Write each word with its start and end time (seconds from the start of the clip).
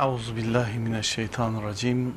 Euzu 0.00 0.36
billahi 0.36 0.78
mineşşeytanirracim. 0.78 2.14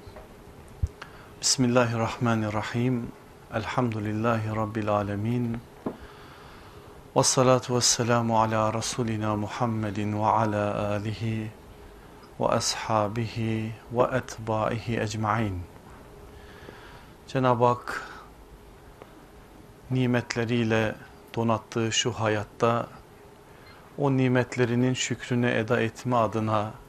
Bismillahirrahmanirrahim. 1.41 3.11
Elhamdülillahi 3.53 4.55
rabbil 4.55 4.89
alamin. 4.89 5.57
Ves 7.15 7.27
salatu 7.27 7.75
vesselamu 7.75 8.41
ala 8.41 8.73
rasulina 8.73 9.35
Muhammedin 9.35 10.19
ve 10.19 10.25
ala 10.25 10.89
alihi 10.89 11.51
ve 12.39 12.47
ashabihi 12.47 13.71
ve 13.91 14.17
etbaihi 14.17 14.99
ecmaîn. 14.99 15.59
Cenab-ı 17.27 17.65
Hak 17.65 18.07
nimetleriyle 19.91 20.95
donattığı 21.35 21.91
şu 21.91 22.11
hayatta 22.11 22.87
o 23.97 24.17
nimetlerinin 24.17 24.93
şükrünü 24.93 25.49
eda 25.49 25.81
etme 25.81 26.15
adına 26.15 26.82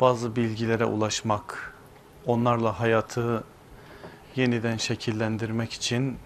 bazı 0.00 0.36
bilgilere 0.36 0.84
ulaşmak, 0.84 1.74
onlarla 2.26 2.80
hayatı 2.80 3.44
yeniden 4.36 4.76
şekillendirmek 4.76 5.72
için 5.72 6.18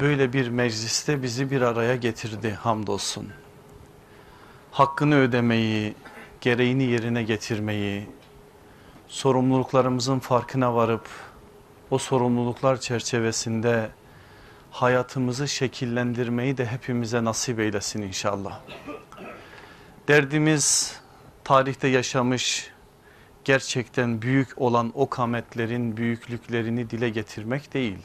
böyle 0.00 0.32
bir 0.32 0.48
mecliste 0.48 1.22
bizi 1.22 1.50
bir 1.50 1.60
araya 1.60 1.96
getirdi 1.96 2.52
hamdolsun. 2.52 3.28
Hakkını 4.70 5.16
ödemeyi, 5.16 5.94
gereğini 6.40 6.84
yerine 6.84 7.22
getirmeyi, 7.22 8.06
sorumluluklarımızın 9.08 10.18
farkına 10.18 10.74
varıp 10.74 11.08
o 11.90 11.98
sorumluluklar 11.98 12.80
çerçevesinde 12.80 13.90
hayatımızı 14.70 15.48
şekillendirmeyi 15.48 16.56
de 16.56 16.66
hepimize 16.66 17.24
nasip 17.24 17.60
eylesin 17.60 18.02
inşallah. 18.02 18.60
Derdimiz 20.08 21.00
tarihte 21.46 21.88
yaşamış 21.88 22.70
gerçekten 23.44 24.22
büyük 24.22 24.58
olan 24.62 24.92
o 24.94 25.08
kametlerin 25.10 25.96
büyüklüklerini 25.96 26.90
dile 26.90 27.08
getirmek 27.08 27.74
değil. 27.74 27.98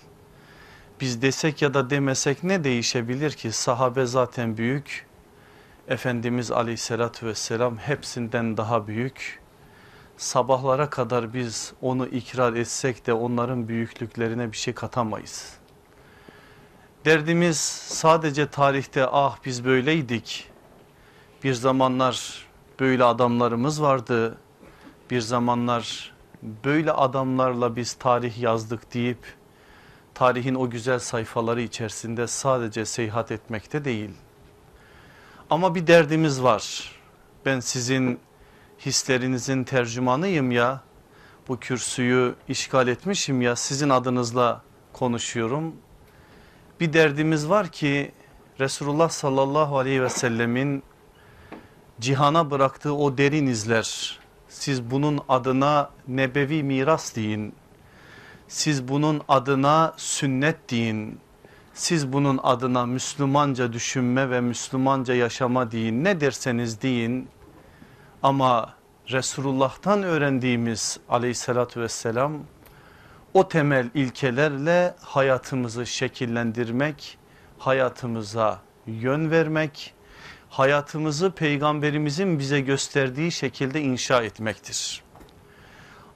Biz 0.99 1.21
desek 1.21 1.61
ya 1.61 1.73
da 1.73 1.89
demesek 1.89 2.43
ne 2.43 2.63
değişebilir 2.63 3.31
ki 3.31 3.51
sahabe 3.51 4.05
zaten 4.05 4.57
büyük. 4.57 5.05
Efendimiz 5.87 6.51
aleyhissalatü 6.51 7.25
vesselam 7.25 7.77
hepsinden 7.77 8.57
daha 8.57 8.87
büyük. 8.87 9.39
Sabahlara 10.17 10.89
kadar 10.89 11.33
biz 11.33 11.73
onu 11.81 12.07
ikrar 12.07 12.53
etsek 12.53 13.07
de 13.07 13.13
onların 13.13 13.67
büyüklüklerine 13.67 14.51
bir 14.51 14.57
şey 14.57 14.73
katamayız. 14.73 15.53
Derdimiz 17.05 17.57
sadece 17.87 18.47
tarihte 18.47 19.07
ah 19.07 19.37
biz 19.45 19.65
böyleydik. 19.65 20.47
Bir 21.43 21.53
zamanlar 21.53 22.50
böyle 22.81 23.03
adamlarımız 23.03 23.81
vardı. 23.81 24.37
Bir 25.11 25.21
zamanlar 25.21 26.13
böyle 26.65 26.91
adamlarla 26.91 27.75
biz 27.75 27.93
tarih 27.93 28.41
yazdık 28.41 28.93
deyip 28.93 29.17
tarihin 30.13 30.55
o 30.55 30.69
güzel 30.69 30.99
sayfaları 30.99 31.61
içerisinde 31.61 32.27
sadece 32.27 32.85
seyahat 32.85 33.31
etmekte 33.31 33.85
değil. 33.85 34.09
Ama 35.49 35.75
bir 35.75 35.87
derdimiz 35.87 36.43
var. 36.43 36.91
Ben 37.45 37.59
sizin 37.59 38.19
hislerinizin 38.85 39.63
tercümanıyım 39.63 40.51
ya. 40.51 40.81
Bu 41.47 41.59
kürsüyü 41.59 42.35
işgal 42.47 42.87
etmişim 42.87 43.41
ya 43.41 43.55
sizin 43.55 43.89
adınızla 43.89 44.61
konuşuyorum. 44.93 45.75
Bir 46.79 46.93
derdimiz 46.93 47.49
var 47.49 47.67
ki 47.67 48.11
Resulullah 48.59 49.09
sallallahu 49.09 49.77
aleyhi 49.77 50.03
ve 50.03 50.09
sellemin 50.09 50.83
cihana 52.01 52.51
bıraktığı 52.51 52.95
o 52.95 53.17
derin 53.17 53.47
izler 53.47 54.19
siz 54.51 54.91
bunun 54.91 55.19
adına 55.29 55.89
nebevi 56.07 56.63
miras 56.63 57.15
deyin. 57.15 57.55
Siz 58.47 58.87
bunun 58.87 59.21
adına 59.27 59.93
sünnet 59.97 60.69
deyin. 60.71 61.19
Siz 61.73 62.13
bunun 62.13 62.39
adına 62.43 62.85
Müslümanca 62.85 63.73
düşünme 63.73 64.29
ve 64.29 64.41
Müslümanca 64.41 65.13
yaşama 65.13 65.71
deyin. 65.71 66.03
Ne 66.03 66.21
derseniz 66.21 66.81
deyin. 66.81 67.27
Ama 68.23 68.73
Resulullah'tan 69.11 70.03
öğrendiğimiz 70.03 70.99
aleyhissalatü 71.09 71.81
vesselam 71.81 72.33
o 73.33 73.47
temel 73.47 73.89
ilkelerle 73.93 74.95
hayatımızı 75.01 75.85
şekillendirmek, 75.85 77.17
hayatımıza 77.59 78.59
yön 78.87 79.31
vermek, 79.31 79.93
hayatımızı 80.51 81.31
peygamberimizin 81.31 82.39
bize 82.39 82.59
gösterdiği 82.59 83.31
şekilde 83.31 83.81
inşa 83.81 84.23
etmektir. 84.23 85.01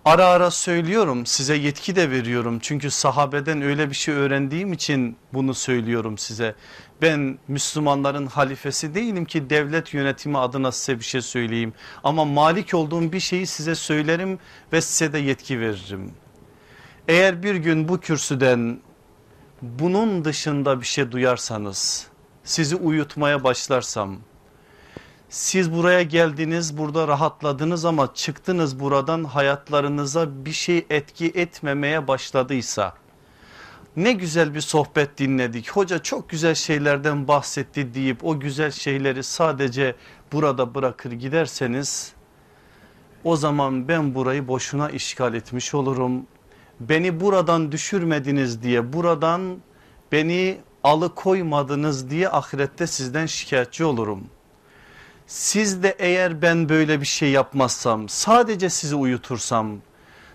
Ara 0.06 0.25
ara 0.25 0.51
söylüyorum 0.51 1.25
size 1.25 1.56
yetki 1.56 1.96
de 1.96 2.12
veriyorum 2.12 2.59
çünkü 2.62 2.91
sahabeden 2.91 3.62
öyle 3.62 3.90
bir 3.90 3.96
şey 3.96 4.16
öğrendiğim 4.16 4.73
için 4.73 5.18
bunu 5.34 5.53
söylüyorum 5.53 6.18
size. 6.18 6.56
Ben 7.01 7.38
Müslümanların 7.47 8.28
halifesi 8.28 8.96
değilim 8.96 9.25
ki 9.25 9.50
devlet 9.50 9.94
yönetimi 9.94 10.38
adına 10.38 10.72
size 10.72 11.00
bir 11.00 11.06
şey 11.06 11.22
söyleyeyim 11.22 11.73
ama 12.03 12.25
malik 12.25 12.73
olduğum 12.73 13.12
bir 13.12 13.19
şeyi 13.19 13.47
size 13.47 13.75
söylerim 13.75 14.40
ve 14.73 14.81
size 14.81 15.13
de 15.13 15.19
yetki 15.19 15.59
veririm. 15.59 16.12
Eğer 17.07 17.44
bir 17.44 17.56
gün 17.56 17.88
bu 17.88 18.00
kürsüden 18.00 18.79
bunun 19.62 20.25
dışında 20.25 20.81
bir 20.81 20.85
şey 20.85 21.12
duyarsanız 21.12 22.15
sizi 22.45 22.75
uyutmaya 22.75 23.44
başlarsam 23.44 24.17
siz 25.29 25.73
buraya 25.73 26.01
geldiniz 26.01 26.78
burada 26.78 27.07
rahatladınız 27.07 27.85
ama 27.85 28.13
çıktınız 28.13 28.79
buradan 28.79 29.23
hayatlarınıza 29.23 30.45
bir 30.45 30.51
şey 30.51 30.85
etki 30.89 31.25
etmemeye 31.25 32.07
başladıysa 32.07 32.94
ne 33.95 34.11
güzel 34.11 34.55
bir 34.55 34.61
sohbet 34.61 35.17
dinledik 35.17 35.72
hoca 35.72 36.00
çok 36.00 36.29
güzel 36.29 36.55
şeylerden 36.55 37.28
bahsetti 37.28 37.94
deyip 37.94 38.25
o 38.25 38.39
güzel 38.39 38.72
şeyleri 38.72 39.23
sadece 39.23 39.95
burada 40.31 40.75
bırakır 40.75 41.11
giderseniz 41.11 42.13
o 43.23 43.35
zaman 43.35 43.88
ben 43.88 44.16
burayı 44.16 44.47
boşuna 44.47 44.89
işgal 44.89 45.34
etmiş 45.34 45.73
olurum. 45.73 46.28
Beni 46.79 47.19
buradan 47.19 47.72
düşürmediniz 47.72 48.63
diye 48.63 48.94
buradan 48.94 49.57
beni 50.11 50.57
alıkoymadınız 50.85 52.09
diye 52.09 52.29
ahirette 52.29 52.88
sizden 52.88 53.25
şikayetçi 53.25 53.85
olurum. 53.85 54.23
Siz 55.28 55.84
de 55.84 55.96
eğer 56.00 56.41
ben 56.41 56.69
böyle 56.69 57.01
bir 57.01 57.06
şey 57.06 57.31
yapmazsam 57.31 58.09
sadece 58.09 58.69
sizi 58.69 58.96
uyutursam 58.96 59.78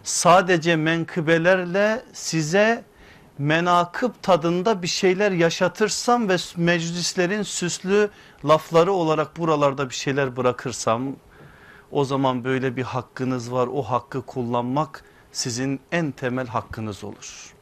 sadece 0.02 0.76
menkıbelerle 0.76 2.02
size 2.12 2.84
menakıp 3.38 4.22
tadında 4.22 4.82
bir 4.82 4.86
şeyler 4.86 5.32
yaşatırsam 5.32 6.28
ve 6.28 6.36
meclislerin 6.56 7.42
süslü 7.42 8.10
lafları 8.44 8.92
olarak 8.92 9.36
buralarda 9.36 9.90
bir 9.90 9.94
şeyler 9.94 10.36
bırakırsam 10.36 11.16
o 11.90 12.04
zaman 12.04 12.44
böyle 12.44 12.76
bir 12.76 12.82
hakkınız 12.82 13.52
var 13.52 13.66
o 13.72 13.82
hakkı 13.82 14.22
kullanmak 14.22 15.04
sizin 15.32 15.80
en 15.92 16.10
temel 16.10 16.46
hakkınız 16.46 17.04
olur. 17.04 17.59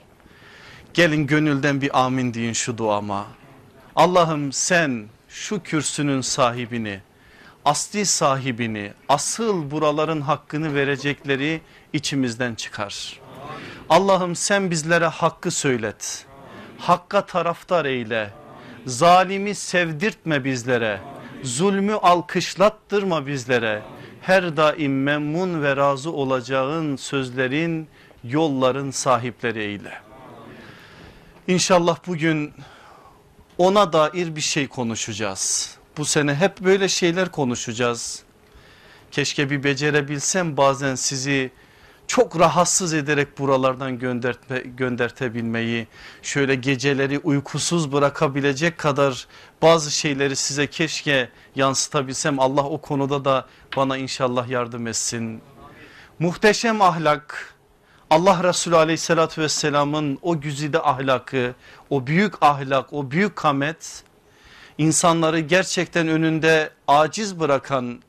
Gelin 0.95 1.27
gönülden 1.27 1.81
bir 1.81 2.05
amin 2.05 2.35
deyin 2.35 2.53
şu 2.53 2.79
duama. 2.79 3.27
Allah'ım 3.97 4.53
sen 4.53 5.07
şu 5.29 5.63
kürsünün 5.63 6.21
sahibini, 6.21 7.01
asli 7.65 8.07
sahibini, 8.07 8.93
asıl 9.09 9.71
buraların 9.71 10.21
hakkını 10.21 10.75
verecekleri 10.75 11.61
içimizden 11.93 12.55
çıkar. 12.55 13.21
Allah'ım 13.89 14.37
sen 14.37 14.71
bizlere 14.71 15.07
hakkı 15.07 15.51
söylet. 15.51 16.27
Hakka 16.79 17.27
taraftar 17.27 17.85
eyle. 17.85 18.31
Zalimi 18.87 19.55
sevdirtme 19.55 20.45
bizlere. 20.45 21.01
Zulmü 21.43 21.95
alkışlattırma 21.95 23.27
bizlere. 23.27 23.83
Her 24.21 24.57
daim 24.57 25.03
memnun 25.03 25.63
ve 25.63 25.77
razı 25.77 26.13
olacağın 26.13 26.97
sözlerin, 26.97 27.89
yolların 28.25 28.91
sahipleri 28.91 29.59
eyle. 29.59 30.08
İnşallah 31.49 31.99
bugün 32.07 32.53
ona 33.59 33.93
dair 33.93 34.37
bir 34.37 34.41
şey 34.41 34.69
konuşacağız. 34.69 35.77
Bu 35.97 36.05
sene 36.05 36.35
hep 36.35 36.61
böyle 36.61 36.89
şeyler 36.89 37.29
konuşacağız. 37.33 38.23
Keşke 39.11 39.51
bir 39.51 39.65
becerebilsem 39.65 40.57
bazen 40.57 40.95
sizi 40.95 41.51
çok 42.07 42.39
rahatsız 42.41 42.95
ederek 42.95 43.39
buralardan 43.39 43.99
göndertme, 43.99 44.59
göndertebilmeyi 44.59 45.87
şöyle 46.23 46.55
geceleri 46.55 47.19
uykusuz 47.19 47.93
bırakabilecek 47.93 48.79
kadar 48.79 49.27
bazı 49.63 49.91
şeyleri 49.91 50.37
size 50.37 50.67
keşke 50.67 51.29
yansıtabilsem 51.55 52.41
Allah 52.41 52.65
o 52.65 52.81
konuda 52.81 53.25
da 53.25 53.47
bana 53.77 53.97
inşallah 53.97 54.49
yardım 54.49 54.87
etsin. 54.87 55.41
Muhteşem 56.19 56.83
ahlak 56.83 57.55
Allah 58.11 58.45
Resulü 58.45 58.77
aleyhissalatü 58.77 59.43
vesselamın 59.43 60.19
o 60.23 60.41
güzide 60.41 60.83
ahlakı 60.83 61.55
o 61.91 62.07
büyük 62.07 62.43
ahlak 62.43 62.93
o 62.93 63.11
büyük 63.11 63.37
kamet 63.37 64.03
insanları 64.79 65.41
gerçekten 65.41 66.09
önünde 66.09 66.71
aciz 66.87 67.41
bırakan 67.41 68.03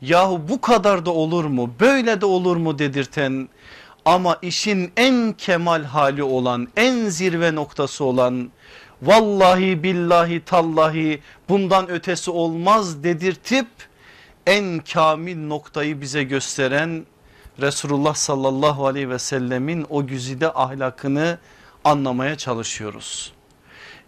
yahu 0.00 0.40
bu 0.48 0.60
kadar 0.60 1.06
da 1.06 1.10
olur 1.10 1.44
mu 1.44 1.74
böyle 1.80 2.20
de 2.20 2.26
olur 2.26 2.56
mu? 2.56 2.78
dedirten 2.78 3.48
ama 4.04 4.38
işin 4.42 4.92
en 4.96 5.32
kemal 5.32 5.84
hali 5.84 6.22
olan 6.22 6.68
en 6.76 7.08
zirve 7.08 7.54
noktası 7.54 8.04
olan 8.04 8.50
vallahi 9.02 9.82
billahi 9.82 10.44
tallahi 10.44 11.20
bundan 11.48 11.88
ötesi 11.90 12.30
olmaz 12.30 13.04
dedirtip 13.04 13.66
en 14.46 14.78
kamil 14.92 15.46
noktayı 15.46 16.00
bize 16.00 16.22
gösteren 16.22 17.06
Resulullah 17.60 18.14
sallallahu 18.14 18.86
aleyhi 18.86 19.10
ve 19.10 19.18
sellemin 19.18 19.86
o 19.90 20.06
güzide 20.06 20.52
ahlakını 20.52 21.38
anlamaya 21.84 22.36
çalışıyoruz. 22.36 23.32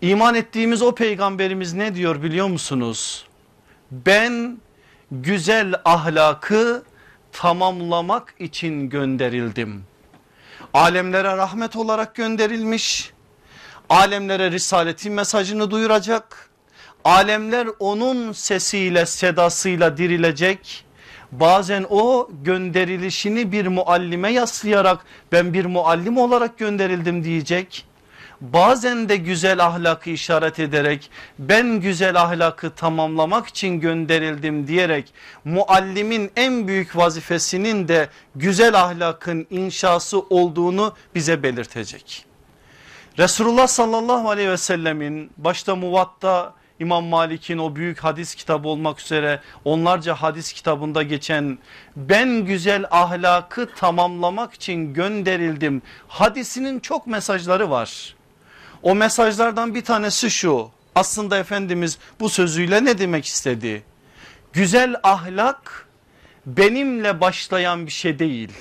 İman 0.00 0.34
ettiğimiz 0.34 0.82
o 0.82 0.94
peygamberimiz 0.94 1.72
ne 1.72 1.94
diyor 1.94 2.22
biliyor 2.22 2.48
musunuz? 2.48 3.24
Ben 3.90 4.58
güzel 5.10 5.74
ahlakı 5.84 6.82
tamamlamak 7.32 8.34
için 8.38 8.88
gönderildim. 8.90 9.84
Alemlere 10.74 11.36
rahmet 11.36 11.76
olarak 11.76 12.14
gönderilmiş. 12.14 13.12
Alemlere 13.88 14.50
risaletin 14.50 15.12
mesajını 15.12 15.70
duyuracak. 15.70 16.50
Alemler 17.04 17.68
onun 17.78 18.32
sesiyle 18.32 19.06
sedasıyla 19.06 19.96
dirilecek. 19.96 20.83
Bazen 21.40 21.86
o 21.90 22.28
gönderilişini 22.42 23.52
bir 23.52 23.66
muallime 23.66 24.32
yaslayarak 24.32 25.04
ben 25.32 25.52
bir 25.54 25.64
muallim 25.64 26.18
olarak 26.18 26.58
gönderildim 26.58 27.24
diyecek 27.24 27.86
bazen 28.40 29.08
de 29.08 29.16
güzel 29.16 29.64
ahlakı 29.64 30.10
işaret 30.10 30.58
ederek 30.58 31.10
ben 31.38 31.80
güzel 31.80 32.22
ahlakı 32.22 32.70
tamamlamak 32.70 33.46
için 33.46 33.80
gönderildim 33.80 34.66
diyerek 34.66 35.14
muallimin 35.44 36.30
en 36.36 36.68
büyük 36.68 36.96
vazifesinin 36.96 37.88
de 37.88 38.08
güzel 38.34 38.80
ahlakın 38.80 39.46
inşası 39.50 40.18
olduğunu 40.18 40.94
bize 41.14 41.42
belirtecek. 41.42 42.24
Resulullah 43.18 43.66
sallallahu 43.66 44.30
aleyhi 44.30 44.50
ve 44.50 44.56
sellemin 44.56 45.30
başta 45.36 45.76
Muvatta 45.76 46.54
İmam 46.80 47.04
Malik'in 47.04 47.58
o 47.58 47.76
büyük 47.76 47.98
hadis 47.98 48.34
kitabı 48.34 48.68
olmak 48.68 49.00
üzere 49.00 49.40
onlarca 49.64 50.14
hadis 50.14 50.52
kitabında 50.52 51.02
geçen 51.02 51.58
ben 51.96 52.44
güzel 52.44 52.84
ahlakı 52.90 53.74
tamamlamak 53.74 54.54
için 54.54 54.94
gönderildim 54.94 55.82
hadisinin 56.08 56.80
çok 56.80 57.06
mesajları 57.06 57.70
var. 57.70 58.16
O 58.82 58.94
mesajlardan 58.94 59.74
bir 59.74 59.84
tanesi 59.84 60.30
şu 60.30 60.70
aslında 60.94 61.38
Efendimiz 61.38 61.98
bu 62.20 62.28
sözüyle 62.28 62.84
ne 62.84 62.98
demek 62.98 63.24
istedi? 63.24 63.82
Güzel 64.52 64.96
ahlak 65.02 65.88
benimle 66.46 67.20
başlayan 67.20 67.86
bir 67.86 67.92
şey 67.92 68.18
değil 68.18 68.52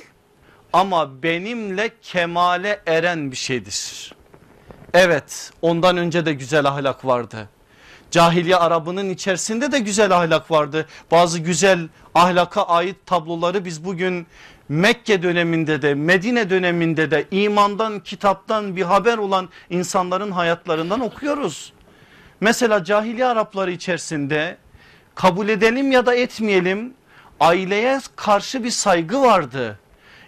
ama 0.73 1.23
benimle 1.23 1.89
kemale 2.01 2.81
eren 2.85 3.31
bir 3.31 3.37
şeydir. 3.37 4.13
Evet 4.93 5.51
ondan 5.61 5.97
önce 5.97 6.25
de 6.25 6.33
güzel 6.33 6.65
ahlak 6.65 7.05
vardı. 7.05 7.49
Cahiliye 8.13 8.55
Arabının 8.55 9.09
içerisinde 9.09 9.71
de 9.71 9.79
güzel 9.79 10.17
ahlak 10.17 10.51
vardı. 10.51 10.87
Bazı 11.11 11.39
güzel 11.39 11.87
ahlaka 12.15 12.63
ait 12.63 12.95
tabloları 13.05 13.65
biz 13.65 13.85
bugün 13.85 14.27
Mekke 14.69 15.23
döneminde 15.23 15.81
de 15.81 15.93
Medine 15.93 16.49
döneminde 16.49 17.11
de 17.11 17.25
imandan 17.31 17.99
kitaptan 17.99 18.75
bir 18.75 18.81
haber 18.81 19.17
olan 19.17 19.49
insanların 19.69 20.31
hayatlarından 20.31 20.99
okuyoruz. 20.99 21.73
Mesela 22.41 22.83
cahiliye 22.83 23.25
Arapları 23.25 23.71
içerisinde 23.71 24.57
kabul 25.15 25.49
edelim 25.49 25.91
ya 25.91 26.05
da 26.05 26.15
etmeyelim 26.15 26.93
aileye 27.39 27.99
karşı 28.15 28.63
bir 28.63 28.71
saygı 28.71 29.21
vardı. 29.21 29.79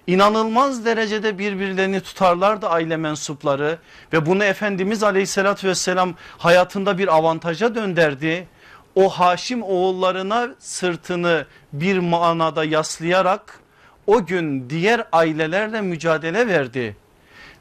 İnanılmaz 0.08 0.86
derecede 0.86 1.38
birbirlerini 1.38 2.02
tutarlardı 2.02 2.68
aile 2.68 2.98
mensupları 2.98 3.78
ve 4.14 4.26
bunu 4.26 4.44
Efendimiz 4.44 5.04
aleyhissalatü 5.04 5.68
vesselam 5.68 6.14
hayatında 6.38 6.98
bir 6.98 7.16
avantaja 7.16 7.76
dönderdi. 7.76 8.48
O 8.96 9.10
Haşim 9.10 9.64
oğullarına 9.64 10.50
sırtını 10.60 11.46
bir 11.74 11.98
manada 11.98 12.64
yaslayarak 12.64 13.60
o 14.08 14.26
gün 14.26 14.70
diğer 14.70 15.08
ailelerle 15.12 15.82
mücadele 15.82 16.48
verdi. 16.48 16.96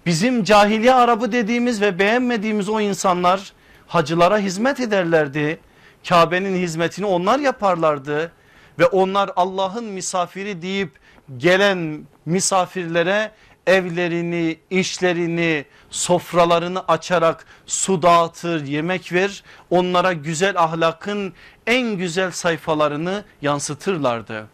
Bizim 0.07 0.45
cahiliye 0.45 0.95
Arabı 0.95 1.33
dediğimiz 1.33 1.81
ve 1.81 1.99
beğenmediğimiz 1.99 2.69
o 2.69 2.81
insanlar 2.81 3.53
hacılara 3.87 4.39
hizmet 4.39 4.81
ederlerdi. 4.81 5.61
Kabe'nin 6.09 6.57
hizmetini 6.57 7.07
onlar 7.07 7.39
yaparlardı 7.39 8.33
ve 8.79 8.87
onlar 8.87 9.31
Allah'ın 9.37 9.85
misafiri 9.85 10.63
deyip 10.63 11.04
gelen 11.39 12.07
misafirlere 12.27 13.31
evlerini, 13.67 14.57
işlerini, 14.71 15.65
sofralarını 15.91 16.81
açarak 16.89 17.47
su 17.67 18.03
dağıtır, 18.03 18.67
yemek 18.67 19.13
ver. 19.13 19.43
Onlara 19.71 20.13
güzel 20.13 20.63
ahlakın 20.63 21.33
en 21.67 21.97
güzel 21.97 22.31
sayfalarını 22.31 23.25
yansıtırlardı. 23.43 24.47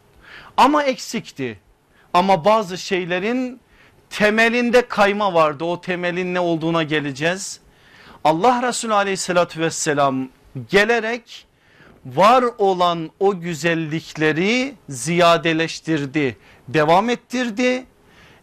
Ama 0.56 0.82
eksikti. 0.82 1.58
Ama 2.14 2.44
bazı 2.44 2.78
şeylerin 2.78 3.60
temelinde 4.10 4.88
kayma 4.88 5.34
vardı. 5.34 5.64
O 5.64 5.80
temelin 5.80 6.34
ne 6.34 6.40
olduğuna 6.40 6.82
geleceğiz. 6.82 7.60
Allah 8.24 8.62
Resulü 8.62 8.94
aleyhissalatü 8.94 9.60
vesselam 9.60 10.28
gelerek 10.70 11.46
var 12.06 12.44
olan 12.58 13.10
o 13.20 13.40
güzellikleri 13.40 14.74
ziyadeleştirdi, 14.88 16.36
devam 16.68 17.10
ettirdi. 17.10 17.84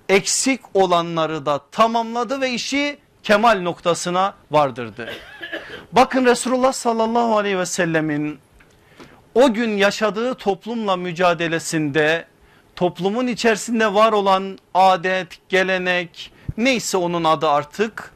Eksik 0.09 0.62
olanları 0.74 1.45
da 1.45 1.62
tamamladı 1.71 2.42
ve 2.42 2.51
işi 2.51 2.98
kemal 3.24 3.62
noktasına 3.62 4.33
vardırdı. 4.51 5.09
Bakın 5.92 6.25
Resulullah 6.25 6.74
sallallahu 6.74 7.38
aleyhi 7.38 7.57
ve 7.59 7.65
sellemin 7.65 8.39
o 9.36 9.54
gün 9.54 9.77
yaşadığı 9.77 10.33
toplumla 10.33 10.95
mücadelesinde 10.95 12.25
toplumun 12.75 13.27
içerisinde 13.27 13.94
var 13.94 14.12
olan 14.12 14.60
adet, 14.74 15.50
gelenek 15.50 16.31
neyse 16.57 16.98
onun 16.98 17.24
adı 17.24 17.50
artık 17.50 18.12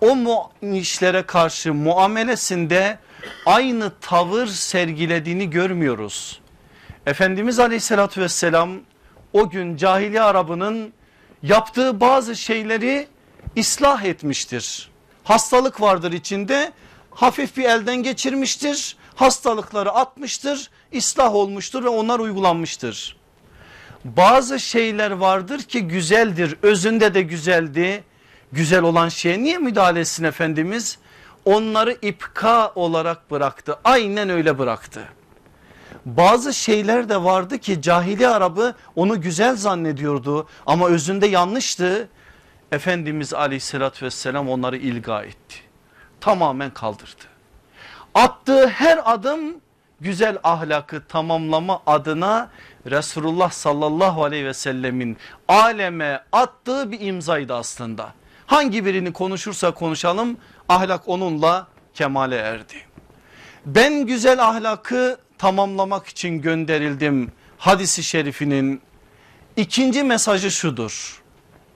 o 0.00 0.50
işlere 0.62 1.22
karşı 1.22 1.74
muamelesinde 1.74 2.98
aynı 3.46 3.92
tavır 4.00 4.46
sergilediğini 4.46 5.50
görmüyoruz. 5.50 6.40
Efendimiz 7.06 7.58
aleyhissalatü 7.58 8.20
vesselam 8.20 8.70
o 9.32 9.50
gün 9.50 9.76
cahiliye 9.76 10.22
Arabının 10.22 10.92
yaptığı 11.42 12.00
bazı 12.00 12.36
şeyleri 12.36 13.08
ıslah 13.58 14.04
etmiştir. 14.04 14.90
Hastalık 15.24 15.80
vardır 15.80 16.12
içinde 16.12 16.72
hafif 17.10 17.56
bir 17.56 17.64
elden 17.64 18.02
geçirmiştir. 18.02 18.96
Hastalıkları 19.14 19.90
atmıştır, 19.90 20.70
ıslah 20.96 21.34
olmuştur 21.34 21.84
ve 21.84 21.88
onlar 21.88 22.18
uygulanmıştır 22.18 23.16
bazı 24.04 24.60
şeyler 24.60 25.10
vardır 25.10 25.62
ki 25.62 25.88
güzeldir 25.88 26.56
özünde 26.62 27.14
de 27.14 27.22
güzeldi. 27.22 28.04
Güzel 28.52 28.82
olan 28.82 29.08
şeye 29.08 29.42
niye 29.42 29.58
müdahale 29.58 30.00
etsin 30.00 30.24
Efendimiz? 30.24 30.98
Onları 31.44 31.96
ipka 32.02 32.72
olarak 32.74 33.30
bıraktı 33.30 33.78
aynen 33.84 34.28
öyle 34.28 34.58
bıraktı. 34.58 35.08
Bazı 36.04 36.54
şeyler 36.54 37.08
de 37.08 37.24
vardı 37.24 37.58
ki 37.58 37.82
cahili 37.82 38.28
Arabı 38.28 38.74
onu 38.96 39.20
güzel 39.20 39.56
zannediyordu 39.56 40.46
ama 40.66 40.88
özünde 40.88 41.26
yanlıştı. 41.26 42.08
Efendimiz 42.72 43.34
aleyhissalatü 43.34 44.06
vesselam 44.06 44.48
onları 44.48 44.76
ilga 44.76 45.22
etti. 45.22 45.56
Tamamen 46.20 46.70
kaldırdı. 46.70 47.24
Attığı 48.14 48.68
her 48.68 49.00
adım 49.04 49.40
güzel 50.00 50.38
ahlakı 50.42 51.04
tamamlama 51.06 51.82
adına 51.86 52.50
Resulullah 52.90 53.50
sallallahu 53.50 54.24
aleyhi 54.24 54.44
ve 54.44 54.54
sellemin 54.54 55.16
aleme 55.48 56.24
attığı 56.32 56.92
bir 56.92 57.00
imzaydı 57.00 57.54
aslında. 57.54 58.12
Hangi 58.46 58.84
birini 58.84 59.12
konuşursa 59.12 59.70
konuşalım 59.70 60.36
ahlak 60.68 61.08
onunla 61.08 61.66
kemale 61.94 62.36
erdi. 62.36 62.74
Ben 63.66 64.06
güzel 64.06 64.48
ahlakı 64.48 65.18
tamamlamak 65.38 66.06
için 66.06 66.42
gönderildim 66.42 67.32
hadisi 67.58 68.02
şerifinin 68.02 68.80
ikinci 69.56 70.02
mesajı 70.02 70.50
şudur. 70.50 71.22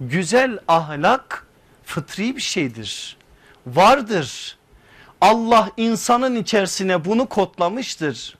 Güzel 0.00 0.58
ahlak 0.68 1.46
fıtri 1.84 2.36
bir 2.36 2.40
şeydir. 2.40 3.16
Vardır. 3.66 4.58
Allah 5.20 5.70
insanın 5.76 6.36
içerisine 6.36 7.04
bunu 7.04 7.26
kodlamıştır. 7.26 8.38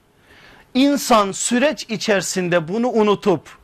İnsan 0.75 1.33
süreç 1.33 1.87
içerisinde 1.88 2.69
bunu 2.69 2.88
unutup 2.88 3.59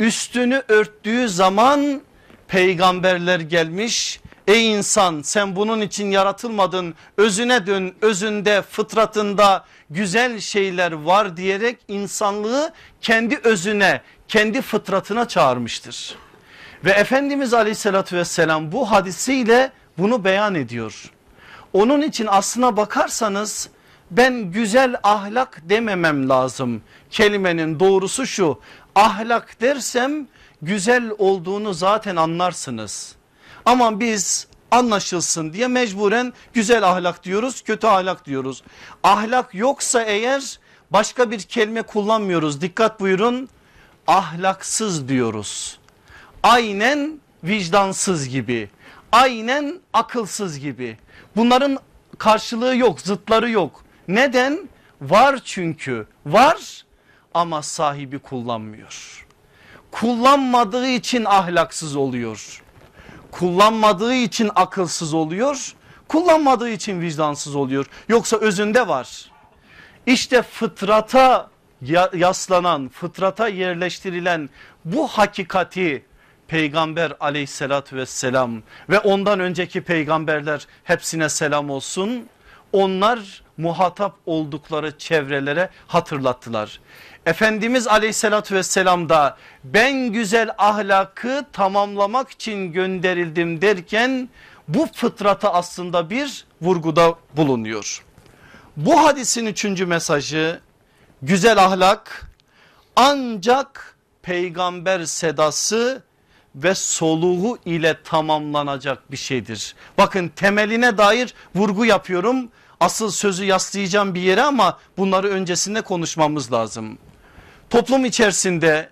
üstünü 0.00 0.62
örttüğü 0.68 1.28
zaman 1.28 2.02
peygamberler 2.48 3.40
gelmiş 3.40 4.20
Ey 4.48 4.72
insan 4.72 5.22
sen 5.22 5.56
bunun 5.56 5.80
için 5.80 6.10
yaratılmadın 6.10 6.94
özüne 7.16 7.66
dön 7.66 7.94
özünde 8.02 8.62
fıtratında 8.62 9.64
güzel 9.90 10.40
şeyler 10.40 10.92
var 10.92 11.36
diyerek 11.36 11.78
insanlığı 11.88 12.72
kendi 13.00 13.40
özüne 13.44 14.02
kendi 14.28 14.62
fıtratına 14.62 15.28
çağırmıştır. 15.28 16.14
Ve 16.84 16.90
Efendimiz 16.90 17.54
aleyhissalatü 17.54 18.16
vesselam 18.16 18.72
bu 18.72 18.90
hadisiyle 18.90 19.72
bunu 19.98 20.24
beyan 20.24 20.54
ediyor. 20.54 21.10
Onun 21.72 22.02
için 22.02 22.26
aslına 22.30 22.76
bakarsanız 22.76 23.68
ben 24.10 24.34
güzel 24.34 24.96
ahlak 25.02 25.62
dememem 25.62 26.28
lazım. 26.28 26.82
Kelimenin 27.10 27.80
doğrusu 27.80 28.26
şu 28.26 28.60
ahlak 28.94 29.60
dersem 29.60 30.28
güzel 30.62 31.10
olduğunu 31.18 31.74
zaten 31.74 32.16
anlarsınız. 32.16 33.17
Ama 33.68 34.00
biz 34.00 34.46
anlaşılsın 34.70 35.52
diye 35.52 35.68
mecburen 35.68 36.32
güzel 36.54 36.88
ahlak 36.88 37.24
diyoruz 37.24 37.62
kötü 37.62 37.86
ahlak 37.86 38.26
diyoruz. 38.26 38.62
Ahlak 39.02 39.54
yoksa 39.54 40.02
eğer 40.02 40.58
başka 40.90 41.30
bir 41.30 41.40
kelime 41.40 41.82
kullanmıyoruz 41.82 42.60
dikkat 42.60 43.00
buyurun 43.00 43.48
ahlaksız 44.06 45.08
diyoruz. 45.08 45.78
Aynen 46.42 47.20
vicdansız 47.44 48.28
gibi 48.28 48.70
aynen 49.12 49.80
akılsız 49.92 50.58
gibi 50.58 50.98
bunların 51.36 51.78
karşılığı 52.18 52.76
yok 52.76 53.00
zıtları 53.00 53.50
yok. 53.50 53.84
Neden? 54.08 54.68
Var 55.00 55.40
çünkü 55.44 56.06
var 56.26 56.84
ama 57.34 57.62
sahibi 57.62 58.18
kullanmıyor. 58.18 59.26
Kullanmadığı 59.90 60.88
için 60.88 61.24
ahlaksız 61.24 61.96
oluyor. 61.96 62.62
Kullanmadığı 63.30 64.14
için 64.14 64.50
akılsız 64.54 65.14
oluyor. 65.14 65.74
Kullanmadığı 66.08 66.70
için 66.70 67.00
vicdansız 67.00 67.56
oluyor. 67.56 67.86
Yoksa 68.08 68.36
özünde 68.36 68.88
var. 68.88 69.30
İşte 70.06 70.42
fıtrata 70.42 71.50
yaslanan, 72.14 72.88
fıtrata 72.88 73.48
yerleştirilen 73.48 74.50
bu 74.84 75.08
hakikati 75.08 76.04
peygamber 76.48 77.12
aleyhissalatü 77.20 77.96
vesselam 77.96 78.62
ve 78.90 78.98
ondan 78.98 79.40
önceki 79.40 79.80
peygamberler 79.80 80.66
hepsine 80.84 81.28
selam 81.28 81.70
olsun. 81.70 82.28
Onlar 82.72 83.42
muhatap 83.56 84.16
oldukları 84.26 84.98
çevrelere 84.98 85.70
hatırlattılar. 85.86 86.80
Efendimiz 87.26 87.86
aleyhissalatü 87.86 88.54
vesselam 88.54 89.08
da 89.08 89.36
ben 89.64 90.12
güzel 90.12 90.50
ahlakı 90.58 91.46
tamamlamak 91.52 92.30
için 92.30 92.72
gönderildim 92.72 93.62
derken 93.62 94.28
bu 94.68 94.88
fıtrata 94.94 95.52
aslında 95.54 96.10
bir 96.10 96.46
vurguda 96.62 97.14
bulunuyor. 97.36 98.04
Bu 98.76 99.04
hadisin 99.04 99.46
üçüncü 99.46 99.86
mesajı 99.86 100.60
güzel 101.22 101.64
ahlak 101.64 102.30
ancak 102.96 103.96
peygamber 104.22 105.04
sedası 105.04 106.02
ve 106.54 106.74
soluğu 106.74 107.58
ile 107.64 108.02
tamamlanacak 108.04 109.12
bir 109.12 109.16
şeydir. 109.16 109.74
Bakın 109.98 110.28
temeline 110.28 110.98
dair 110.98 111.34
vurgu 111.54 111.84
yapıyorum. 111.84 112.48
Asıl 112.80 113.10
sözü 113.10 113.44
yaslayacağım 113.44 114.14
bir 114.14 114.20
yere 114.20 114.42
ama 114.42 114.78
bunları 114.96 115.28
öncesinde 115.28 115.82
konuşmamız 115.82 116.52
lazım. 116.52 116.98
Toplum 117.70 118.04
içerisinde 118.04 118.88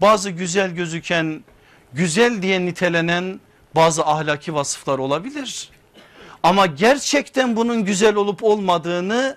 bazı 0.00 0.30
güzel 0.30 0.70
gözüken 0.70 1.44
güzel 1.92 2.42
diye 2.42 2.66
nitelenen 2.66 3.40
bazı 3.74 4.06
ahlaki 4.06 4.54
vasıflar 4.54 4.98
olabilir. 4.98 5.68
Ama 6.42 6.66
gerçekten 6.66 7.56
bunun 7.56 7.84
güzel 7.84 8.14
olup 8.14 8.44
olmadığını 8.44 9.36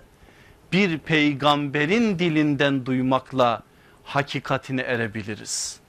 bir 0.71 0.99
peygamberin 0.99 2.19
dilinden 2.19 2.85
duymakla 2.85 3.63
hakikatine 4.03 4.81
erebiliriz. 4.81 5.79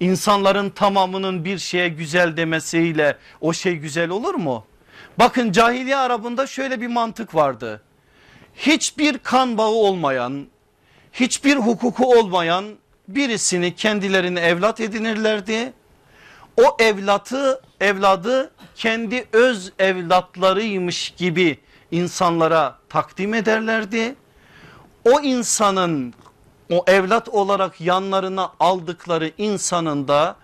İnsanların 0.00 0.70
tamamının 0.70 1.44
bir 1.44 1.58
şeye 1.58 1.88
güzel 1.88 2.36
demesiyle 2.36 3.16
o 3.40 3.52
şey 3.52 3.76
güzel 3.76 4.10
olur 4.10 4.34
mu? 4.34 4.66
Bakın 5.18 5.52
cahiliye 5.52 5.96
Arabında 5.96 6.46
şöyle 6.46 6.80
bir 6.80 6.86
mantık 6.86 7.34
vardı. 7.34 7.82
Hiçbir 8.54 9.18
kan 9.18 9.58
bağı 9.58 9.68
olmayan, 9.68 10.46
hiçbir 11.20 11.56
hukuku 11.56 12.18
olmayan 12.18 12.64
birisini 13.08 13.74
kendilerine 13.74 14.40
evlat 14.40 14.80
edinirlerdi. 14.80 15.72
O 16.56 16.76
evlatı 16.78 17.62
evladı 17.80 18.50
kendi 18.74 19.26
öz 19.32 19.72
evlatlarıymış 19.78 21.14
gibi 21.16 21.58
insanlara 21.90 22.78
takdim 22.88 23.34
ederlerdi. 23.34 24.14
O 25.04 25.20
insanın 25.20 26.14
o 26.70 26.84
evlat 26.86 27.28
olarak 27.28 27.80
yanlarına 27.80 28.52
aldıkları 28.60 29.32
insanın 29.38 30.08
da 30.08 30.36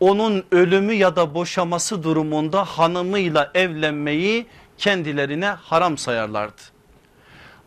onun 0.00 0.44
ölümü 0.52 0.92
ya 0.92 1.16
da 1.16 1.34
boşaması 1.34 2.02
durumunda 2.02 2.64
hanımıyla 2.64 3.50
evlenmeyi 3.54 4.46
kendilerine 4.78 5.46
haram 5.46 5.98
sayarlardı. 5.98 6.62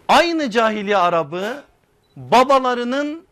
Aynı 0.08 0.51
cahiliye 0.51 0.98
Arabı 0.98 1.63
babalarının 2.15 3.25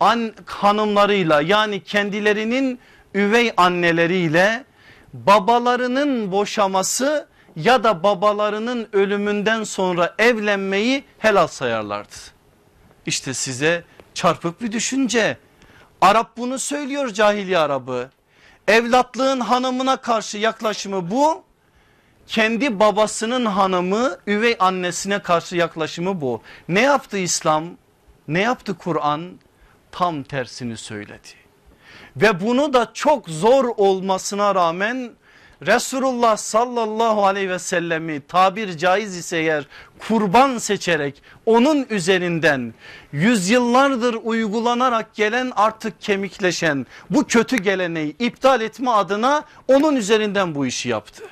an, 0.00 0.34
hanımlarıyla 0.46 1.40
yani 1.40 1.84
kendilerinin 1.84 2.78
üvey 3.14 3.52
anneleriyle 3.56 4.64
babalarının 5.12 6.32
boşaması 6.32 7.28
ya 7.56 7.84
da 7.84 8.02
babalarının 8.02 8.88
ölümünden 8.92 9.64
sonra 9.64 10.14
evlenmeyi 10.18 11.04
helal 11.18 11.46
sayarlardı. 11.46 12.14
İşte 13.06 13.34
size 13.34 13.84
çarpık 14.14 14.62
bir 14.62 14.72
düşünce. 14.72 15.36
Arap 16.00 16.36
bunu 16.36 16.58
söylüyor 16.58 17.08
cahiliye 17.08 17.58
Arabı. 17.58 18.10
Evlatlığın 18.68 19.40
hanımına 19.40 19.96
karşı 19.96 20.38
yaklaşımı 20.38 21.10
bu. 21.10 21.44
Kendi 22.26 22.80
babasının 22.80 23.46
hanımı 23.46 24.18
üvey 24.26 24.56
annesine 24.58 25.18
karşı 25.18 25.56
yaklaşımı 25.56 26.20
bu. 26.20 26.42
Ne 26.68 26.80
yaptı 26.80 27.18
İslam? 27.18 27.64
Ne 28.28 28.40
yaptı 28.40 28.74
Kur'an? 28.78 29.30
Tam 29.92 30.22
tersini 30.22 30.76
söyledi. 30.76 31.28
Ve 32.16 32.40
bunu 32.40 32.72
da 32.72 32.90
çok 32.94 33.28
zor 33.28 33.64
olmasına 33.76 34.54
rağmen 34.54 35.12
Resulullah 35.66 36.36
sallallahu 36.36 37.26
aleyhi 37.26 37.50
ve 37.50 37.58
sellemi 37.58 38.20
tabir 38.20 38.78
caiz 38.78 39.16
ise 39.16 39.38
eğer 39.38 39.66
kurban 39.98 40.58
seçerek 40.58 41.22
onun 41.46 41.86
üzerinden 41.90 42.74
yüzyıllardır 43.12 44.14
uygulanarak 44.22 45.14
gelen 45.14 45.52
artık 45.56 46.00
kemikleşen 46.00 46.86
bu 47.10 47.26
kötü 47.26 47.56
geleneği 47.56 48.16
iptal 48.18 48.60
etme 48.60 48.90
adına 48.90 49.44
onun 49.68 49.96
üzerinden 49.96 50.54
bu 50.54 50.66
işi 50.66 50.88
yaptı. 50.88 51.24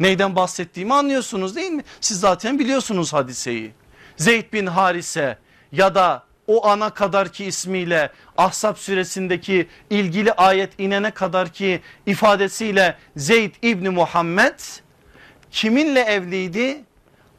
Neyden 0.00 0.36
bahsettiğimi 0.36 0.94
anlıyorsunuz 0.94 1.56
değil 1.56 1.70
mi? 1.70 1.84
Siz 2.00 2.20
zaten 2.20 2.58
biliyorsunuz 2.58 3.12
hadiseyi. 3.12 3.72
Zeyd 4.16 4.52
bin 4.52 4.66
Harise 4.66 5.38
ya 5.72 5.94
da 5.94 6.29
o 6.50 6.66
ana 6.66 6.90
kadar 6.90 7.32
ki 7.32 7.44
ismiyle 7.44 8.10
Ahzab 8.36 8.76
suresindeki 8.76 9.68
ilgili 9.90 10.32
ayet 10.32 10.72
inene 10.78 11.10
kadar 11.10 11.48
ki 11.48 11.80
ifadesiyle 12.06 12.96
Zeyd 13.16 13.54
İbni 13.62 13.90
Muhammed 13.90 14.60
kiminle 15.50 16.00
evliydi? 16.00 16.84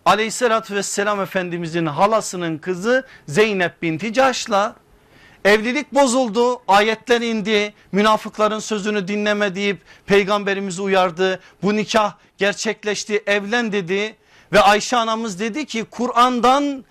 Aleyhissalatü 0.06 0.76
vesselam 0.76 1.22
Efendimizin 1.22 1.86
halasının 1.86 2.58
kızı 2.58 3.06
Zeynep 3.28 3.82
binti 3.82 4.14
Caş'la 4.14 4.76
evlilik 5.46 5.94
bozuldu 5.94 6.62
ayetler 6.68 7.22
indi 7.22 7.74
münafıkların 7.92 8.60
sözünü 8.60 9.08
dinleme 9.08 9.56
deyip 9.56 9.78
peygamberimizi 10.06 10.82
uyardı 10.82 11.40
bu 11.64 11.76
nikah 11.76 12.14
gerçekleşti 12.38 13.24
evlen 13.28 13.72
dedi 13.72 14.16
ve 14.54 14.62
Ayşe 14.62 14.98
anamız 14.98 15.40
dedi 15.40 15.66
ki 15.66 15.84
Kur'an'dan 15.92 16.86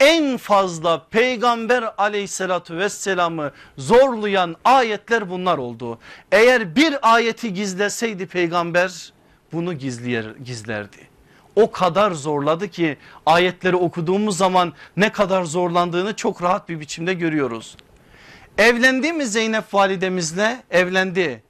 en 0.00 0.36
fazla 0.36 1.06
peygamber 1.10 1.84
aleyhissalatü 1.98 2.76
vesselamı 2.76 3.52
zorlayan 3.78 4.56
ayetler 4.64 5.30
bunlar 5.30 5.58
oldu. 5.58 5.98
Eğer 6.32 6.76
bir 6.76 7.14
ayeti 7.14 7.54
gizleseydi 7.54 8.26
peygamber 8.26 9.12
bunu 9.52 9.74
gizler, 9.74 10.24
gizlerdi. 10.44 11.08
O 11.56 11.70
kadar 11.70 12.12
zorladı 12.12 12.68
ki 12.68 12.96
ayetleri 13.26 13.76
okuduğumuz 13.76 14.36
zaman 14.36 14.72
ne 14.96 15.12
kadar 15.12 15.44
zorlandığını 15.44 16.16
çok 16.16 16.42
rahat 16.42 16.68
bir 16.68 16.80
biçimde 16.80 17.14
görüyoruz. 17.14 17.76
Evlendi 18.58 19.12
mi 19.12 19.26
Zeynep 19.26 19.74
validemizle? 19.74 20.62
Evlendi. 20.70 21.42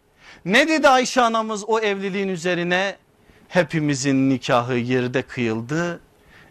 Ne 0.45 0.69
dedi 0.69 0.89
Ayşe 0.89 1.21
anamız 1.21 1.65
o 1.67 1.81
evliliğin 1.81 2.29
üzerine? 2.29 2.97
Hepimizin 3.49 4.31
nikahı 4.31 4.75
yerde 4.75 5.23
kıyıldı 5.23 6.01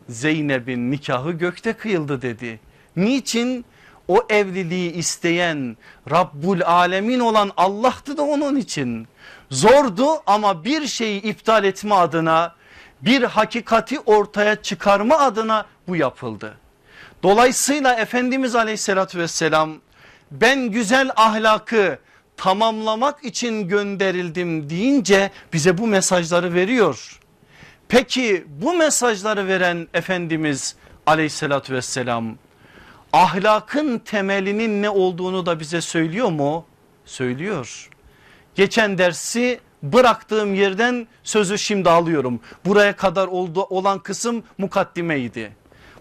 Zeynep'in 0.10 0.92
nikahı 0.92 1.32
gökte 1.32 1.74
kıyıldı 1.74 2.22
dedi. 2.22 2.60
Niçin? 2.96 3.66
o 4.08 4.26
evliliği 4.30 4.94
isteyen 4.94 5.78
Rabbul 6.12 6.62
Alemin 6.62 7.20
olan 7.20 7.52
Allah'tı 7.58 8.18
da 8.18 8.22
onun 8.24 8.56
için. 8.56 9.08
Zordu 9.50 10.08
ama 10.26 10.66
bir 10.66 10.88
şeyi 10.88 11.22
iptal 11.22 11.64
etme 11.64 11.96
adına 11.96 12.56
bir 13.02 13.24
hakikati 13.24 14.00
ortaya 14.00 14.62
çıkarma 14.62 15.18
adına 15.18 15.66
bu 15.88 15.96
yapıldı. 15.96 16.58
Dolayısıyla 17.24 17.94
Efendimiz 17.94 18.56
aleyhissalatü 18.56 19.20
vesselam 19.20 19.74
ben 20.32 20.60
güzel 20.60 21.12
ahlakı 21.16 22.00
tamamlamak 22.38 23.24
için 23.24 23.68
gönderildim 23.68 24.70
deyince 24.70 25.32
bize 25.54 25.78
bu 25.78 25.88
mesajları 25.88 26.54
veriyor. 26.54 27.20
Peki 27.94 28.46
bu 28.48 28.74
mesajları 28.74 29.48
veren 29.48 29.88
Efendimiz 29.94 30.76
aleyhissalatü 31.06 31.74
vesselam 31.74 32.36
ahlakın 33.14 34.00
temelinin 34.00 34.82
ne 34.82 34.90
olduğunu 34.90 35.46
da 35.46 35.60
bize 35.60 35.82
söylüyor 35.82 36.30
mu? 36.30 36.66
Söylüyor. 37.06 37.90
Geçen 38.56 38.98
dersi 38.98 39.60
bıraktığım 39.84 40.54
yerden 40.54 41.08
sözü 41.24 41.58
şimdi 41.58 41.90
alıyorum. 41.90 42.40
Buraya 42.66 42.96
kadar 42.96 43.28
oldu, 43.28 43.64
olan 43.64 44.00
kısım 44.00 44.44
mukaddimeydi. 44.58 45.56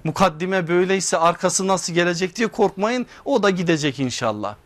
Mukaddime 0.04 0.68
böyleyse 0.68 1.18
arkası 1.18 1.66
nasıl 1.66 1.92
gelecek 1.92 2.36
diye 2.36 2.48
korkmayın 2.48 3.06
o 3.24 3.42
da 3.42 3.50
gidecek 3.50 4.00
inşallah. 4.00 4.56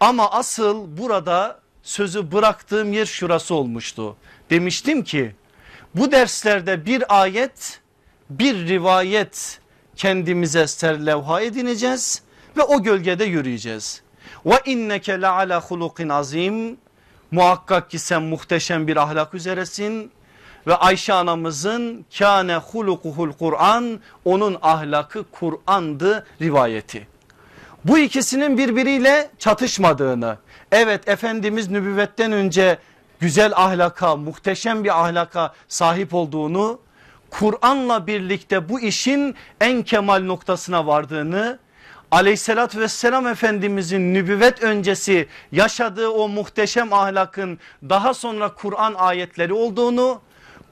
Ama 0.00 0.30
asıl 0.30 0.98
burada 0.98 1.60
sözü 1.82 2.32
bıraktığım 2.32 2.92
yer 2.92 3.06
şurası 3.06 3.54
olmuştu. 3.54 4.16
Demiştim 4.50 5.04
ki 5.04 5.34
bu 5.94 6.12
derslerde 6.12 6.86
bir 6.86 7.20
ayet 7.20 7.80
bir 8.30 8.68
rivayet 8.68 9.60
kendimize 9.96 10.66
serlevha 10.66 11.40
edineceğiz 11.40 12.22
ve 12.56 12.62
o 12.62 12.82
gölgede 12.82 13.24
yürüyeceğiz. 13.24 14.02
Ve 14.46 14.60
inneke 14.64 15.20
la 15.20 15.32
ala 15.32 15.60
hulukin 15.60 16.08
azim 16.08 16.76
muhakkak 17.30 17.90
ki 17.90 17.98
sen 17.98 18.22
muhteşem 18.22 18.86
bir 18.86 18.96
ahlak 18.96 19.34
üzeresin 19.34 20.10
ve 20.66 20.76
Ayşe 20.76 21.12
anamızın 21.12 22.06
kâne 22.18 22.56
hulukuhul 22.56 23.32
Kur'an 23.32 24.00
onun 24.24 24.58
ahlakı 24.62 25.24
Kur'an'dı 25.32 26.26
rivayeti. 26.40 27.08
Bu 27.84 27.98
ikisinin 27.98 28.58
birbiriyle 28.58 29.30
çatışmadığını 29.38 30.38
evet 30.72 31.08
Efendimiz 31.08 31.70
nübüvvetten 31.70 32.32
önce 32.32 32.78
güzel 33.22 33.52
ahlaka 33.56 34.16
muhteşem 34.16 34.84
bir 34.84 35.00
ahlaka 35.00 35.54
sahip 35.68 36.14
olduğunu 36.14 36.78
Kur'an'la 37.30 38.06
birlikte 38.06 38.68
bu 38.68 38.80
işin 38.80 39.34
en 39.60 39.82
kemal 39.82 40.22
noktasına 40.22 40.86
vardığını 40.86 41.58
aleyhissalatü 42.10 42.80
vesselam 42.80 43.26
efendimizin 43.26 44.14
nübüvvet 44.14 44.62
öncesi 44.62 45.28
yaşadığı 45.52 46.08
o 46.08 46.28
muhteşem 46.28 46.92
ahlakın 46.92 47.58
daha 47.88 48.14
sonra 48.14 48.54
Kur'an 48.54 48.94
ayetleri 48.94 49.52
olduğunu 49.52 50.20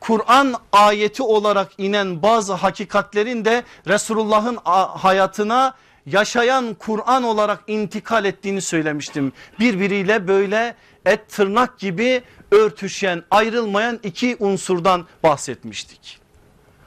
Kur'an 0.00 0.54
ayeti 0.72 1.22
olarak 1.22 1.68
inen 1.78 2.22
bazı 2.22 2.52
hakikatlerin 2.52 3.44
de 3.44 3.62
Resulullah'ın 3.88 4.58
hayatına 4.98 5.74
yaşayan 6.06 6.74
Kur'an 6.74 7.22
olarak 7.22 7.60
intikal 7.66 8.24
ettiğini 8.24 8.60
söylemiştim. 8.60 9.32
Birbiriyle 9.58 10.28
böyle 10.28 10.74
et 11.04 11.28
tırnak 11.28 11.78
gibi 11.78 12.22
örtüşen 12.50 13.22
ayrılmayan 13.30 14.00
iki 14.02 14.36
unsurdan 14.40 15.06
bahsetmiştik. 15.22 16.18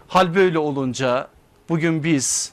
Hal 0.08 0.36
böyle 0.36 0.60
olunca 0.60 1.28
bugün 1.70 2.04
biz 2.04 2.52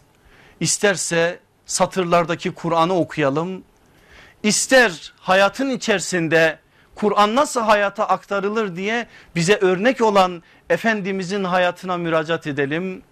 isterse 0.60 1.40
satırlardaki 1.66 2.50
Kur'an'ı 2.50 2.94
okuyalım. 2.94 3.62
İster 4.42 5.12
hayatın 5.20 5.70
içerisinde 5.70 6.58
Kur'an 6.94 7.34
nasıl 7.34 7.60
hayata 7.60 8.08
aktarılır 8.08 8.76
diye 8.76 9.06
bize 9.36 9.56
örnek 9.56 10.00
olan 10.00 10.42
Efendimizin 10.70 11.44
hayatına 11.44 11.96
müracaat 11.96 12.46
edelim. 12.46 13.02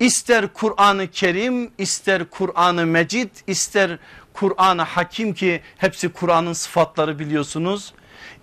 İster 0.00 0.48
Kur'an-ı 0.48 1.10
Kerim 1.10 1.70
ister 1.78 2.24
Kur'an-ı 2.30 2.86
Mecid 2.86 3.30
ister 3.46 3.98
Kur'an-ı 4.34 4.82
Hakim 4.82 5.34
ki 5.34 5.60
hepsi 5.76 6.08
Kur'an'ın 6.08 6.52
sıfatları 6.52 7.18
biliyorsunuz. 7.18 7.92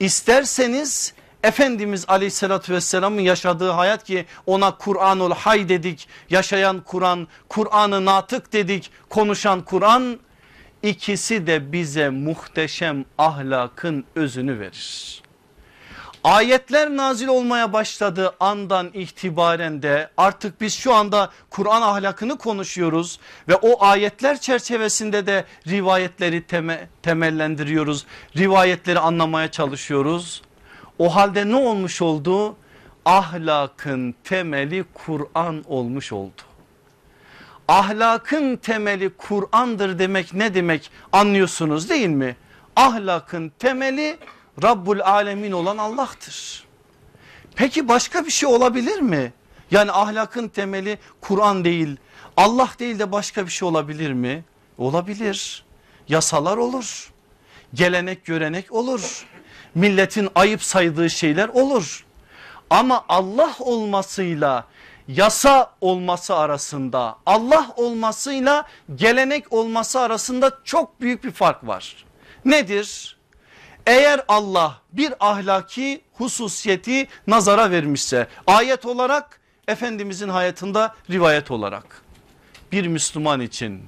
İsterseniz 0.04 1.14
Efendimiz 1.44 2.06
aleyhissalatü 2.08 2.74
vesselamın 2.74 3.22
yaşadığı 3.22 3.70
hayat 3.70 4.04
ki 4.04 4.26
ona 4.46 4.78
Kur'anul 4.78 5.32
Hay 5.32 5.70
dedik 5.70 6.08
yaşayan 6.30 6.82
Kur'an 6.82 7.28
Kur'an'ı 7.50 8.06
natık 8.06 8.54
dedik 8.54 8.92
konuşan 9.10 9.62
Kur'an 9.62 10.20
ikisi 10.82 11.48
de 11.48 11.72
bize 11.72 12.10
muhteşem 12.10 13.06
ahlakın 13.18 14.06
özünü 14.16 14.60
verir. 14.60 15.23
Ayetler 16.24 16.90
nazil 16.90 17.28
olmaya 17.28 17.74
başladığı 17.74 18.36
andan 18.40 18.92
itibaren 18.94 19.82
de 19.82 20.10
artık 20.18 20.62
biz 20.62 20.74
şu 20.74 20.94
anda 20.94 21.30
Kur'an 21.50 21.82
ahlakını 21.82 22.38
konuşuyoruz 22.38 23.20
ve 23.48 23.56
o 23.56 23.86
ayetler 23.86 24.40
çerçevesinde 24.40 25.28
de 25.28 25.46
rivayetleri 25.68 26.48
teme, 26.48 26.90
temellendiriyoruz. 27.02 28.06
Rivayetleri 28.38 29.00
anlamaya 29.00 29.52
çalışıyoruz. 29.52 30.42
O 31.00 31.16
halde 31.16 31.50
ne 31.50 31.56
olmuş 31.56 32.02
oldu? 32.02 32.56
Ahlakın 33.06 34.16
temeli 34.24 34.86
Kur'an 34.94 35.64
olmuş 35.68 36.14
oldu. 36.14 36.42
Ahlakın 37.68 38.56
temeli 38.56 39.10
Kur'an'dır 39.10 40.00
demek 40.00 40.34
ne 40.34 40.54
demek 40.54 40.92
anlıyorsunuz 41.12 41.90
değil 41.90 42.10
mi? 42.10 42.36
Ahlakın 42.76 43.52
temeli 43.60 44.18
Rabbul 44.64 45.00
Alemin 45.00 45.52
olan 45.52 45.78
Allah'tır. 45.78 46.64
Peki 47.56 47.88
başka 47.88 48.26
bir 48.26 48.32
şey 48.32 48.50
olabilir 48.50 49.00
mi? 49.00 49.34
Yani 49.72 49.92
ahlakın 49.92 50.48
temeli 50.48 50.98
Kur'an 51.22 51.66
değil 51.66 51.98
Allah 52.38 52.70
değil 52.80 53.00
de 53.00 53.12
başka 53.12 53.46
bir 53.46 53.52
şey 53.52 53.68
olabilir 53.68 54.14
mi? 54.14 54.44
Olabilir. 54.78 55.66
Yasalar 56.08 56.58
olur. 56.58 57.12
Gelenek 57.74 58.26
görenek 58.26 58.72
olur 58.72 59.26
milletin 59.76 60.30
ayıp 60.36 60.64
saydığı 60.64 61.10
şeyler 61.10 61.48
olur. 61.48 62.06
Ama 62.70 63.06
Allah 63.10 63.56
olmasıyla 63.60 64.68
yasa 65.08 65.74
olması 65.82 66.36
arasında 66.36 67.16
Allah 67.26 67.68
olmasıyla 67.76 68.66
gelenek 68.96 69.54
olması 69.54 70.00
arasında 70.00 70.60
çok 70.64 71.02
büyük 71.02 71.24
bir 71.24 71.32
fark 71.32 71.68
var. 71.68 72.06
Nedir? 72.46 73.18
Eğer 73.88 74.22
Allah 74.28 74.82
bir 74.94 75.14
ahlaki 75.20 76.02
hususiyeti 76.14 77.08
nazara 77.28 77.72
vermişse 77.72 78.28
ayet 78.48 78.86
olarak 78.86 79.40
Efendimizin 79.68 80.30
hayatında 80.30 80.96
rivayet 81.10 81.52
olarak 81.52 82.02
bir 82.72 82.88
Müslüman 82.88 83.42
için 83.42 83.84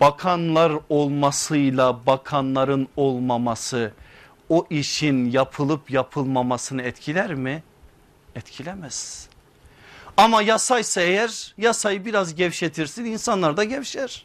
bakanlar 0.00 0.72
olmasıyla 0.88 2.06
bakanların 2.06 2.88
olmaması 2.96 3.92
o 4.48 4.66
işin 4.70 5.30
yapılıp 5.30 5.90
yapılmamasını 5.90 6.82
etkiler 6.82 7.34
mi? 7.34 7.62
Etkilemez. 8.34 9.28
Ama 10.16 10.42
yasaysa 10.42 11.00
eğer 11.00 11.54
yasayı 11.58 12.04
biraz 12.04 12.34
gevşetirsin 12.34 13.04
insanlar 13.04 13.56
da 13.56 13.64
gevşer. 13.64 14.24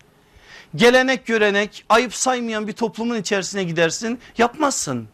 Gelenek 0.76 1.26
görenek 1.26 1.86
ayıp 1.90 2.16
saymayan 2.16 2.68
bir 2.68 2.74
toplumun 2.74 3.16
içerisine 3.16 3.64
gidersin 3.64 4.20
yapmazsın. 4.38 5.08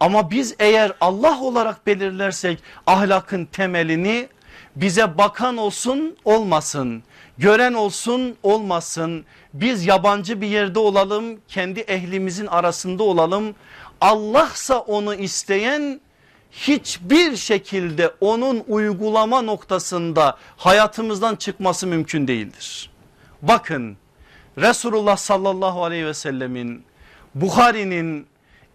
Ama 0.00 0.30
biz 0.30 0.54
eğer 0.58 0.92
Allah 1.00 1.40
olarak 1.40 1.86
belirlersek 1.86 2.58
ahlakın 2.86 3.44
temelini 3.44 4.28
bize 4.76 5.18
bakan 5.18 5.56
olsun 5.56 6.16
olmasın, 6.24 7.02
gören 7.38 7.74
olsun 7.74 8.36
olmasın, 8.42 9.24
biz 9.54 9.86
yabancı 9.86 10.40
bir 10.40 10.46
yerde 10.46 10.78
olalım, 10.78 11.40
kendi 11.48 11.80
ehlimizin 11.80 12.46
arasında 12.46 13.02
olalım 13.02 13.54
Allahsa 14.00 14.78
onu 14.78 15.14
isteyen 15.14 16.00
hiçbir 16.52 17.36
şekilde 17.36 18.10
onun 18.20 18.64
uygulama 18.68 19.42
noktasında 19.42 20.38
hayatımızdan 20.56 21.36
çıkması 21.36 21.86
mümkün 21.86 22.28
değildir. 22.28 22.90
Bakın 23.42 23.96
Resulullah 24.60 25.16
sallallahu 25.16 25.84
aleyhi 25.84 26.06
ve 26.06 26.14
sellemin 26.14 26.84
Bukhari'nin 27.34 28.26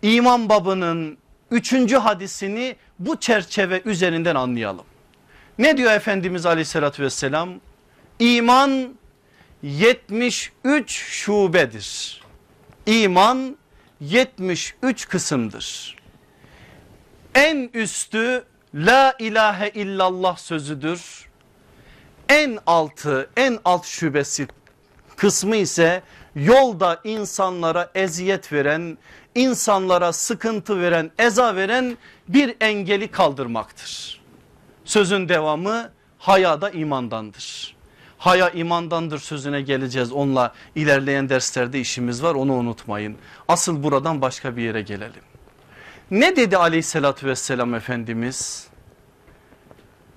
iman 0.02 0.50
babının 0.50 1.18
üçüncü 1.52 1.96
hadisini 1.98 2.76
bu 3.00 3.20
çerçeve 3.20 3.82
üzerinden 3.86 4.36
anlayalım. 4.36 4.86
Ne 5.58 5.78
diyor 5.78 5.92
Efendimiz 5.92 6.46
aleyhissalatü 6.46 7.04
vesselam? 7.04 7.50
İman 8.20 8.96
73 9.64 10.92
şubedir. 10.92 12.22
İman 12.86 13.58
73 14.00 15.08
kısımdır. 15.08 15.96
En 17.36 17.70
üstü 17.74 18.44
la 18.76 19.16
ilahe 19.20 19.70
illallah 19.70 20.38
sözüdür. 20.38 21.30
En 22.30 22.60
altı 22.66 23.30
en 23.38 23.60
alt 23.66 23.86
şubesi 23.86 24.48
kısmı 25.16 25.56
ise 25.56 26.02
yolda 26.36 27.02
insanlara 27.04 27.92
eziyet 27.96 28.54
veren, 28.54 28.98
insanlara 29.36 30.14
sıkıntı 30.14 30.82
veren, 30.82 31.12
eza 31.20 31.56
veren 31.56 31.98
bir 32.28 32.56
engeli 32.62 33.08
kaldırmaktır. 33.08 34.22
Sözün 34.86 35.30
devamı 35.30 35.90
haya 36.18 36.62
da 36.62 36.70
imandandır. 36.70 37.76
Haya 38.18 38.50
imandandır 38.50 39.20
sözüne 39.20 39.62
geleceğiz 39.62 40.12
onunla 40.12 40.54
ilerleyen 40.76 41.30
derslerde 41.30 41.80
işimiz 41.80 42.24
var 42.24 42.36
onu 42.36 42.54
unutmayın. 42.54 43.16
Asıl 43.48 43.84
buradan 43.84 44.22
başka 44.22 44.58
bir 44.58 44.62
yere 44.62 44.82
gelelim. 44.82 45.22
Ne 46.12 46.36
dedi 46.36 46.58
aleyhissalatü 46.58 47.28
vesselam 47.28 47.76
Efendimiz? 47.76 48.68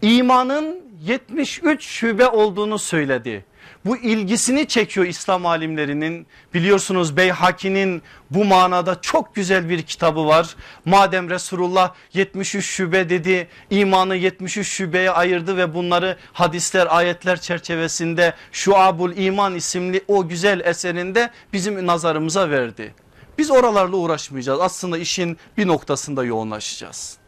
İmanın 0.02 0.80
73 1.00 1.84
şube 1.84 2.28
olduğunu 2.28 2.78
söyledi. 2.78 3.44
Bu 3.84 3.96
ilgisini 3.96 4.68
çekiyor 4.68 5.06
İslam 5.06 5.46
alimlerinin 5.46 6.26
biliyorsunuz 6.54 7.16
Beyhaki'nin 7.16 8.02
bu 8.30 8.44
manada 8.44 9.00
çok 9.00 9.34
güzel 9.34 9.68
bir 9.68 9.82
kitabı 9.82 10.26
var. 10.26 10.56
Madem 10.84 11.30
Resulullah 11.30 11.94
73 12.12 12.64
şube 12.64 13.08
dedi 13.08 13.48
imanı 13.70 14.16
73 14.16 14.68
şubeye 14.68 15.10
ayırdı 15.10 15.56
ve 15.56 15.74
bunları 15.74 16.16
hadisler 16.32 16.96
ayetler 16.96 17.40
çerçevesinde 17.40 18.34
Şuabul 18.52 19.16
İman 19.16 19.54
isimli 19.54 20.04
o 20.08 20.28
güzel 20.28 20.60
eserinde 20.60 21.30
bizim 21.52 21.86
nazarımıza 21.86 22.50
verdi. 22.50 22.94
Biz 23.38 23.50
oralarla 23.50 23.96
uğraşmayacağız 23.96 24.60
aslında 24.60 24.98
işin 24.98 25.38
bir 25.56 25.66
noktasında 25.66 26.24
yoğunlaşacağız. 26.24 27.18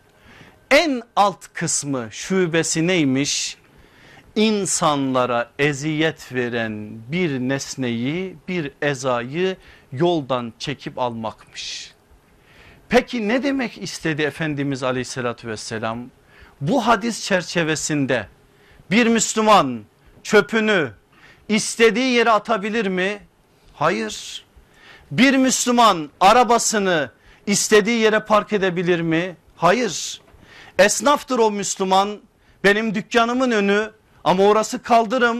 En 0.70 1.03
alt 1.16 1.46
kısmı 1.55 2.09
şubesi 2.11 2.87
neymiş? 2.87 3.58
İnsanlara 4.38 5.51
eziyet 5.59 6.35
veren 6.35 6.90
bir 7.09 7.40
nesneyi 7.40 8.37
bir 8.48 8.72
ezayı 8.83 9.57
yoldan 9.92 10.53
çekip 10.59 10.98
almakmış. 10.98 11.92
Peki 12.88 13.29
ne 13.29 13.42
demek 13.42 13.83
istedi 13.83 14.22
Efendimiz 14.22 14.83
aleyhissalatü 14.83 15.48
vesselam? 15.48 16.11
Bu 16.61 16.87
hadis 16.87 17.24
çerçevesinde 17.24 18.29
bir 18.90 19.07
Müslüman 19.07 19.83
çöpünü 20.22 20.90
istediği 21.48 22.12
yere 22.12 22.31
atabilir 22.31 22.87
mi? 22.87 23.20
Hayır. 23.74 24.44
Bir 25.11 25.37
Müslüman 25.37 26.11
arabasını 26.20 27.11
istediği 27.46 27.98
yere 27.98 28.20
park 28.20 28.53
edebilir 28.53 29.01
mi? 29.01 29.37
Hayır. 29.57 30.20
Esnaftır 30.79 31.38
o 31.38 31.51
Müslüman 31.51 32.20
benim 32.64 32.94
dükkanımın 32.94 33.51
önü 33.51 33.97
ama 34.24 34.42
orası 34.42 34.83
kaldırım. 34.83 35.38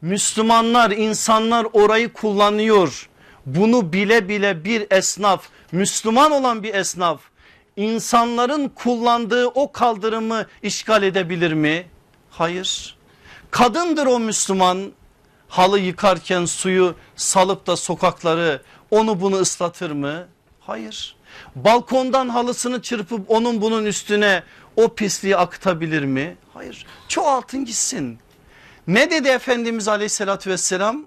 Müslümanlar 0.00 0.90
insanlar 0.90 1.66
orayı 1.72 2.12
kullanıyor. 2.12 3.08
Bunu 3.46 3.92
bile 3.92 4.28
bile 4.28 4.64
bir 4.64 4.86
esnaf 4.90 5.44
Müslüman 5.72 6.32
olan 6.32 6.62
bir 6.62 6.74
esnaf 6.74 7.20
insanların 7.76 8.68
kullandığı 8.68 9.46
o 9.46 9.72
kaldırımı 9.72 10.46
işgal 10.62 11.02
edebilir 11.02 11.52
mi? 11.52 11.86
Hayır. 12.30 12.96
Kadındır 13.50 14.06
o 14.06 14.18
Müslüman 14.18 14.92
halı 15.48 15.78
yıkarken 15.78 16.44
suyu 16.44 16.94
salıp 17.16 17.66
da 17.66 17.76
sokakları 17.76 18.62
onu 18.90 19.20
bunu 19.20 19.36
ıslatır 19.36 19.90
mı? 19.90 20.26
Hayır. 20.60 21.15
Balkondan 21.56 22.28
halısını 22.28 22.82
çırpıp 22.82 23.30
onun 23.30 23.60
bunun 23.60 23.84
üstüne 23.84 24.42
o 24.76 24.94
pisliği 24.94 25.36
akıtabilir 25.36 26.04
mi? 26.04 26.36
Hayır 26.54 26.86
çoğaltın 27.08 27.64
gitsin. 27.64 28.18
Ne 28.86 29.10
dedi 29.10 29.28
Efendimiz 29.28 29.88
aleyhissalatü 29.88 30.50
vesselam? 30.50 31.06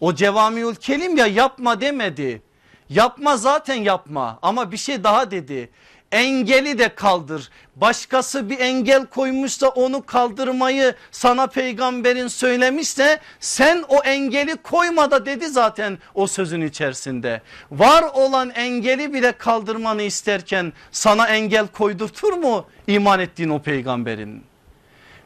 O 0.00 0.14
cevamiül 0.14 0.74
kelim 0.74 1.16
ya 1.16 1.26
yapma 1.26 1.80
demedi. 1.80 2.42
Yapma 2.88 3.36
zaten 3.36 3.74
yapma 3.74 4.38
ama 4.42 4.72
bir 4.72 4.76
şey 4.76 5.04
daha 5.04 5.30
dedi 5.30 5.70
engeli 6.12 6.78
de 6.78 6.88
kaldır. 6.88 7.50
Başkası 7.76 8.50
bir 8.50 8.58
engel 8.58 9.06
koymuşsa 9.06 9.68
onu 9.68 10.06
kaldırmayı 10.06 10.94
sana 11.10 11.46
peygamberin 11.46 12.28
söylemişse 12.28 13.20
sen 13.40 13.84
o 13.88 14.02
engeli 14.02 14.56
koyma 14.56 15.10
da 15.10 15.26
dedi 15.26 15.48
zaten 15.48 15.98
o 16.14 16.26
sözün 16.26 16.60
içerisinde. 16.60 17.42
Var 17.70 18.02
olan 18.02 18.50
engeli 18.50 19.14
bile 19.14 19.32
kaldırmanı 19.32 20.02
isterken 20.02 20.72
sana 20.92 21.28
engel 21.28 21.66
koydurtur 21.66 22.32
mu 22.32 22.66
iman 22.86 23.20
ettiğin 23.20 23.50
o 23.50 23.62
peygamberin? 23.62 24.44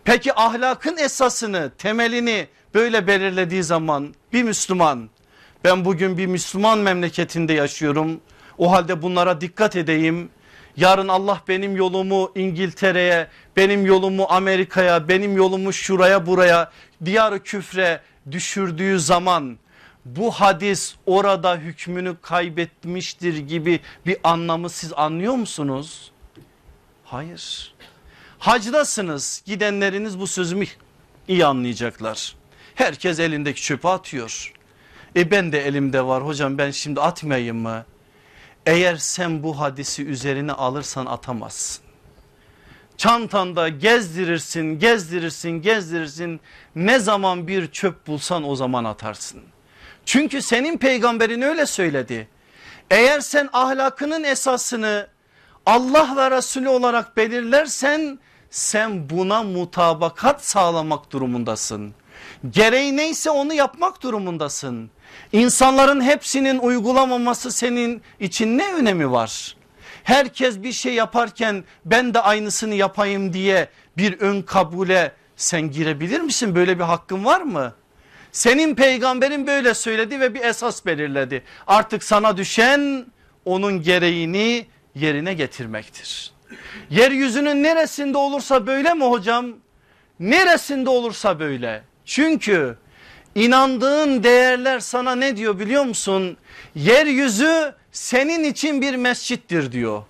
Peki 0.05 0.35
ahlakın 0.35 0.97
esasını 0.97 1.73
temelini 1.79 2.47
böyle 2.75 3.07
belirlediği 3.07 3.63
zaman 3.63 4.15
bir 4.33 4.43
Müslüman 4.43 5.11
ben 5.65 5.85
bugün 5.85 6.19
bir 6.19 6.27
Müslüman 6.27 6.79
memleketinde 6.79 7.53
yaşıyorum. 7.53 8.21
O 8.59 8.73
halde 8.73 9.03
bunlara 9.03 9.41
dikkat 9.41 9.77
edeyim 9.77 10.31
Yarın 10.77 11.09
Allah 11.09 11.43
benim 11.49 11.77
yolumu 11.77 12.33
İngiltere'ye, 12.35 13.29
benim 13.57 13.87
yolumu 13.87 14.27
Amerika'ya, 14.29 15.09
benim 15.09 15.37
yolumu 15.37 15.73
şuraya 15.73 16.27
buraya 16.27 16.71
diyar 17.05 17.39
küfre 17.39 18.01
düşürdüğü 18.31 19.01
zaman 19.01 19.59
bu 20.05 20.31
hadis 20.31 20.95
orada 21.07 21.57
hükmünü 21.57 22.17
kaybetmiştir 22.23 23.37
gibi 23.37 23.81
bir 24.07 24.17
anlamı 24.25 24.71
siz 24.71 24.93
anlıyor 24.93 25.35
musunuz? 25.35 26.13
Hayır. 27.05 27.75
Hacdasınız 28.39 29.43
gidenleriniz 29.47 30.19
bu 30.21 30.27
sözümü 30.27 30.65
iyi 31.29 31.47
anlayacaklar. 31.47 32.37
Herkes 32.75 33.21
elindeki 33.21 33.63
çöpü 33.63 33.89
atıyor. 33.89 34.53
E 35.17 35.31
ben 35.31 35.53
de 35.53 35.67
elimde 35.67 36.07
var 36.07 36.27
hocam 36.27 36.59
ben 36.59 36.71
şimdi 36.71 37.01
atmayayım 37.01 37.57
mı? 37.57 37.85
Eğer 38.67 38.97
sen 38.97 39.43
bu 39.43 39.61
hadisi 39.61 40.05
üzerine 40.05 40.53
alırsan 40.53 41.07
atamazsın. 41.07 41.85
Çantanda 42.97 43.69
gezdirirsin, 43.69 44.79
gezdirirsin, 44.79 45.51
gezdirirsin. 45.51 46.41
Ne 46.75 46.99
zaman 46.99 47.49
bir 47.49 47.67
çöp 47.67 48.07
bulsan 48.07 48.49
o 48.49 48.57
zaman 48.57 48.85
atarsın. 48.85 49.43
Çünkü 50.05 50.43
senin 50.43 50.79
peygamberin 50.79 51.43
öyle 51.43 51.67
söyledi. 51.67 52.29
Eğer 52.91 53.21
sen 53.21 53.49
ahlakının 53.53 54.25
esasını 54.25 55.07
Allah 55.67 56.15
ve 56.17 56.31
Resulü 56.31 56.69
olarak 56.69 57.17
belirlersen 57.17 58.19
sen 58.51 59.11
buna 59.11 59.43
mutabakat 59.43 60.45
sağlamak 60.45 61.13
durumundasın. 61.13 61.95
Gereği 62.51 62.97
neyse 62.97 63.31
onu 63.31 63.55
yapmak 63.55 64.03
durumundasın. 64.03 64.91
İnsanların 65.33 66.01
hepsinin 66.01 66.59
uygulamaması 66.59 67.53
senin 67.53 68.03
için 68.21 68.59
ne 68.59 68.75
önemi 68.75 69.11
var? 69.11 69.57
Herkes 70.05 70.63
bir 70.63 70.73
şey 70.73 70.95
yaparken 70.95 71.65
ben 71.85 72.15
de 72.15 72.21
aynısını 72.21 72.75
yapayım 72.75 73.33
diye 73.33 73.69
bir 73.97 74.21
ön 74.21 74.43
kabule 74.43 75.13
sen 75.37 75.71
girebilir 75.71 76.21
misin? 76.21 76.55
Böyle 76.55 76.79
bir 76.79 76.85
hakkın 76.85 77.25
var 77.25 77.41
mı? 77.41 77.75
Senin 78.33 78.75
peygamberin 78.75 79.47
böyle 79.47 79.75
söyledi 79.75 80.21
ve 80.21 80.35
bir 80.35 80.41
esas 80.41 80.87
belirledi. 80.87 81.43
Artık 81.67 82.03
sana 82.03 82.37
düşen 82.37 83.07
onun 83.45 83.83
gereğini 83.83 84.67
yerine 84.95 85.35
getirmektir. 85.35 86.33
Yeryüzünün 86.91 87.63
neresinde 87.63 88.19
olursa 88.19 88.67
böyle 88.67 88.95
mi 88.95 89.05
hocam? 89.05 89.47
Neresinde 90.21 90.91
olursa 90.91 91.41
böyle. 91.41 91.83
Çünkü 92.05 92.77
İnandığın 93.35 94.23
değerler 94.23 94.81
sana 94.81 95.15
ne 95.15 95.37
diyor 95.37 95.59
biliyor 95.59 95.85
musun? 95.85 96.37
Yeryüzü 96.75 97.75
senin 97.93 98.45
için 98.45 98.83
bir 98.83 98.97
mescittir 98.97 99.73
diyor. 99.73 100.03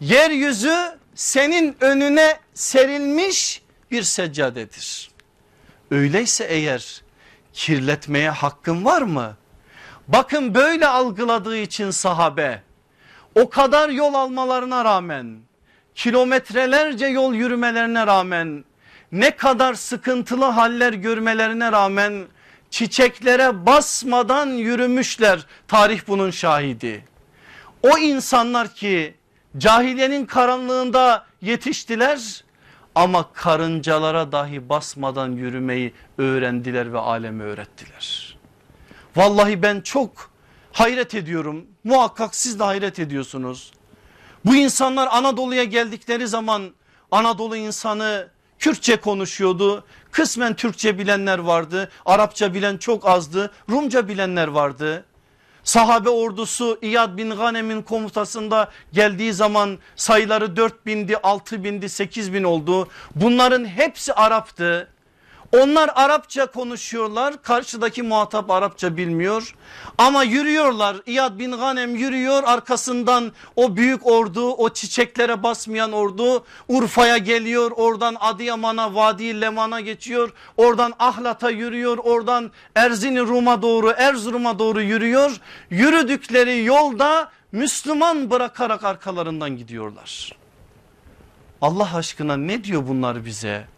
Yeryüzü 0.00 0.74
senin 1.14 1.76
önüne 1.80 2.38
serilmiş 2.54 3.62
bir 3.90 4.02
seccadedir. 4.02 5.10
Öyleyse 5.90 6.44
eğer 6.44 7.02
kirletmeye 7.52 8.30
hakkın 8.30 8.84
var 8.84 9.02
mı? 9.02 9.36
Bakın 10.08 10.54
böyle 10.54 10.86
algıladığı 10.86 11.56
için 11.56 11.90
sahabe 11.90 12.62
o 13.34 13.50
kadar 13.50 13.88
yol 13.88 14.14
almalarına 14.14 14.84
rağmen 14.84 15.36
kilometrelerce 15.94 17.06
yol 17.06 17.34
yürümelerine 17.34 18.06
rağmen 18.06 18.64
ne 19.12 19.30
kadar 19.30 19.74
sıkıntılı 19.74 20.44
haller 20.44 20.92
görmelerine 20.92 21.72
rağmen 21.72 22.26
çiçeklere 22.70 23.66
basmadan 23.66 24.46
yürümüşler 24.46 25.46
tarih 25.68 26.00
bunun 26.08 26.30
şahidi. 26.30 27.04
O 27.82 27.98
insanlar 27.98 28.74
ki 28.74 29.14
cahiliyenin 29.58 30.26
karanlığında 30.26 31.26
yetiştiler 31.42 32.44
ama 32.94 33.32
karıncalara 33.32 34.32
dahi 34.32 34.68
basmadan 34.68 35.32
yürümeyi 35.32 35.92
öğrendiler 36.18 36.92
ve 36.92 36.98
aleme 36.98 37.44
öğrettiler. 37.44 38.36
Vallahi 39.16 39.62
ben 39.62 39.80
çok 39.80 40.30
hayret 40.72 41.14
ediyorum 41.14 41.66
muhakkak 41.84 42.34
siz 42.34 42.58
de 42.58 42.64
hayret 42.64 42.98
ediyorsunuz. 42.98 43.72
Bu 44.44 44.56
insanlar 44.56 45.08
Anadolu'ya 45.10 45.64
geldikleri 45.64 46.28
zaman 46.28 46.72
Anadolu 47.10 47.56
insanı 47.56 48.28
Kürtçe 48.58 48.96
konuşuyordu. 48.96 49.84
Kısmen 50.12 50.54
Türkçe 50.54 50.98
bilenler 50.98 51.38
vardı. 51.38 51.90
Arapça 52.06 52.54
bilen 52.54 52.76
çok 52.76 53.08
azdı. 53.08 53.50
Rumca 53.70 54.08
bilenler 54.08 54.48
vardı. 54.48 55.04
Sahabe 55.64 56.08
ordusu 56.08 56.78
İyad 56.82 57.16
bin 57.16 57.30
Ghanem'in 57.30 57.82
komutasında 57.82 58.70
geldiği 58.92 59.32
zaman 59.32 59.78
sayıları 59.96 60.56
4 60.56 60.86
bindi, 60.86 61.16
6 61.16 61.64
bindi, 61.64 61.88
8 61.88 62.32
bin 62.32 62.44
oldu. 62.44 62.88
Bunların 63.14 63.64
hepsi 63.64 64.12
Arap'tı. 64.12 64.88
Onlar 65.52 65.90
Arapça 65.94 66.46
konuşuyorlar. 66.46 67.42
Karşıdaki 67.42 68.02
muhatap 68.02 68.50
Arapça 68.50 68.96
bilmiyor. 68.96 69.54
Ama 69.98 70.22
yürüyorlar. 70.22 70.96
İyad 71.06 71.38
bin 71.38 71.52
Ghanem 71.52 71.96
yürüyor. 71.96 72.42
Arkasından 72.46 73.32
o 73.56 73.76
büyük 73.76 74.06
ordu, 74.06 74.52
o 74.52 74.68
çiçeklere 74.68 75.42
basmayan 75.42 75.92
ordu 75.92 76.44
Urfa'ya 76.68 77.18
geliyor. 77.18 77.70
Oradan 77.76 78.16
Adıyaman'a, 78.20 78.94
Vadi 78.94 79.40
Leman'a 79.40 79.80
geçiyor. 79.80 80.32
Oradan 80.56 80.94
Ahlat'a 80.98 81.50
yürüyor. 81.50 81.98
Oradan 81.98 82.50
Erzini 82.74 83.20
Rum'a 83.20 83.62
doğru, 83.62 83.90
Erzurum'a 83.90 84.58
doğru 84.58 84.82
yürüyor. 84.82 85.40
Yürüdükleri 85.70 86.64
yolda 86.64 87.30
Müslüman 87.52 88.30
bırakarak 88.30 88.84
arkalarından 88.84 89.56
gidiyorlar. 89.56 90.32
Allah 91.62 91.96
aşkına 91.96 92.36
ne 92.36 92.64
diyor 92.64 92.88
bunlar 92.88 93.24
bize? 93.24 93.77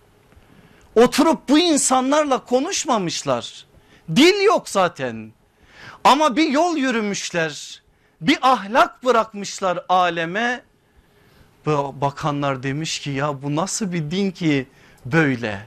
Oturup 1.01 1.49
bu 1.49 1.59
insanlarla 1.59 2.45
konuşmamışlar. 2.45 3.67
Dil 4.17 4.43
yok 4.43 4.69
zaten. 4.69 5.33
Ama 6.05 6.37
bir 6.37 6.49
yol 6.49 6.77
yürümüşler. 6.77 7.83
Bir 8.21 8.39
ahlak 8.43 9.05
bırakmışlar 9.05 9.85
aleme. 9.89 10.63
Bakanlar 11.67 12.63
demiş 12.63 13.01
ki 13.01 13.11
ya 13.11 13.43
bu 13.43 13.57
nasıl 13.57 13.93
bir 13.93 14.11
din 14.11 14.31
ki 14.31 14.67
böyle. 15.05 15.67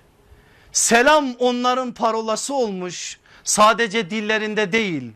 Selam 0.71 1.33
onların 1.39 1.93
parolası 1.93 2.53
olmuş. 2.53 3.19
Sadece 3.43 4.09
dillerinde 4.09 4.71
değil. 4.71 5.11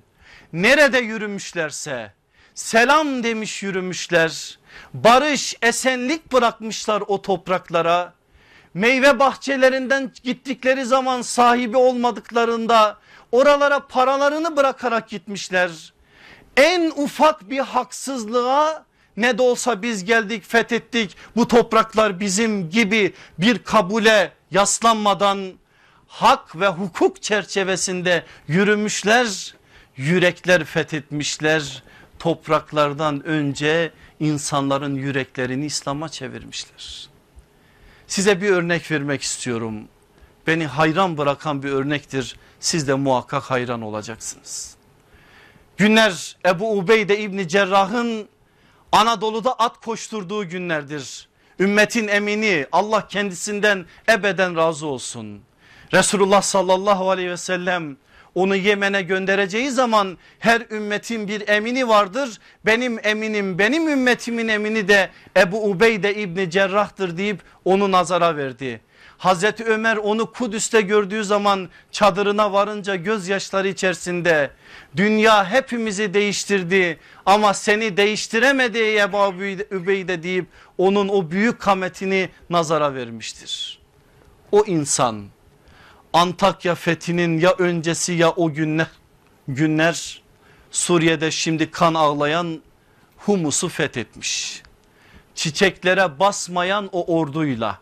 Nerede 0.53 0.97
yürümüşlerse 0.97 2.13
selam 2.55 3.23
demiş 3.23 3.63
yürümüşler. 3.63 4.59
Barış, 4.93 5.55
esenlik 5.61 6.33
bırakmışlar 6.33 7.03
o 7.07 7.21
topraklara 7.21 8.16
meyve 8.77 9.19
bahçelerinden 9.19 10.11
gittikleri 10.23 10.85
zaman 10.85 11.21
sahibi 11.21 11.77
olmadıklarında 11.77 12.97
oralara 13.31 13.79
paralarını 13.79 14.57
bırakarak 14.57 15.09
gitmişler. 15.09 15.93
En 16.57 16.91
ufak 16.95 17.49
bir 17.49 17.59
haksızlığa 17.59 18.85
ne 19.17 19.37
de 19.37 19.41
olsa 19.41 19.81
biz 19.81 20.05
geldik 20.05 20.43
fethettik 20.47 21.15
bu 21.35 21.47
topraklar 21.47 22.19
bizim 22.19 22.69
gibi 22.69 23.13
bir 23.37 23.59
kabule 23.59 24.31
yaslanmadan 24.51 25.53
hak 26.07 26.59
ve 26.59 26.67
hukuk 26.67 27.21
çerçevesinde 27.21 28.23
yürümüşler 28.47 29.55
yürekler 29.97 30.63
fethetmişler 30.63 31.83
topraklardan 32.19 33.25
önce 33.25 33.91
insanların 34.19 34.95
yüreklerini 34.95 35.65
İslam'a 35.65 36.09
çevirmişler. 36.09 37.16
Size 38.07 38.41
bir 38.41 38.49
örnek 38.49 38.91
vermek 38.91 39.21
istiyorum. 39.21 39.87
Beni 40.47 40.67
hayran 40.67 41.17
bırakan 41.17 41.63
bir 41.63 41.71
örnektir. 41.71 42.35
Siz 42.59 42.87
de 42.87 42.93
muhakkak 42.93 43.43
hayran 43.43 43.81
olacaksınız. 43.81 44.75
Günler 45.77 46.37
Ebu 46.45 46.77
Ubeyde 46.77 47.19
İbni 47.19 47.47
Cerrah'ın 47.47 48.27
Anadolu'da 48.91 49.53
at 49.53 49.85
koşturduğu 49.85 50.49
günlerdir. 50.49 51.27
Ümmetin 51.59 52.07
emini 52.07 52.67
Allah 52.71 53.07
kendisinden 53.07 53.85
ebeden 54.09 54.55
razı 54.55 54.87
olsun. 54.87 55.41
Resulullah 55.93 56.41
sallallahu 56.41 57.09
aleyhi 57.09 57.29
ve 57.29 57.37
sellem 57.37 57.97
onu 58.37 58.55
Yemen'e 58.55 59.01
göndereceği 59.01 59.71
zaman 59.71 60.17
her 60.39 60.61
ümmetin 60.71 61.27
bir 61.27 61.47
emini 61.47 61.87
vardır. 61.87 62.39
Benim 62.65 62.99
eminim 63.03 63.59
benim 63.59 63.87
ümmetimin 63.87 64.47
emini 64.47 64.87
de 64.87 65.09
Ebu 65.37 65.69
Ubeyde 65.69 66.15
İbni 66.15 66.49
Cerrah'tır 66.49 67.17
deyip 67.17 67.39
onu 67.65 67.91
nazara 67.91 68.37
verdi. 68.37 68.81
Hazreti 69.17 69.63
Ömer 69.63 69.97
onu 69.97 70.31
Kudüs'te 70.31 70.81
gördüğü 70.81 71.23
zaman 71.23 71.69
çadırına 71.91 72.53
varınca 72.53 72.95
gözyaşları 72.95 73.67
içerisinde 73.67 74.51
dünya 74.97 75.51
hepimizi 75.51 76.13
değiştirdi 76.13 76.99
ama 77.25 77.53
seni 77.53 77.97
değiştiremedi 77.97 78.79
Ebu 78.79 79.43
Übeyde 79.71 80.23
deyip 80.23 80.45
onun 80.77 81.09
o 81.09 81.31
büyük 81.31 81.59
kametini 81.59 82.29
nazara 82.49 82.93
vermiştir. 82.93 83.79
O 84.51 84.63
insan 84.65 85.25
Antakya 86.13 86.75
fethinin 86.75 87.39
ya 87.39 87.53
öncesi 87.57 88.13
ya 88.13 88.31
o 88.31 88.53
günler, 88.53 88.87
günler 89.47 90.21
Suriye'de 90.71 91.31
şimdi 91.31 91.71
kan 91.71 91.93
ağlayan 91.93 92.61
Humus'u 93.17 93.69
fethetmiş. 93.69 94.61
Çiçeklere 95.35 96.19
basmayan 96.19 96.89
o 96.91 97.17
orduyla 97.17 97.79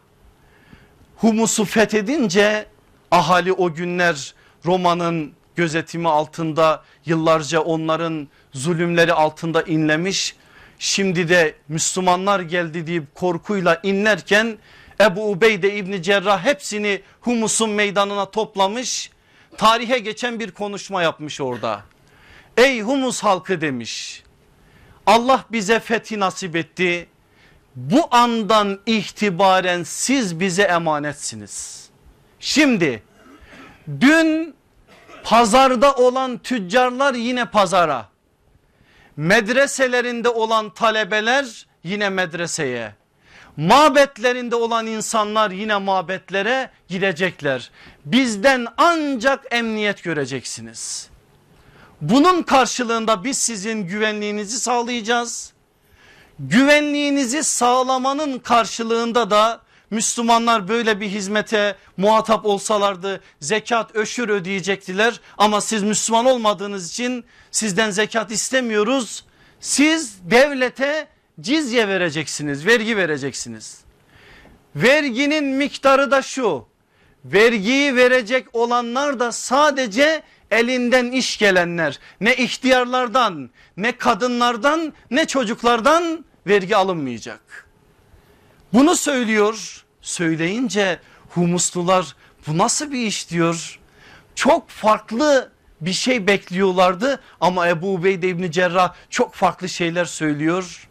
Humus'u 1.17 1.65
fethedince 1.65 2.65
ahali 3.11 3.53
o 3.53 3.73
günler 3.73 4.33
Roma'nın 4.65 5.33
gözetimi 5.55 6.09
altında 6.09 6.83
yıllarca 7.05 7.59
onların 7.59 8.27
zulümleri 8.53 9.13
altında 9.13 9.61
inlemiş. 9.61 10.35
Şimdi 10.79 11.29
de 11.29 11.55
Müslümanlar 11.67 12.39
geldi 12.39 12.88
deyip 12.88 13.15
korkuyla 13.15 13.79
inlerken 13.83 14.57
Ebu 15.01 15.31
Ubeyde 15.31 15.75
İbni 15.75 16.03
Cerrah 16.03 16.45
hepsini 16.45 17.01
Humus'un 17.21 17.69
meydanına 17.69 18.31
toplamış. 18.31 19.12
Tarihe 19.58 19.99
geçen 19.99 20.39
bir 20.39 20.51
konuşma 20.51 21.03
yapmış 21.03 21.41
orada. 21.41 21.81
Ey 22.58 22.81
Humus 22.81 23.23
halkı 23.23 23.62
demiş. 23.62 24.23
Allah 25.05 25.45
bize 25.51 25.79
fethi 25.79 26.19
nasip 26.19 26.55
etti. 26.55 27.08
Bu 27.75 28.08
andan 28.12 28.79
itibaren 28.86 29.84
siz 29.84 30.39
bize 30.39 30.63
emanetsiniz. 30.63 31.86
Şimdi 32.39 33.03
dün 34.01 34.55
pazarda 35.23 35.95
olan 35.95 36.38
tüccarlar 36.38 37.13
yine 37.13 37.45
pazara. 37.45 38.10
Medreselerinde 39.17 40.29
olan 40.29 40.69
talebeler 40.69 41.67
yine 41.84 42.10
medreseye 42.10 42.95
Mabetlerinde 43.58 44.56
olan 44.56 44.88
insanlar 44.88 45.52
yine 45.52 45.78
mabetlere 45.78 46.70
gidecekler. 46.88 47.72
Bizden 48.06 48.68
ancak 48.78 49.46
emniyet 49.52 50.04
göreceksiniz. 50.04 51.10
Bunun 52.02 52.44
karşılığında 52.44 53.24
biz 53.24 53.38
sizin 53.38 53.88
güvenliğinizi 53.88 54.60
sağlayacağız. 54.60 55.54
Güvenliğinizi 56.39 57.44
sağlamanın 57.44 58.39
karşılığında 58.39 59.30
da 59.30 59.62
Müslümanlar 59.89 60.68
böyle 60.68 61.00
bir 61.00 61.08
hizmete 61.08 61.76
muhatap 61.98 62.46
olsalardı 62.46 63.22
zekat 63.39 63.96
öşür 63.96 64.30
ödeyecektiler 64.30 65.20
ama 65.38 65.62
siz 65.62 65.84
Müslüman 65.84 66.26
olmadığınız 66.26 66.89
için 66.91 67.26
sizden 67.52 67.91
zekat 67.91 68.32
istemiyoruz. 68.32 69.26
Siz 69.60 70.15
devlete 70.24 71.08
cizye 71.41 71.88
vereceksiniz 71.88 72.65
vergi 72.65 72.98
vereceksiniz. 72.98 73.78
Verginin 74.76 75.45
miktarı 75.45 76.12
da 76.12 76.21
şu. 76.21 76.65
Vergiyi 77.26 77.95
verecek 77.95 78.48
olanlar 78.54 79.19
da 79.19 79.32
sadece 79.32 80.24
elinden 80.52 81.12
iş 81.12 81.38
gelenler. 81.38 82.00
Ne 82.21 82.36
ihtiyarlardan 82.36 83.50
ne 83.78 83.98
kadınlardan 83.98 84.93
ne 85.12 85.28
çocuklardan 85.28 86.26
vergi 86.48 86.76
alınmayacak. 86.76 87.67
Bunu 88.74 88.95
söylüyor. 88.95 89.82
Söyleyince 90.02 91.00
humuslular 91.30 92.15
bu 92.48 92.58
nasıl 92.58 92.91
bir 92.91 93.06
iş? 93.06 93.30
diyor. 93.30 93.80
Çok 94.36 94.69
farklı 94.69 95.52
bir 95.82 95.93
şey 95.93 96.28
bekliyorlardı 96.28 97.21
ama 97.41 97.67
Ebu 97.67 97.93
Ubeyde 97.93 98.30
İbni 98.30 98.52
Cerrah 98.52 98.93
çok 99.10 99.34
farklı 99.34 99.69
şeyler 99.69 100.06
söylüyor 100.06 100.88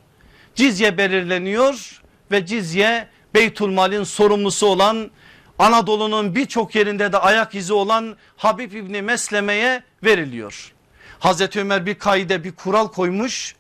cizye 0.55 0.99
belirleniyor 0.99 2.03
ve 2.31 2.47
cizye 2.47 3.09
Beytülmal'in 3.35 4.05
sorumlusu 4.05 4.67
olan 4.67 5.11
Anadolu'nun 5.59 6.35
birçok 6.35 6.75
yerinde 6.75 7.13
de 7.13 7.19
ayak 7.19 7.55
izi 7.55 7.73
olan 7.73 8.17
Habib 8.37 8.73
İbni 8.73 9.03
Mesleme'ye 9.03 9.83
veriliyor. 10.05 10.73
Hazreti 11.19 11.61
Ömer 11.61 11.87
bir 11.87 11.95
kaide 11.95 12.45
bir 12.45 12.53
kural 12.53 12.89
koymuş 12.89 13.55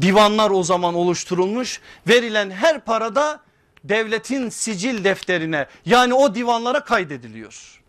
divanlar 0.00 0.50
o 0.50 0.62
zaman 0.62 0.94
oluşturulmuş 0.94 1.80
verilen 2.08 2.50
her 2.50 2.80
parada 2.80 3.40
devletin 3.84 4.48
sicil 4.48 5.04
defterine 5.04 5.66
yani 5.86 6.14
o 6.14 6.34
divanlara 6.34 6.84
kaydediliyor. 6.84 7.82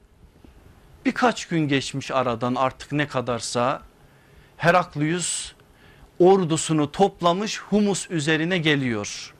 Birkaç 1.06 1.46
gün 1.46 1.68
geçmiş 1.68 2.12
aradan 2.12 2.56
artık 2.56 2.92
ne 2.92 3.08
kadarsa 3.08 3.82
Heraklius 4.58 5.54
ordusunu 6.20 6.92
toplamış 6.92 7.62
Humus 7.62 8.12
üzerine 8.12 8.58
geliyor. 8.58 9.34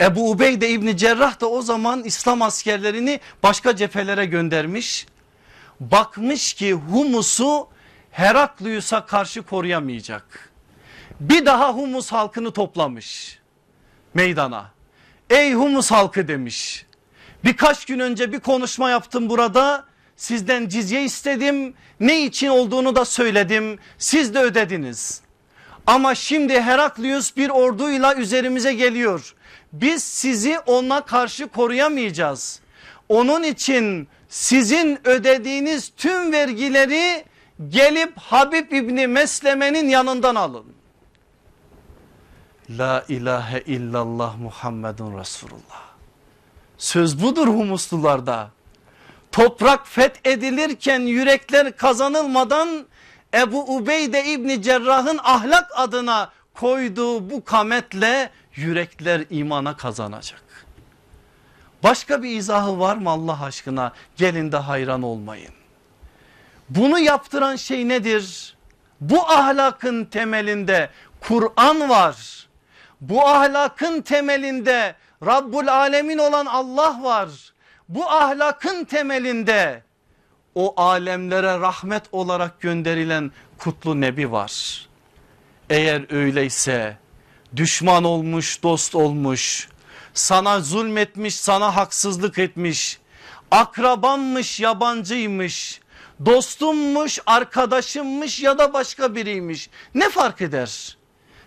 Ebu 0.00 0.30
Ubeyde 0.30 0.70
İbni 0.70 0.96
Cerrah 0.96 1.40
da 1.40 1.50
o 1.50 1.62
zaman 1.62 2.04
İslam 2.04 2.42
askerlerini 2.42 3.20
başka 3.42 3.76
cephelere 3.76 4.26
göndermiş. 4.26 5.06
Bakmış 5.80 6.52
ki 6.52 6.72
Humus'u 6.72 7.68
Heraklius'a 8.10 9.06
karşı 9.06 9.42
koruyamayacak. 9.42 10.52
Bir 11.20 11.46
daha 11.46 11.72
Humus 11.72 12.12
halkını 12.12 12.52
toplamış 12.52 13.38
meydana. 14.14 14.70
Ey 15.30 15.54
Humus 15.54 15.90
halkı 15.90 16.28
demiş. 16.28 16.86
Birkaç 17.44 17.84
gün 17.84 17.98
önce 17.98 18.32
bir 18.32 18.40
konuşma 18.40 18.90
yaptım 18.90 19.28
burada. 19.30 19.84
Sizden 20.16 20.68
cizye 20.68 21.04
istedim. 21.04 21.74
Ne 22.00 22.24
için 22.24 22.48
olduğunu 22.48 22.96
da 22.96 23.04
söyledim. 23.04 23.78
Siz 23.98 24.34
de 24.34 24.38
ödediniz. 24.38 25.21
Ama 25.86 26.14
şimdi 26.14 26.60
Heraklius 26.60 27.36
bir 27.36 27.50
orduyla 27.50 28.14
üzerimize 28.14 28.74
geliyor. 28.74 29.34
Biz 29.72 30.04
sizi 30.04 30.58
ona 30.58 31.04
karşı 31.04 31.48
koruyamayacağız. 31.48 32.60
Onun 33.08 33.42
için 33.42 34.08
sizin 34.28 35.08
ödediğiniz 35.08 35.92
tüm 35.96 36.32
vergileri 36.32 37.24
gelip 37.68 38.18
Habib 38.18 38.72
İbni 38.72 39.06
Mesleme'nin 39.06 39.88
yanından 39.88 40.34
alın. 40.34 40.64
La 42.70 43.04
ilahe 43.08 43.60
illallah 43.60 44.38
Muhammedun 44.38 45.18
Resulullah. 45.18 45.82
Söz 46.78 47.22
budur 47.22 47.46
humuslularda. 47.48 48.50
Toprak 49.32 49.88
fethedilirken 49.88 51.00
yürekler 51.00 51.76
kazanılmadan 51.76 52.86
Ebu 53.34 53.76
Ubeyde 53.76 54.24
İbni 54.24 54.62
Cerrah'ın 54.62 55.20
ahlak 55.22 55.70
adına 55.74 56.30
koyduğu 56.54 57.30
bu 57.30 57.44
kametle 57.44 58.30
yürekler 58.54 59.24
imana 59.30 59.76
kazanacak. 59.76 60.42
Başka 61.82 62.22
bir 62.22 62.36
izahı 62.36 62.78
var 62.78 62.96
mı 62.96 63.10
Allah 63.10 63.44
aşkına? 63.44 63.92
Gelin 64.16 64.52
de 64.52 64.56
hayran 64.56 65.02
olmayın. 65.02 65.54
Bunu 66.70 66.98
yaptıran 66.98 67.56
şey 67.56 67.88
nedir? 67.88 68.56
Bu 69.00 69.30
ahlakın 69.30 70.04
temelinde 70.04 70.90
Kur'an 71.20 71.88
var. 71.88 72.46
Bu 73.00 73.28
ahlakın 73.28 74.02
temelinde 74.02 74.94
Rabbul 75.26 75.66
Alemin 75.66 76.18
olan 76.18 76.46
Allah 76.46 77.02
var. 77.02 77.28
Bu 77.88 78.10
ahlakın 78.10 78.84
temelinde 78.84 79.82
o 80.54 80.74
alemlere 80.76 81.60
rahmet 81.60 82.02
olarak 82.12 82.60
gönderilen 82.60 83.32
kutlu 83.58 84.00
nebi 84.00 84.32
var. 84.32 84.86
Eğer 85.70 86.12
öyleyse 86.12 86.96
düşman 87.56 88.04
olmuş 88.04 88.62
dost 88.62 88.94
olmuş 88.94 89.68
sana 90.14 90.60
zulmetmiş 90.60 91.34
sana 91.34 91.76
haksızlık 91.76 92.38
etmiş 92.38 92.98
akrabanmış 93.50 94.60
yabancıymış 94.60 95.80
dostummuş 96.26 97.18
arkadaşımmış 97.26 98.40
ya 98.40 98.58
da 98.58 98.72
başka 98.72 99.14
biriymiş 99.14 99.70
ne 99.94 100.10
fark 100.10 100.40
eder? 100.40 100.96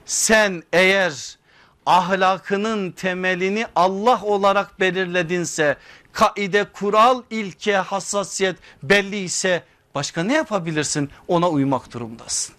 Sen 0.06 0.63
eğer 0.74 1.38
ahlakının 1.86 2.91
temelini 2.91 3.65
Allah 3.76 4.22
olarak 4.24 4.80
belirledinse 4.80 5.78
kaide 6.15 6.63
kural 6.63 7.23
ilke 7.30 7.75
hassasiyet 7.75 8.56
belli 8.84 9.17
ise 9.17 9.63
başka 9.95 10.23
ne 10.23 10.34
yapabilirsin 10.34 11.10
ona 11.28 11.49
uymak 11.49 11.93
durumdasın. 11.93 12.56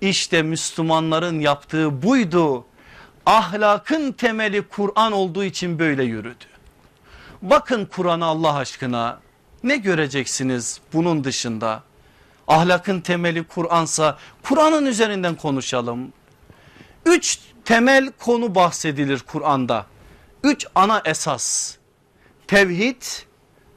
İşte 0.00 0.42
Müslümanların 0.42 1.40
yaptığı 1.40 2.02
buydu 2.02 2.64
ahlakın 3.26 4.12
temeli 4.12 4.68
Kur'an 4.68 5.12
olduğu 5.12 5.44
için 5.44 5.78
böyle 5.78 6.04
yürüdü. 6.04 6.44
Bakın 7.42 7.86
Kur'an'a 7.86 8.26
Allah 8.26 8.54
aşkına 8.56 9.20
ne 9.62 9.76
göreceksiniz 9.76 10.80
bunun 10.92 11.24
dışında? 11.24 11.82
Ahlakın 12.48 13.00
temeli 13.00 13.44
Kur'ansa 13.44 14.18
Kur'an'ın 14.42 14.86
üzerinden 14.86 15.34
konuşalım. 15.34 16.12
Üç 17.06 17.38
temel 17.64 18.12
konu 18.18 18.54
bahsedilir 18.54 19.20
Kur'an'da. 19.26 19.86
Üç 20.42 20.66
ana 20.74 21.02
esas. 21.04 21.76
Tevhid, 22.46 23.02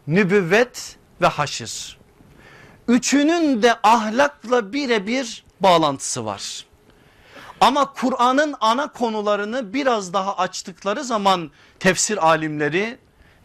nübüvvet 0.08 0.95
ve 1.21 1.27
haşir. 1.27 1.97
Üçünün 2.88 3.63
de 3.63 3.75
ahlakla 3.84 4.73
birebir 4.73 5.45
bağlantısı 5.60 6.25
var. 6.25 6.65
Ama 7.62 7.93
Kur'an'ın 7.93 8.56
ana 8.62 8.91
konularını 8.91 9.73
biraz 9.73 10.13
daha 10.13 10.38
açtıkları 10.38 11.03
zaman 11.03 11.51
tefsir 11.80 12.27
alimleri 12.27 12.97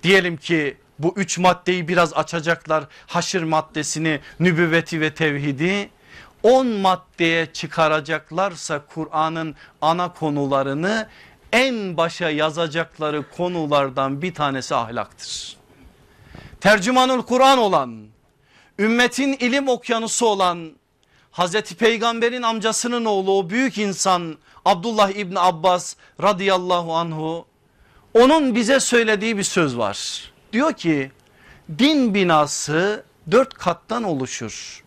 diyelim 0.03 0.37
ki 0.37 0.77
bu 0.99 1.15
üç 1.17 1.39
maddeyi 1.39 1.89
biraz 1.89 2.15
açacaklar. 2.15 2.85
Haşir 3.07 3.43
maddesini, 3.43 4.21
nübüvveti 4.41 5.01
ve 5.01 5.15
tevhidi. 5.15 5.91
10 6.43 6.67
maddeye 6.67 7.47
çıkaracaklarsa 7.53 8.87
Kur'an'ın 8.95 9.55
ana 9.81 10.13
konularını 10.13 11.09
en 11.53 11.97
başa 11.97 12.31
yazacakları 12.31 13.25
konulardan 13.37 14.23
bir 14.23 14.35
tanesi 14.35 14.75
ahlaktır. 14.75 15.57
Tercümanul 16.61 17.23
Kur'an 17.23 17.59
olan, 17.59 18.07
ümmetin 18.79 19.33
ilim 19.33 19.69
okyanusu 19.69 20.27
olan 20.27 20.73
Hazreti 21.31 21.75
Peygamber'in 21.75 22.43
amcasının 22.43 23.05
oğlu 23.05 23.39
o 23.39 23.51
büyük 23.51 23.79
insan 23.79 24.39
Abdullah 24.65 25.11
İbni 25.11 25.41
Abbas 25.41 25.97
radıyallahu 26.23 26.95
anhu 26.95 27.47
onun 28.15 28.55
bize 28.55 28.81
söylediği 28.81 29.39
bir 29.39 29.43
söz 29.43 29.79
var. 29.79 30.31
Diyor 30.53 30.73
ki 30.73 31.13
din 31.79 32.15
binası 32.15 33.05
dört 33.31 33.55
kattan 33.55 34.03
oluşur. 34.03 34.85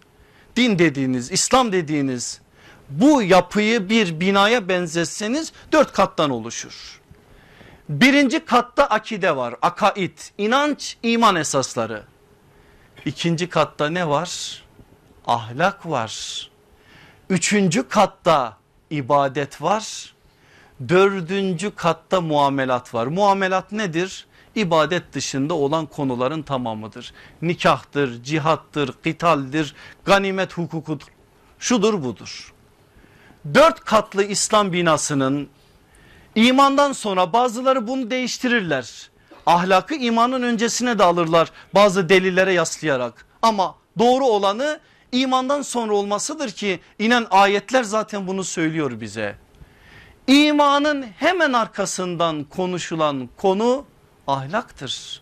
Din 0.56 0.80
dediğiniz 0.80 1.32
İslam 1.32 1.72
dediğiniz 1.72 2.42
bu 2.90 3.22
yapıyı 3.22 3.90
bir 3.90 4.20
binaya 4.20 4.68
benzetseniz 4.70 5.54
dört 5.72 5.94
kattan 5.94 6.30
oluşur. 6.30 7.02
Birinci 7.90 8.46
katta 8.46 8.86
akide 8.86 9.36
var 9.36 9.56
akaid 9.62 10.18
inanç 10.38 10.98
iman 11.04 11.36
esasları. 11.36 12.04
İkinci 13.06 13.50
katta 13.50 13.90
ne 13.90 14.10
var? 14.10 14.64
Ahlak 15.28 15.86
var. 15.86 16.50
Üçüncü 17.30 17.88
katta 17.88 18.58
ibadet 18.90 19.62
var. 19.62 20.16
Dördüncü 20.90 21.76
katta 21.76 22.22
muamelat 22.22 22.94
var. 22.94 23.08
Muamelat 23.08 23.72
nedir? 23.72 24.28
ibadet 24.56 25.14
dışında 25.14 25.54
olan 25.54 25.86
konuların 25.86 26.42
tamamıdır. 26.42 27.14
Nikahtır, 27.42 28.24
cihattır, 28.24 28.94
kitaldir, 29.04 29.76
ganimet 30.06 30.58
hukukudur. 30.58 31.08
Şudur 31.60 32.04
budur. 32.04 32.54
Dört 33.54 33.80
katlı 33.80 34.24
İslam 34.24 34.74
binasının 34.74 35.50
imandan 36.36 36.92
sonra 36.92 37.34
bazıları 37.34 37.88
bunu 37.88 38.12
değiştirirler. 38.12 39.10
Ahlakı 39.46 39.96
imanın 39.96 40.42
öncesine 40.42 41.00
de 41.00 41.04
alırlar 41.04 41.52
bazı 41.74 42.10
delillere 42.10 42.54
yaslayarak. 42.54 43.26
Ama 43.42 43.76
doğru 44.00 44.26
olanı 44.26 44.80
imandan 45.12 45.62
sonra 45.62 45.94
olmasıdır 45.94 46.52
ki 46.52 46.80
inen 47.00 47.28
ayetler 47.32 47.84
zaten 47.84 48.28
bunu 48.28 48.44
söylüyor 48.44 49.02
bize. 49.02 49.36
İmanın 50.28 51.06
hemen 51.18 51.54
arkasından 51.54 52.44
konuşulan 52.44 53.30
konu 53.38 53.86
ahlaktır. 54.28 55.22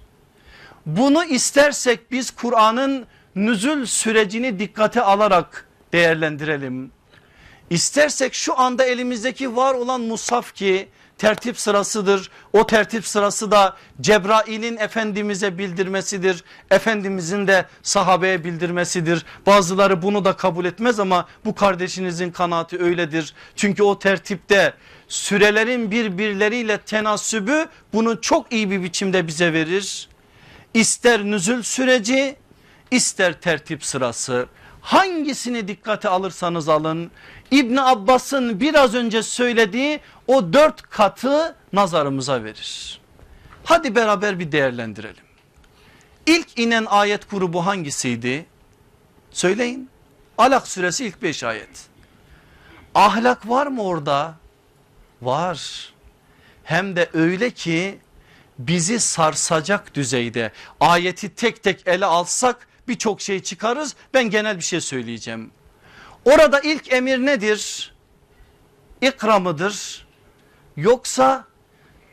Bunu 0.86 1.26
istersek 1.26 2.12
biz 2.12 2.32
Kur'an'ın 2.32 3.06
nüzül 3.36 3.86
sürecini 3.86 4.60
dikkate 4.60 5.02
alarak 5.02 5.68
değerlendirelim. 5.94 6.92
İstersek 7.74 8.34
şu 8.34 8.60
anda 8.60 8.86
elimizdeki 8.86 9.56
var 9.56 9.74
olan 9.74 10.02
musaf 10.02 10.56
ki 10.56 10.90
tertip 11.18 11.60
sırasıdır. 11.60 12.30
O 12.54 12.68
tertip 12.68 13.08
sırası 13.08 13.52
da 13.52 13.78
Cebrail'in 14.02 14.78
Efendimiz'e 14.78 15.58
bildirmesidir. 15.58 16.44
Efendimiz'in 16.72 17.48
de 17.48 17.66
sahabeye 17.84 18.44
bildirmesidir. 18.44 19.26
Bazıları 19.46 20.02
bunu 20.02 20.26
da 20.26 20.36
kabul 20.36 20.66
etmez 20.66 21.00
ama 21.00 21.28
bu 21.46 21.56
kardeşinizin 21.56 22.32
kanaati 22.32 22.80
öyledir. 22.80 23.34
Çünkü 23.56 23.84
o 23.84 24.00
tertipte 24.00 24.74
sürelerin 25.08 25.92
birbirleriyle 25.92 26.78
tenasübü 26.78 27.66
bunu 27.94 28.22
çok 28.22 28.54
iyi 28.54 28.72
bir 28.72 28.84
biçimde 28.84 29.28
bize 29.28 29.54
verir. 29.54 30.10
İster 30.74 31.24
nüzül 31.24 31.64
süreci 31.64 32.36
ister 32.92 33.42
tertip 33.42 33.86
sırası 33.86 34.48
hangisini 34.84 35.68
dikkate 35.68 36.10
alırsanız 36.10 36.70
alın 36.70 37.12
İbni 37.54 37.82
Abbas'ın 37.82 38.60
biraz 38.60 38.96
önce 38.96 39.24
söylediği 39.24 40.00
o 40.28 40.54
dört 40.54 40.82
katı 40.82 41.56
nazarımıza 41.74 42.44
verir. 42.44 43.02
Hadi 43.64 43.96
beraber 43.96 44.40
bir 44.40 44.52
değerlendirelim. 44.52 45.24
İlk 46.26 46.60
inen 46.60 46.86
ayet 46.86 47.30
grubu 47.30 47.66
hangisiydi? 47.66 48.46
Söyleyin. 49.32 49.90
Alak 50.38 50.68
suresi 50.68 51.06
ilk 51.06 51.22
beş 51.22 51.44
ayet. 51.44 51.86
Ahlak 52.96 53.50
var 53.50 53.68
mı 53.68 53.84
orada? 53.84 54.36
Var. 55.22 55.94
Hem 56.64 56.96
de 56.96 57.10
öyle 57.14 57.52
ki 57.52 58.00
bizi 58.60 59.00
sarsacak 59.00 59.96
düzeyde 59.96 60.52
ayeti 60.80 61.36
tek 61.36 61.64
tek 61.64 61.88
ele 61.88 62.06
alsak 62.06 62.68
birçok 62.88 63.22
şey 63.22 63.40
çıkarız. 63.40 63.96
Ben 64.14 64.30
genel 64.30 64.58
bir 64.58 64.64
şey 64.64 64.82
söyleyeceğim. 64.82 65.52
Orada 66.26 66.60
ilk 66.60 66.94
emir 66.94 67.18
nedir? 67.18 67.94
İkra 69.02 69.40
mıdır? 69.40 70.08
Yoksa 70.78 71.46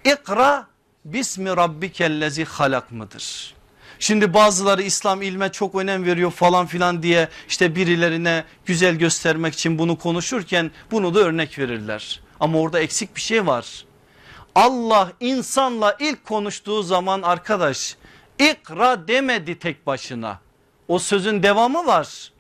ikra 0.04 0.66
bismi 1.04 1.56
rabbikellezi 1.56 2.44
halak 2.44 2.92
mıdır? 2.92 3.54
Şimdi 3.98 4.34
bazıları 4.34 4.82
İslam 4.82 5.22
ilme 5.22 5.52
çok 5.52 5.74
önem 5.74 6.04
veriyor 6.04 6.30
falan 6.30 6.66
filan 6.66 7.02
diye 7.02 7.28
işte 7.48 7.74
birilerine 7.76 8.44
güzel 8.66 8.94
göstermek 8.94 9.54
için 9.54 9.78
bunu 9.78 9.98
konuşurken 9.98 10.70
bunu 10.90 11.14
da 11.14 11.20
örnek 11.20 11.58
verirler. 11.58 12.20
Ama 12.40 12.58
orada 12.58 12.80
eksik 12.80 13.16
bir 13.16 13.20
şey 13.20 13.46
var. 13.46 13.84
Allah 14.54 15.12
insanla 15.20 15.96
ilk 16.00 16.24
konuştuğu 16.24 16.82
zaman 16.82 17.22
arkadaş 17.22 17.96
ikra 18.38 19.08
demedi 19.08 19.58
tek 19.58 19.86
başına. 19.86 20.40
O 20.88 20.98
sözün 20.98 21.42
devamı 21.42 21.86
var. 21.86 22.32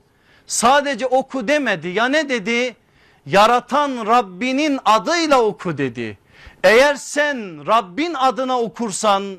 Sadece 0.50 1.06
oku 1.06 1.48
demedi 1.48 1.88
ya 1.88 2.08
ne 2.08 2.28
dedi? 2.28 2.76
Yaratan 3.26 4.06
Rabbinin 4.06 4.80
adıyla 4.84 5.42
oku 5.42 5.78
dedi. 5.78 6.18
Eğer 6.64 6.94
sen 6.94 7.66
Rabbin 7.66 8.14
adına 8.14 8.60
okursan 8.60 9.36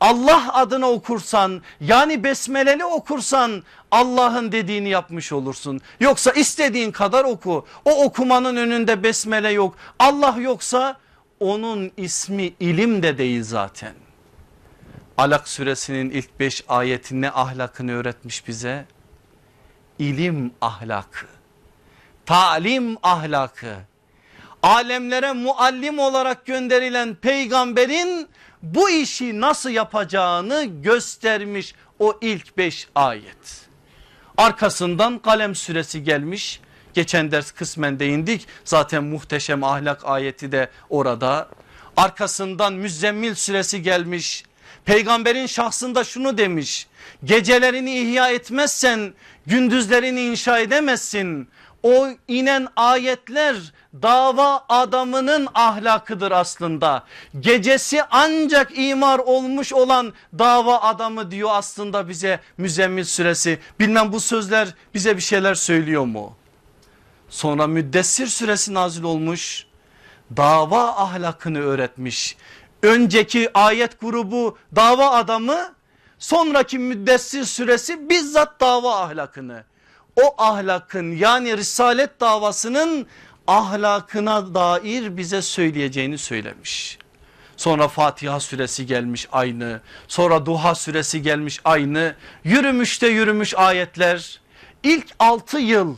Allah 0.00 0.54
adına 0.54 0.90
okursan 0.90 1.62
yani 1.80 2.24
besmeleli 2.24 2.84
okursan 2.84 3.62
Allah'ın 3.90 4.52
dediğini 4.52 4.88
yapmış 4.88 5.32
olursun. 5.32 5.80
Yoksa 6.00 6.30
istediğin 6.32 6.90
kadar 6.90 7.24
oku. 7.24 7.66
O 7.84 8.04
okumanın 8.04 8.56
önünde 8.56 9.02
besmele 9.02 9.50
yok. 9.50 9.74
Allah 9.98 10.36
yoksa 10.40 10.96
onun 11.40 11.90
ismi 11.96 12.52
ilim 12.60 13.02
de 13.02 13.18
değil 13.18 13.42
zaten. 13.42 13.94
Alak 15.18 15.48
suresinin 15.48 16.10
ilk 16.10 16.40
beş 16.40 16.64
ayetinde 16.68 17.30
ahlakını 17.30 17.92
öğretmiş 17.92 18.48
bize. 18.48 18.86
İlim 19.98 20.52
ahlakı, 20.60 21.26
talim 22.26 22.96
ahlakı, 23.02 23.76
alemlere 24.62 25.32
muallim 25.32 25.98
olarak 25.98 26.46
gönderilen 26.46 27.14
peygamberin 27.14 28.28
bu 28.62 28.90
işi 28.90 29.40
nasıl 29.40 29.70
yapacağını 29.70 30.64
göstermiş 30.64 31.74
o 31.98 32.18
ilk 32.20 32.56
beş 32.56 32.88
ayet. 32.94 33.68
Arkasından 34.36 35.18
kalem 35.18 35.54
süresi 35.54 36.04
gelmiş. 36.04 36.60
Geçen 36.94 37.30
ders 37.30 37.50
kısmen 37.50 37.98
değindik. 37.98 38.46
Zaten 38.64 39.04
muhteşem 39.04 39.64
ahlak 39.64 40.04
ayeti 40.04 40.52
de 40.52 40.70
orada. 40.90 41.48
Arkasından 41.96 42.72
müzzemmil 42.72 43.34
süresi 43.34 43.82
gelmiş. 43.82 44.44
Peygamberin 44.84 45.46
şahsında 45.46 46.04
şunu 46.04 46.38
demiş. 46.38 46.86
Gecelerini 47.24 47.98
ihya 47.98 48.30
etmezsen 48.30 49.12
gündüzlerini 49.46 50.20
inşa 50.22 50.58
edemezsin. 50.58 51.48
O 51.82 52.08
inen 52.28 52.68
ayetler 52.76 53.56
dava 54.02 54.64
adamının 54.68 55.48
ahlakıdır 55.54 56.30
aslında. 56.30 57.04
Gecesi 57.40 58.02
ancak 58.10 58.78
imar 58.78 59.18
olmuş 59.18 59.72
olan 59.72 60.12
dava 60.38 60.80
adamı 60.80 61.30
diyor 61.30 61.48
aslında 61.52 62.08
bize 62.08 62.40
Müzzemmil 62.56 63.04
suresi. 63.04 63.58
Bilmem 63.80 64.12
bu 64.12 64.20
sözler 64.20 64.68
bize 64.94 65.16
bir 65.16 65.22
şeyler 65.22 65.54
söylüyor 65.54 66.04
mu? 66.04 66.36
Sonra 67.28 67.66
Müddessir 67.66 68.26
suresi 68.26 68.74
nazil 68.74 69.02
olmuş. 69.02 69.66
Dava 70.36 70.82
ahlakını 70.82 71.60
öğretmiş. 71.60 72.36
Önceki 72.82 73.50
ayet 73.54 74.00
grubu 74.00 74.58
dava 74.76 75.10
adamı 75.10 75.74
sonraki 76.18 76.78
Müddessir 76.78 77.44
suresi 77.44 78.10
bizzat 78.10 78.60
dava 78.60 79.00
ahlakını 79.00 79.64
o 80.22 80.34
ahlakın 80.38 81.16
yani 81.16 81.56
risalet 81.56 82.20
davasının 82.20 83.06
ahlakına 83.46 84.54
dair 84.54 85.16
bize 85.16 85.42
söyleyeceğini 85.42 86.18
söylemiş. 86.18 86.98
Sonra 87.56 87.88
Fatiha 87.88 88.40
suresi 88.40 88.86
gelmiş 88.86 89.28
aynı. 89.32 89.80
Sonra 90.08 90.46
Duha 90.46 90.74
suresi 90.74 91.22
gelmiş 91.22 91.60
aynı. 91.64 92.14
Yürümüş 92.44 93.02
de 93.02 93.06
yürümüş 93.06 93.54
ayetler. 93.54 94.40
İlk 94.82 95.06
6 95.18 95.58
yıl 95.58 95.96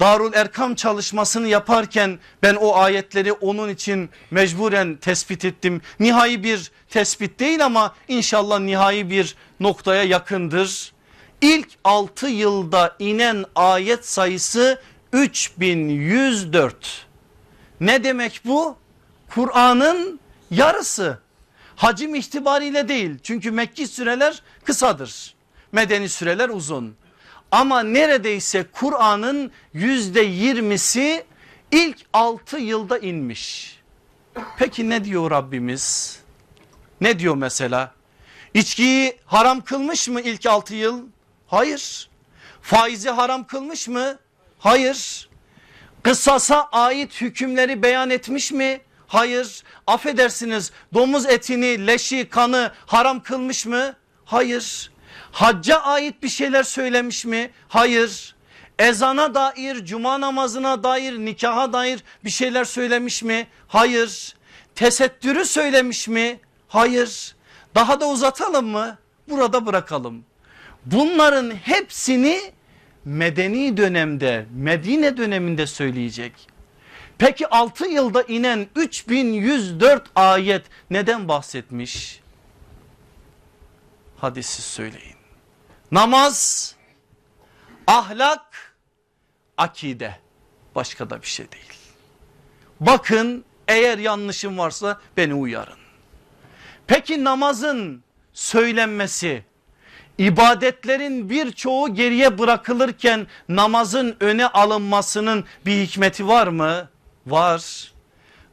Darul 0.00 0.32
Erkam 0.34 0.74
çalışmasını 0.74 1.48
yaparken 1.48 2.18
ben 2.42 2.54
o 2.54 2.76
ayetleri 2.76 3.32
onun 3.32 3.68
için 3.68 4.10
mecburen 4.30 4.96
tespit 4.96 5.44
ettim. 5.44 5.80
Nihai 6.00 6.42
bir 6.42 6.70
tespit 6.90 7.40
değil 7.40 7.64
ama 7.64 7.94
inşallah 8.08 8.60
nihai 8.60 9.10
bir 9.10 9.36
noktaya 9.60 10.02
yakındır. 10.02 10.92
İlk 11.40 11.68
6 11.84 12.26
yılda 12.26 12.96
inen 12.98 13.44
ayet 13.54 14.08
sayısı 14.08 14.80
3104. 15.12 17.06
Ne 17.80 18.04
demek 18.04 18.40
bu? 18.44 18.76
Kur'an'ın 19.34 20.20
yarısı. 20.50 21.18
Hacim 21.76 22.14
itibariyle 22.14 22.88
değil 22.88 23.18
çünkü 23.22 23.50
Mekki 23.50 23.86
süreler 23.86 24.42
kısadır. 24.64 25.34
Medeni 25.72 26.08
süreler 26.08 26.48
uzun. 26.48 26.96
Ama 27.56 27.82
neredeyse 27.82 28.66
Kur'an'ın 28.72 29.52
yüzde 29.72 30.20
yirmisi 30.20 31.24
ilk 31.72 31.98
6 32.12 32.58
yılda 32.58 32.98
inmiş. 32.98 33.76
Peki 34.58 34.90
ne 34.90 35.04
diyor 35.04 35.30
Rabbimiz? 35.30 36.18
Ne 37.00 37.18
diyor 37.18 37.34
mesela? 37.34 37.94
İçkiyi 38.54 39.16
haram 39.26 39.60
kılmış 39.60 40.08
mı 40.08 40.20
ilk 40.20 40.46
6 40.46 40.74
yıl? 40.74 41.02
Hayır. 41.46 42.10
Faizi 42.62 43.10
haram 43.10 43.46
kılmış 43.46 43.88
mı? 43.88 44.18
Hayır. 44.58 45.28
Kısasa 46.02 46.68
ait 46.72 47.20
hükümleri 47.20 47.82
beyan 47.82 48.10
etmiş 48.10 48.52
mi? 48.52 48.80
Hayır. 49.06 49.62
Affedersiniz 49.86 50.72
domuz 50.94 51.26
etini, 51.26 51.86
leşi, 51.86 52.28
kanı 52.28 52.72
haram 52.86 53.22
kılmış 53.22 53.66
mı? 53.66 53.96
Hayır. 54.24 54.95
Hacca 55.36 55.76
ait 55.76 56.22
bir 56.22 56.28
şeyler 56.28 56.62
söylemiş 56.62 57.24
mi? 57.24 57.50
Hayır. 57.68 58.34
Ezana 58.78 59.34
dair, 59.34 59.84
cuma 59.84 60.20
namazına 60.20 60.82
dair, 60.82 61.18
nikaha 61.18 61.72
dair 61.72 62.04
bir 62.24 62.30
şeyler 62.30 62.64
söylemiş 62.64 63.22
mi? 63.22 63.46
Hayır. 63.68 64.34
Tesettürü 64.74 65.44
söylemiş 65.44 66.08
mi? 66.08 66.40
Hayır. 66.68 67.34
Daha 67.74 68.00
da 68.00 68.08
uzatalım 68.08 68.66
mı? 68.66 68.98
Burada 69.28 69.66
bırakalım. 69.66 70.24
Bunların 70.86 71.50
hepsini 71.50 72.40
medeni 73.04 73.76
dönemde 73.76 74.46
Medine 74.54 75.16
döneminde 75.16 75.66
söyleyecek. 75.66 76.32
Peki 77.18 77.48
6 77.48 77.86
yılda 77.86 78.22
inen 78.22 78.66
3104 78.76 80.02
ayet 80.14 80.64
neden 80.90 81.28
bahsetmiş? 81.28 82.20
Hadi 84.16 84.42
siz 84.42 84.64
söyleyin. 84.64 85.15
Namaz, 85.96 86.74
ahlak, 87.86 88.74
akide 89.56 90.16
başka 90.74 91.10
da 91.10 91.22
bir 91.22 91.26
şey 91.26 91.52
değil. 91.52 91.72
Bakın 92.80 93.44
eğer 93.68 93.98
yanlışım 93.98 94.58
varsa 94.58 95.00
beni 95.16 95.34
uyarın. 95.34 95.78
Peki 96.86 97.24
namazın 97.24 98.02
söylenmesi 98.32 99.44
ibadetlerin 100.18 101.30
birçoğu 101.30 101.94
geriye 101.94 102.38
bırakılırken 102.38 103.26
namazın 103.48 104.16
öne 104.20 104.46
alınmasının 104.46 105.44
bir 105.66 105.86
hikmeti 105.86 106.28
var 106.28 106.46
mı? 106.46 106.88
Var. 107.26 107.92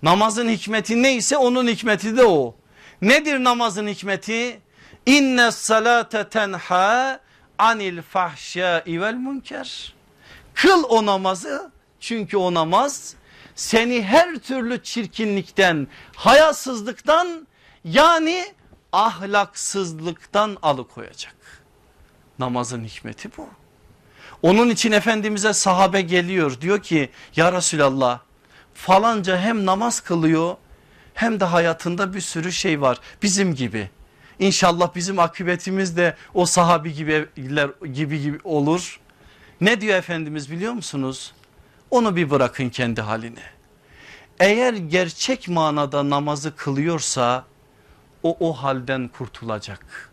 Namazın 0.03 0.49
hikmeti 0.49 1.03
neyse 1.03 1.37
onun 1.37 1.67
hikmeti 1.67 2.17
de 2.17 2.25
o. 2.25 2.55
Nedir 3.01 3.43
namazın 3.43 3.87
hikmeti? 3.87 4.59
İnne 5.05 5.51
salate 5.51 6.29
tenha 6.29 7.22
anil 7.58 8.01
fahşai 8.01 9.01
vel 9.01 9.14
münker. 9.14 9.93
Kıl 10.54 10.84
o 10.84 11.06
namazı 11.06 11.72
çünkü 11.99 12.38
o 12.38 12.54
namaz 12.54 13.16
seni 13.56 14.04
her 14.04 14.36
türlü 14.36 14.84
çirkinlikten, 14.84 15.88
hayasızlıktan 16.16 17.47
yani 17.86 18.45
ahlaksızlıktan 18.91 20.58
alıkoyacak. 20.62 21.36
Namazın 22.39 22.84
hikmeti 22.84 23.38
bu. 23.38 23.47
Onun 24.41 24.70
için 24.70 24.91
Efendimiz'e 24.91 25.54
sahabe 25.54 26.01
geliyor 26.01 26.62
diyor 26.62 26.82
ki 26.82 27.10
ya 27.36 27.51
Resulallah 27.51 28.20
falanca 28.74 29.38
hem 29.38 29.66
namaz 29.66 29.99
kılıyor 29.99 30.56
hem 31.14 31.39
de 31.39 31.45
hayatında 31.45 32.14
bir 32.14 32.22
sürü 32.22 32.51
şey 32.51 32.82
var 32.82 32.99
bizim 33.22 33.56
gibi. 33.56 33.89
İnşallah 34.39 34.95
bizim 34.95 35.19
akıbetimiz 35.19 35.97
de 35.97 36.15
o 36.34 36.45
sahabi 36.45 36.93
gibi, 36.93 37.27
gibi, 37.93 38.21
gibi 38.21 38.39
olur. 38.43 38.99
Ne 39.61 39.81
diyor 39.81 39.97
Efendimiz 39.97 40.51
biliyor 40.51 40.73
musunuz? 40.73 41.34
Onu 41.91 42.15
bir 42.15 42.29
bırakın 42.29 42.69
kendi 42.69 43.01
haline. 43.01 43.43
Eğer 44.39 44.73
gerçek 44.73 45.47
manada 45.47 46.09
namazı 46.09 46.55
kılıyorsa 46.55 47.45
o 48.23 48.38
o 48.39 48.53
halden 48.53 49.07
kurtulacak. 49.07 50.11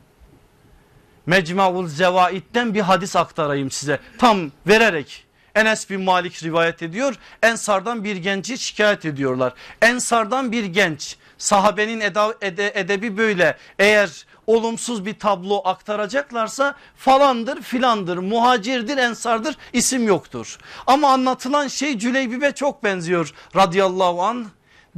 Mecmuul 1.26 1.86
Zevaid'den 1.86 2.74
bir 2.74 2.80
hadis 2.80 3.16
aktarayım 3.16 3.70
size 3.70 4.00
tam 4.18 4.50
vererek 4.66 5.26
Enes 5.54 5.90
bin 5.90 6.00
Malik 6.00 6.42
rivayet 6.42 6.82
ediyor. 6.82 7.14
Ensardan 7.42 8.04
bir 8.04 8.16
genci 8.16 8.58
şikayet 8.58 9.04
ediyorlar. 9.04 9.52
Ensardan 9.82 10.52
bir 10.52 10.64
genç 10.64 11.16
sahabenin 11.40 12.00
eda, 12.00 12.34
ede, 12.40 12.72
edebi 12.74 13.16
böyle 13.16 13.56
eğer 13.78 14.26
olumsuz 14.46 15.06
bir 15.06 15.18
tablo 15.18 15.62
aktaracaklarsa 15.64 16.74
falandır 16.96 17.62
filandır 17.62 18.18
muhacirdir 18.18 18.98
ensardır 18.98 19.56
isim 19.72 20.06
yoktur. 20.06 20.58
Ama 20.86 21.12
anlatılan 21.12 21.68
şey 21.68 21.98
Cüleybib'e 21.98 22.52
çok 22.52 22.84
benziyor 22.84 23.34
radıyallahu 23.56 24.22
an. 24.22 24.46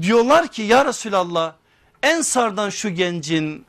Diyorlar 0.00 0.48
ki 0.48 0.62
ya 0.62 0.84
Resulallah 0.84 1.52
ensardan 2.02 2.70
şu 2.70 2.90
gencin 2.90 3.66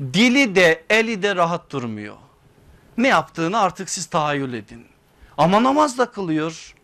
dili 0.00 0.54
de 0.54 0.84
eli 0.90 1.22
de 1.22 1.36
rahat 1.36 1.70
durmuyor. 1.70 2.16
Ne 2.98 3.08
yaptığını 3.08 3.60
artık 3.60 3.90
siz 3.90 4.06
tahayyül 4.06 4.52
edin. 4.52 4.86
Ama 5.38 5.62
namaz 5.62 5.98
da 5.98 6.10
kılıyor. 6.10 6.74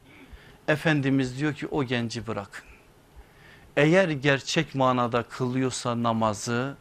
Efendimiz 0.69 1.39
diyor 1.39 1.55
ki 1.55 1.67
o 1.67 1.85
genci 1.85 2.27
bırakın. 2.27 2.66
Eğer 3.77 4.09
gerçek 4.09 4.75
manada 4.75 5.23
kılıyorsa 5.23 6.03
namazı 6.03 6.77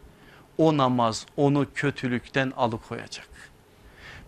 o 0.57 0.77
namaz 0.77 1.25
onu 1.37 1.67
kötülükten 1.75 2.53
alıkoyacak. 2.57 3.29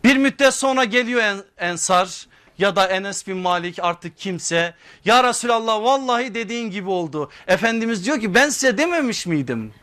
Bir 0.04 0.18
müddet 0.18 0.54
sonra 0.54 0.84
geliyor 0.84 1.22
Ensar 1.58 2.28
ya 2.58 2.76
da 2.76 2.88
Enes 2.88 3.28
bin 3.28 3.38
Malik 3.38 3.80
artık 3.82 4.18
kimse 4.18 4.76
ya 5.06 5.24
Resulallah 5.24 5.84
vallahi 5.84 6.36
dediğin 6.36 6.72
gibi 6.72 6.90
oldu. 6.90 7.30
Efendimiz 7.48 8.06
diyor 8.06 8.20
ki 8.20 8.34
ben 8.34 8.50
size 8.50 8.78
dememiş 8.78 9.26
miydim? 9.26 9.74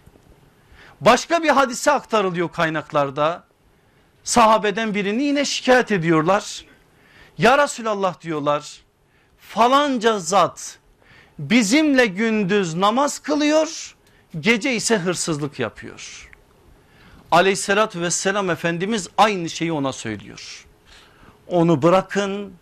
Başka 1.00 1.42
bir 1.42 1.48
hadise 1.48 1.90
aktarılıyor 1.90 2.52
kaynaklarda. 2.52 3.44
Sahabeden 4.24 4.94
birini 4.94 5.22
yine 5.22 5.44
şikayet 5.44 5.92
ediyorlar. 5.92 6.64
Ya 7.38 7.58
Resulallah 7.58 8.20
diyorlar 8.20 8.80
falanca 9.38 10.18
zat 10.18 10.78
bizimle 11.38 12.06
gündüz 12.06 12.74
namaz 12.74 13.18
kılıyor 13.18 13.94
gece 14.40 14.74
ise 14.74 14.98
hırsızlık 14.98 15.58
yapıyor. 15.58 16.30
Aleyhissalatü 17.30 18.00
vesselam 18.00 18.50
Efendimiz 18.50 19.08
aynı 19.18 19.50
şeyi 19.50 19.72
ona 19.72 19.92
söylüyor. 19.92 20.66
Onu 21.48 21.82
bırakın 21.82 22.52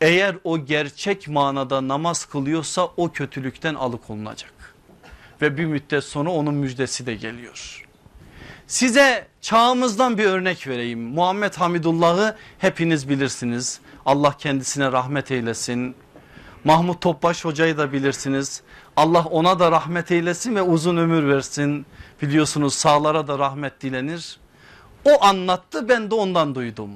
eğer 0.00 0.36
o 0.44 0.64
gerçek 0.64 1.28
manada 1.28 1.88
namaz 1.88 2.24
kılıyorsa 2.24 2.88
o 2.96 3.12
kötülükten 3.12 3.74
alıkonulacak. 3.74 4.74
Ve 5.42 5.58
bir 5.58 5.64
müddet 5.64 6.04
sonra 6.04 6.30
onun 6.30 6.54
müjdesi 6.54 7.06
de 7.06 7.14
geliyor. 7.14 7.86
Size 8.66 9.26
çağımızdan 9.40 10.18
bir 10.18 10.24
örnek 10.24 10.66
vereyim. 10.66 11.00
Muhammed 11.00 11.54
Hamidullah'ı 11.54 12.36
hepiniz 12.58 13.08
bilirsiniz. 13.08 13.80
Allah 14.06 14.36
kendisine 14.38 14.92
rahmet 14.92 15.30
eylesin. 15.30 15.96
Mahmut 16.64 17.00
Topbaş 17.00 17.44
hocayı 17.44 17.78
da 17.78 17.92
bilirsiniz. 17.92 18.62
Allah 18.96 19.24
ona 19.24 19.58
da 19.58 19.72
rahmet 19.72 20.10
eylesin 20.10 20.56
ve 20.56 20.62
uzun 20.62 20.96
ömür 20.96 21.28
versin. 21.28 21.86
Biliyorsunuz 22.22 22.74
sağlara 22.74 23.26
da 23.28 23.38
rahmet 23.38 23.80
dilenir. 23.80 24.38
O 25.04 25.24
anlattı 25.24 25.88
ben 25.88 26.10
de 26.10 26.14
ondan 26.14 26.54
duydum. 26.54 26.90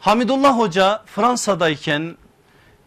Hamidullah 0.00 0.58
Hoca 0.58 1.02
Fransa'dayken 1.06 2.16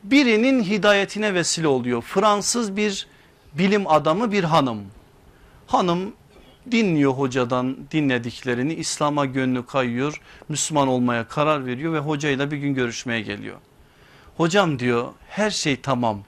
birinin 0.04 0.64
hidayetine 0.64 1.34
vesile 1.34 1.68
oluyor. 1.68 2.02
Fransız 2.02 2.78
bir 2.78 3.08
bilim 3.54 3.88
adamı 3.88 4.32
bir 4.32 4.44
hanım. 4.44 4.82
Hanım 5.68 6.14
dinliyor 6.72 7.12
hocadan 7.14 7.78
dinlediklerini 7.92 8.74
İslam'a 8.74 9.26
gönlü 9.26 9.66
kayıyor. 9.66 10.22
Müslüman 10.50 10.88
olmaya 10.88 11.28
karar 11.28 11.66
veriyor 11.66 11.94
ve 11.94 12.00
hocayla 12.00 12.52
bir 12.52 12.58
gün 12.58 12.74
görüşmeye 12.74 13.22
geliyor. 13.22 13.58
Hocam 14.38 14.80
diyor 14.80 15.08
her 15.30 15.50
şey 15.50 15.82
tamam 15.82 16.24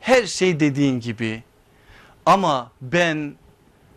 her 0.00 0.26
şey 0.26 0.60
dediğin 0.60 1.00
gibi 1.00 1.42
ama 2.26 2.70
ben 2.80 3.34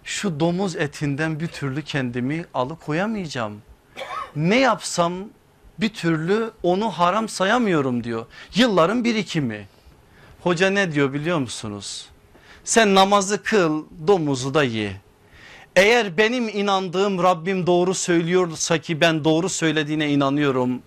şu 0.04 0.40
domuz 0.40 0.76
etinden 0.76 1.40
bir 1.40 1.48
türlü 1.48 1.82
kendimi 1.82 2.46
alıkoyamayacağım. 2.54 3.62
Ne 4.36 4.60
yapsam 4.60 5.14
bir 5.80 5.90
türlü 5.90 6.52
onu 6.64 6.90
haram 6.90 7.30
sayamıyorum 7.30 8.04
diyor. 8.04 8.26
Yılların 8.56 9.04
birikimi. 9.04 9.68
Hoca 10.44 10.70
ne 10.70 10.92
diyor 10.92 11.14
biliyor 11.14 11.40
musunuz? 11.40 12.10
Sen 12.64 12.96
namazı 12.96 13.44
kıl 13.44 13.86
domuzu 14.08 14.54
da 14.54 14.64
ye. 14.64 15.02
Eğer 15.76 16.18
benim 16.18 16.50
inandığım 16.50 17.24
Rabbim 17.24 17.68
doğru 17.68 17.94
söylüyorsa 17.94 18.78
ki 18.78 19.02
ben 19.02 19.24
doğru 19.24 19.50
söylediğine 19.50 20.10
inanıyorum. 20.10 20.82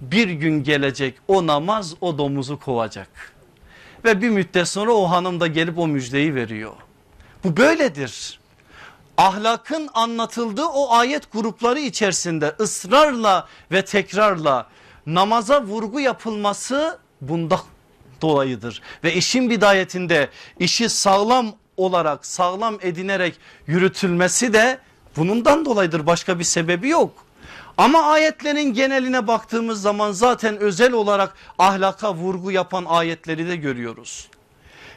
Bir 0.00 0.28
gün 0.28 0.64
gelecek 0.64 1.14
o 1.28 1.46
namaz 1.46 1.94
o 2.00 2.18
domuzu 2.18 2.60
kovacak. 2.60 3.08
Ve 4.04 4.22
bir 4.22 4.28
müddet 4.28 4.68
sonra 4.68 4.92
o 4.92 5.04
hanım 5.10 5.40
da 5.40 5.46
gelip 5.46 5.78
o 5.78 5.86
müjdeyi 5.86 6.34
veriyor. 6.34 6.72
Bu 7.44 7.56
böyledir 7.56 8.40
ahlakın 9.16 9.90
anlatıldığı 9.94 10.66
o 10.66 10.92
ayet 10.92 11.32
grupları 11.32 11.80
içerisinde 11.80 12.54
ısrarla 12.60 13.48
ve 13.72 13.84
tekrarla 13.84 14.66
namaza 15.06 15.62
vurgu 15.62 16.00
yapılması 16.00 16.98
bundan 17.20 17.60
dolayıdır. 18.22 18.82
Ve 19.04 19.14
işin 19.14 19.50
bidayetinde 19.50 20.28
işi 20.58 20.88
sağlam 20.88 21.54
olarak 21.76 22.26
sağlam 22.26 22.78
edinerek 22.80 23.34
yürütülmesi 23.66 24.52
de 24.52 24.78
bunundan 25.16 25.64
dolayıdır 25.64 26.06
başka 26.06 26.38
bir 26.38 26.44
sebebi 26.44 26.88
yok. 26.88 27.23
Ama 27.78 28.02
ayetlerin 28.02 28.74
geneline 28.74 29.26
baktığımız 29.26 29.82
zaman 29.82 30.12
zaten 30.12 30.58
özel 30.58 30.92
olarak 30.92 31.34
ahlaka 31.58 32.14
vurgu 32.14 32.50
yapan 32.50 32.84
ayetleri 32.84 33.48
de 33.48 33.56
görüyoruz. 33.56 34.28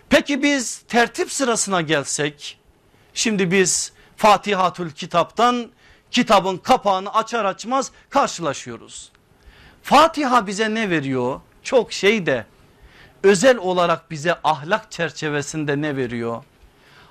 Peki 0.10 0.44
biz 0.44 0.78
tertip 0.78 1.32
sırasına 1.32 1.82
gelsek 1.82 2.60
şimdi 3.14 3.52
biz 3.52 3.92
Fatihatül 4.18 4.92
kitaptan 4.92 5.70
kitabın 6.12 6.58
kapağını 6.58 7.14
açar 7.14 7.46
açmaz 7.46 7.92
karşılaşıyoruz. 8.10 9.12
Fatiha 9.84 10.48
bize 10.48 10.74
ne 10.74 10.90
veriyor? 10.90 11.42
Çok 11.64 11.94
şey 11.94 12.26
de 12.26 12.46
özel 13.24 13.58
olarak 13.58 14.12
bize 14.12 14.36
ahlak 14.44 14.92
çerçevesinde 14.92 15.82
ne 15.82 15.96
veriyor? 15.96 16.44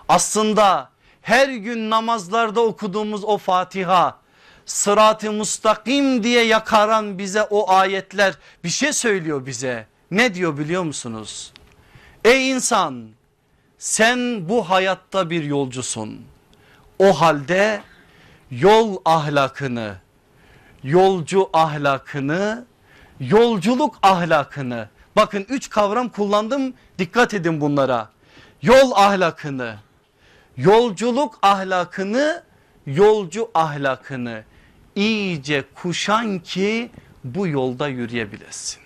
Aslında 0.08 0.90
her 1.22 1.48
gün 1.48 1.90
namazlarda 1.90 2.60
okuduğumuz 2.60 3.24
o 3.24 3.38
Fatiha 3.38 4.18
sırat-ı 4.66 5.32
mustakim 5.32 6.22
diye 6.22 6.44
yakaran 6.44 7.18
bize 7.18 7.42
o 7.42 7.70
ayetler 7.70 8.34
bir 8.64 8.68
şey 8.68 8.92
söylüyor 8.92 9.46
bize. 9.46 9.86
Ne 10.10 10.34
diyor 10.34 10.58
biliyor 10.58 10.82
musunuz? 10.82 11.52
Ey 12.24 12.50
insan 12.50 13.08
sen 13.78 14.48
bu 14.48 14.70
hayatta 14.70 15.30
bir 15.30 15.44
yolcusun. 15.44 16.24
O 16.98 17.20
halde 17.20 17.82
yol 18.50 18.96
ahlakını, 19.04 19.96
yolcu 20.82 21.50
ahlakını, 21.52 22.64
yolculuk 23.20 23.98
ahlakını 24.02 24.88
bakın 25.16 25.46
üç 25.48 25.70
kavram 25.70 26.08
kullandım 26.08 26.74
dikkat 26.98 27.34
edin 27.34 27.60
bunlara. 27.60 28.10
Yol 28.62 28.92
ahlakını, 28.92 29.76
yolculuk 30.56 31.38
ahlakını, 31.42 32.42
yolcu 32.86 33.50
ahlakını 33.54 34.44
iyice 34.96 35.64
kuşan 35.74 36.38
ki 36.38 36.90
bu 37.24 37.46
yolda 37.46 37.88
yürüyebilesin. 37.88 38.80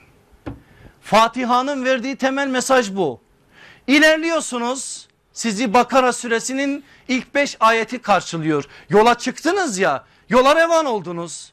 Fatiha'nın 1.03 1.85
verdiği 1.85 2.17
temel 2.17 2.49
mesaj 2.49 2.95
bu. 2.95 3.21
İlerliyorsunuz 3.87 5.09
sizi 5.33 5.75
Bakara 5.75 6.13
suresinin 6.13 6.85
ilk 7.09 7.35
beş 7.35 7.57
ayeti 7.61 7.99
karşılıyor. 7.99 8.65
Yola 8.89 9.15
çıktınız 9.15 9.79
ya 9.79 10.05
yola 10.29 10.57
revan 10.57 10.87
oldunuz. 10.87 11.53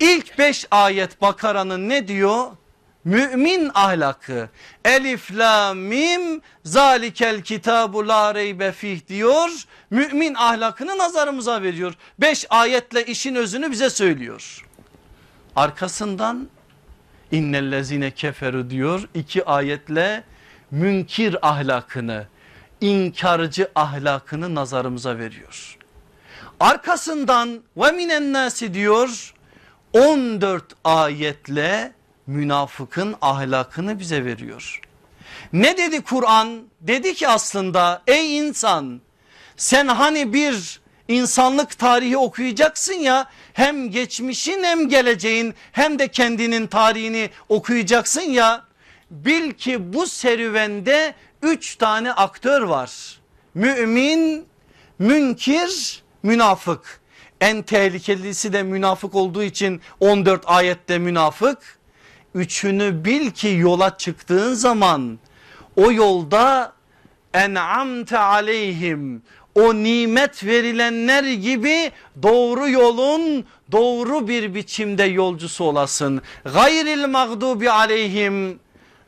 İlk 0.00 0.38
beş 0.38 0.66
ayet 0.70 1.20
Bakara'nın 1.20 1.88
ne 1.88 2.08
diyor? 2.08 2.46
Mümin 3.04 3.70
ahlakı 3.74 4.48
elif 4.84 5.32
la 5.32 5.74
mim 5.74 6.40
zalikel 6.64 7.42
kitabu 7.42 8.08
la 8.08 8.34
reybe 8.34 8.72
fih 8.72 9.06
diyor. 9.08 9.50
Mümin 9.90 10.34
ahlakını 10.34 10.98
nazarımıza 10.98 11.62
veriyor. 11.62 11.94
Beş 12.18 12.46
ayetle 12.50 13.06
işin 13.06 13.34
özünü 13.34 13.70
bize 13.70 13.90
söylüyor. 13.90 14.66
Arkasından 15.56 16.48
innellezine 17.32 18.10
keferu 18.10 18.70
diyor 18.70 19.08
iki 19.14 19.44
ayetle 19.44 20.24
münkir 20.70 21.48
ahlakını 21.48 22.26
inkarcı 22.80 23.70
ahlakını 23.74 24.54
nazarımıza 24.54 25.18
veriyor. 25.18 25.78
Arkasından 26.60 27.60
ve 27.76 27.92
minen 27.92 28.32
nasi 28.32 28.74
diyor 28.74 29.34
14 29.92 30.64
ayetle 30.84 31.92
münafıkın 32.30 33.16
ahlakını 33.22 33.98
bize 33.98 34.24
veriyor. 34.24 34.80
Ne 35.52 35.76
dedi 35.76 36.02
Kur'an? 36.02 36.62
Dedi 36.80 37.14
ki 37.14 37.28
aslında 37.28 38.02
ey 38.06 38.38
insan 38.38 39.00
sen 39.56 39.86
hani 39.86 40.32
bir 40.32 40.80
insanlık 41.08 41.78
tarihi 41.78 42.16
okuyacaksın 42.16 42.94
ya 42.94 43.26
hem 43.52 43.90
geçmişin 43.90 44.62
hem 44.62 44.88
geleceğin 44.88 45.54
hem 45.72 45.98
de 45.98 46.08
kendinin 46.08 46.66
tarihini 46.66 47.30
okuyacaksın 47.48 48.20
ya 48.20 48.64
bil 49.10 49.52
ki 49.52 49.92
bu 49.92 50.06
serüvende 50.06 51.14
üç 51.42 51.76
tane 51.76 52.12
aktör 52.12 52.62
var. 52.62 53.20
Mümin, 53.54 54.46
münkir, 54.98 56.02
münafık. 56.22 57.00
En 57.40 57.62
tehlikelisi 57.62 58.52
de 58.52 58.62
münafık 58.62 59.14
olduğu 59.14 59.42
için 59.42 59.80
14 60.00 60.42
ayette 60.46 60.98
münafık. 60.98 61.79
Üçünü 62.34 63.04
bil 63.04 63.30
ki 63.30 63.48
yola 63.48 63.96
çıktığın 63.98 64.54
zaman 64.54 65.18
o 65.76 65.92
yolda 65.92 66.72
en'amte 67.34 68.18
aleyhim 68.18 69.22
o 69.54 69.74
nimet 69.74 70.44
verilenler 70.44 71.24
gibi 71.24 71.92
doğru 72.22 72.68
yolun 72.68 73.44
doğru 73.72 74.28
bir 74.28 74.54
biçimde 74.54 75.04
yolcusu 75.04 75.64
olasın. 75.64 76.22
Gayril 76.44 77.08
mağdubi 77.08 77.70
aleyhim 77.70 78.60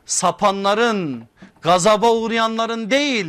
sapanların 0.05 1.23
gazaba 1.61 2.11
uğrayanların 2.11 2.89
değil 2.89 3.27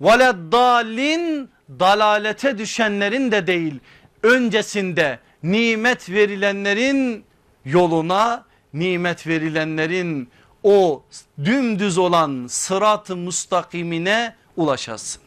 veleddalin 0.00 1.50
dalalete 1.68 2.58
düşenlerin 2.58 3.32
de 3.32 3.46
değil 3.46 3.80
öncesinde 4.22 5.18
nimet 5.42 6.10
verilenlerin 6.10 7.24
yoluna 7.64 8.44
nimet 8.78 9.26
verilenlerin 9.26 10.30
o 10.62 11.02
dümdüz 11.44 11.98
olan 11.98 12.46
sırat-ı 12.48 13.16
mustakimine 13.16 14.34
ulaşasın. 14.56 15.22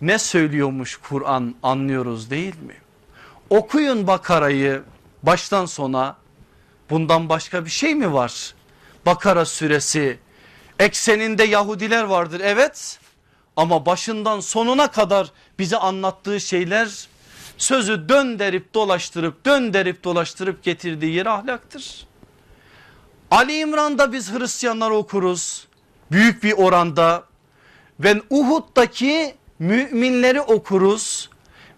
Ne 0.00 0.18
söylüyormuş 0.18 0.96
Kur'an 0.96 1.54
anlıyoruz 1.62 2.30
değil 2.30 2.56
mi? 2.60 2.74
Okuyun 3.50 4.06
Bakara'yı 4.06 4.82
baştan 5.22 5.66
sona 5.66 6.16
bundan 6.90 7.28
başka 7.28 7.64
bir 7.64 7.70
şey 7.70 7.94
mi 7.94 8.12
var? 8.12 8.54
Bakara 9.06 9.44
suresi 9.44 10.18
ekseninde 10.78 11.44
Yahudiler 11.44 12.02
vardır 12.02 12.40
evet 12.44 12.98
ama 13.56 13.86
başından 13.86 14.40
sonuna 14.40 14.90
kadar 14.90 15.32
bize 15.58 15.76
anlattığı 15.76 16.40
şeyler 16.40 17.06
sözü 17.58 18.08
dönderip 18.08 18.74
dolaştırıp 18.74 19.44
dönderip 19.44 20.04
dolaştırıp 20.04 20.62
getirdiği 20.62 21.14
yer 21.14 21.26
ahlaktır. 21.26 22.06
Ali 23.34 23.58
İmran'da 23.58 24.12
biz 24.12 24.32
Hristiyanlar 24.32 24.90
okuruz 24.90 25.68
büyük 26.12 26.42
bir 26.42 26.52
oranda 26.52 27.24
ve 28.00 28.22
Uhud'daki 28.30 29.34
müminleri 29.58 30.40
okuruz. 30.40 31.30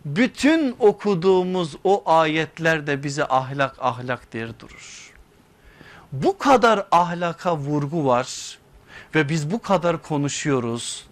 Bütün 0.04 0.76
okuduğumuz 0.78 1.76
o 1.84 2.02
ayetler 2.06 2.86
de 2.86 3.02
bize 3.02 3.24
ahlak 3.24 3.76
ahlak 3.80 4.32
der 4.32 4.60
durur. 4.60 5.12
Bu 6.12 6.38
kadar 6.38 6.86
ahlaka 6.90 7.56
vurgu 7.56 8.06
var 8.06 8.58
ve 9.14 9.28
biz 9.28 9.50
bu 9.50 9.62
kadar 9.62 10.02
konuşuyoruz. 10.02 11.06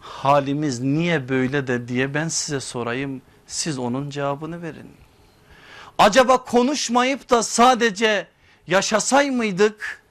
Halimiz 0.00 0.80
niye 0.80 1.28
böyle 1.28 1.66
de 1.66 1.88
diye 1.88 2.14
ben 2.14 2.28
size 2.28 2.60
sorayım 2.60 3.22
siz 3.46 3.78
onun 3.78 4.10
cevabını 4.10 4.62
verin. 4.62 4.90
Acaba 5.98 6.44
konuşmayıp 6.44 7.30
da 7.30 7.42
sadece 7.42 8.35
yaşasay 8.66 9.30
mıydık? 9.30 10.02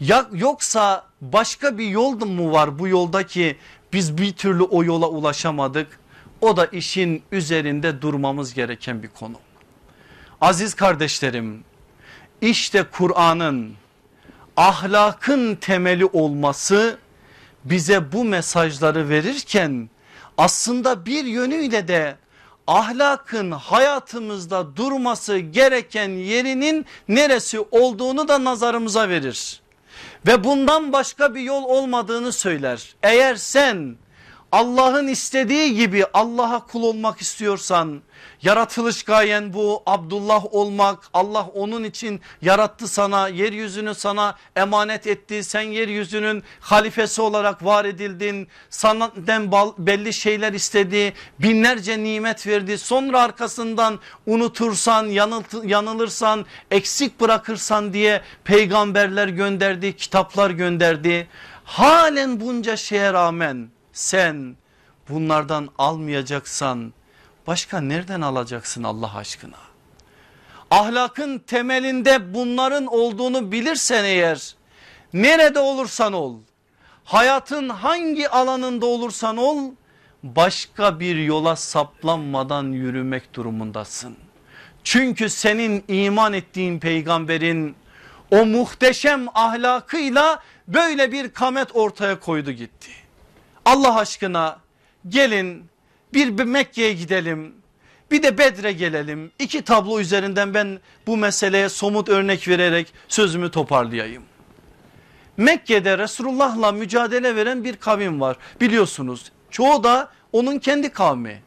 Ya, 0.00 0.26
yoksa 0.32 1.06
başka 1.20 1.78
bir 1.78 1.88
yol 1.88 2.26
mu 2.26 2.52
var 2.52 2.78
bu 2.78 2.88
yoldaki 2.88 3.56
biz 3.92 4.18
bir 4.18 4.32
türlü 4.32 4.62
o 4.62 4.84
yola 4.84 5.08
ulaşamadık. 5.08 5.98
O 6.40 6.56
da 6.56 6.66
işin 6.66 7.22
üzerinde 7.32 8.02
durmamız 8.02 8.54
gereken 8.54 9.02
bir 9.02 9.08
konu. 9.08 9.36
Aziz 10.40 10.74
kardeşlerim 10.74 11.64
işte 12.40 12.84
Kur'an'ın 12.92 13.74
ahlakın 14.56 15.54
temeli 15.54 16.06
olması 16.06 16.98
bize 17.64 18.12
bu 18.12 18.24
mesajları 18.24 19.08
verirken 19.08 19.90
aslında 20.38 21.06
bir 21.06 21.24
yönüyle 21.24 21.88
de 21.88 22.16
ahlakın 22.66 23.50
hayatımızda 23.50 24.76
durması 24.76 25.38
gereken 25.38 26.08
yerinin 26.10 26.86
neresi 27.08 27.60
olduğunu 27.60 28.28
da 28.28 28.44
nazarımıza 28.44 29.08
verir. 29.08 29.60
Ve 30.26 30.44
bundan 30.44 30.92
başka 30.92 31.34
bir 31.34 31.40
yol 31.40 31.64
olmadığını 31.64 32.32
söyler. 32.32 32.94
Eğer 33.02 33.34
sen 33.34 33.96
Allah'ın 34.54 35.08
istediği 35.08 35.74
gibi 35.74 36.04
Allah'a 36.12 36.66
kul 36.66 36.82
olmak 36.82 37.20
istiyorsan 37.20 38.02
yaratılış 38.42 39.02
gayen 39.02 39.54
bu 39.54 39.82
Abdullah 39.86 40.54
olmak 40.54 41.04
Allah 41.14 41.46
onun 41.54 41.84
için 41.84 42.20
yarattı 42.42 42.88
sana 42.88 43.28
yeryüzünü 43.28 43.94
sana 43.94 44.36
emanet 44.56 45.06
etti 45.06 45.44
sen 45.44 45.60
yeryüzünün 45.60 46.42
halifesi 46.60 47.22
olarak 47.22 47.64
var 47.64 47.84
edildin 47.84 48.48
senden 48.70 49.52
belli 49.78 50.12
şeyler 50.12 50.52
istedi 50.52 51.12
binlerce 51.38 51.98
nimet 51.98 52.46
verdi 52.46 52.78
sonra 52.78 53.22
arkasından 53.22 53.98
unutursan 54.26 55.06
yanılırsan 55.64 56.46
eksik 56.70 57.20
bırakırsan 57.20 57.92
diye 57.92 58.22
peygamberler 58.44 59.28
gönderdi 59.28 59.96
kitaplar 59.96 60.50
gönderdi. 60.50 61.28
Halen 61.64 62.40
bunca 62.40 62.76
şeye 62.76 63.12
rağmen 63.12 63.73
sen 63.94 64.56
bunlardan 65.08 65.68
almayacaksan 65.78 66.92
başka 67.46 67.80
nereden 67.80 68.20
alacaksın 68.20 68.82
Allah 68.82 69.16
aşkına? 69.16 69.58
Ahlakın 70.70 71.38
temelinde 71.38 72.34
bunların 72.34 72.86
olduğunu 72.86 73.52
bilirsen 73.52 74.04
eğer 74.04 74.54
nerede 75.12 75.58
olursan 75.58 76.12
ol 76.12 76.38
hayatın 77.04 77.68
hangi 77.68 78.28
alanında 78.28 78.86
olursan 78.86 79.36
ol 79.36 79.58
başka 80.22 81.00
bir 81.00 81.16
yola 81.16 81.56
saplanmadan 81.56 82.72
yürümek 82.72 83.34
durumundasın. 83.34 84.16
Çünkü 84.84 85.28
senin 85.28 85.84
iman 85.88 86.32
ettiğin 86.32 86.78
peygamberin 86.78 87.76
o 88.30 88.46
muhteşem 88.46 89.26
ahlakıyla 89.34 90.42
böyle 90.68 91.12
bir 91.12 91.32
kamet 91.32 91.76
ortaya 91.76 92.20
koydu 92.20 92.50
gitti. 92.52 93.03
Allah 93.64 93.98
aşkına 93.98 94.58
gelin 95.08 95.64
bir 96.14 96.44
Mekke'ye 96.44 96.92
gidelim 96.92 97.64
bir 98.10 98.22
de 98.22 98.38
Bedre 98.38 98.72
gelelim. 98.72 99.30
İki 99.38 99.62
tablo 99.62 100.00
üzerinden 100.00 100.54
ben 100.54 100.80
bu 101.06 101.16
meseleye 101.16 101.68
somut 101.68 102.08
örnek 102.08 102.48
vererek 102.48 102.92
sözümü 103.08 103.50
toparlayayım. 103.50 104.22
Mekke'de 105.36 105.98
Resulullah'la 105.98 106.72
mücadele 106.72 107.36
veren 107.36 107.64
bir 107.64 107.76
kavim 107.76 108.20
var 108.20 108.36
biliyorsunuz. 108.60 109.32
Çoğu 109.50 109.84
da 109.84 110.10
onun 110.32 110.58
kendi 110.58 110.90
kavmi. 110.92 111.42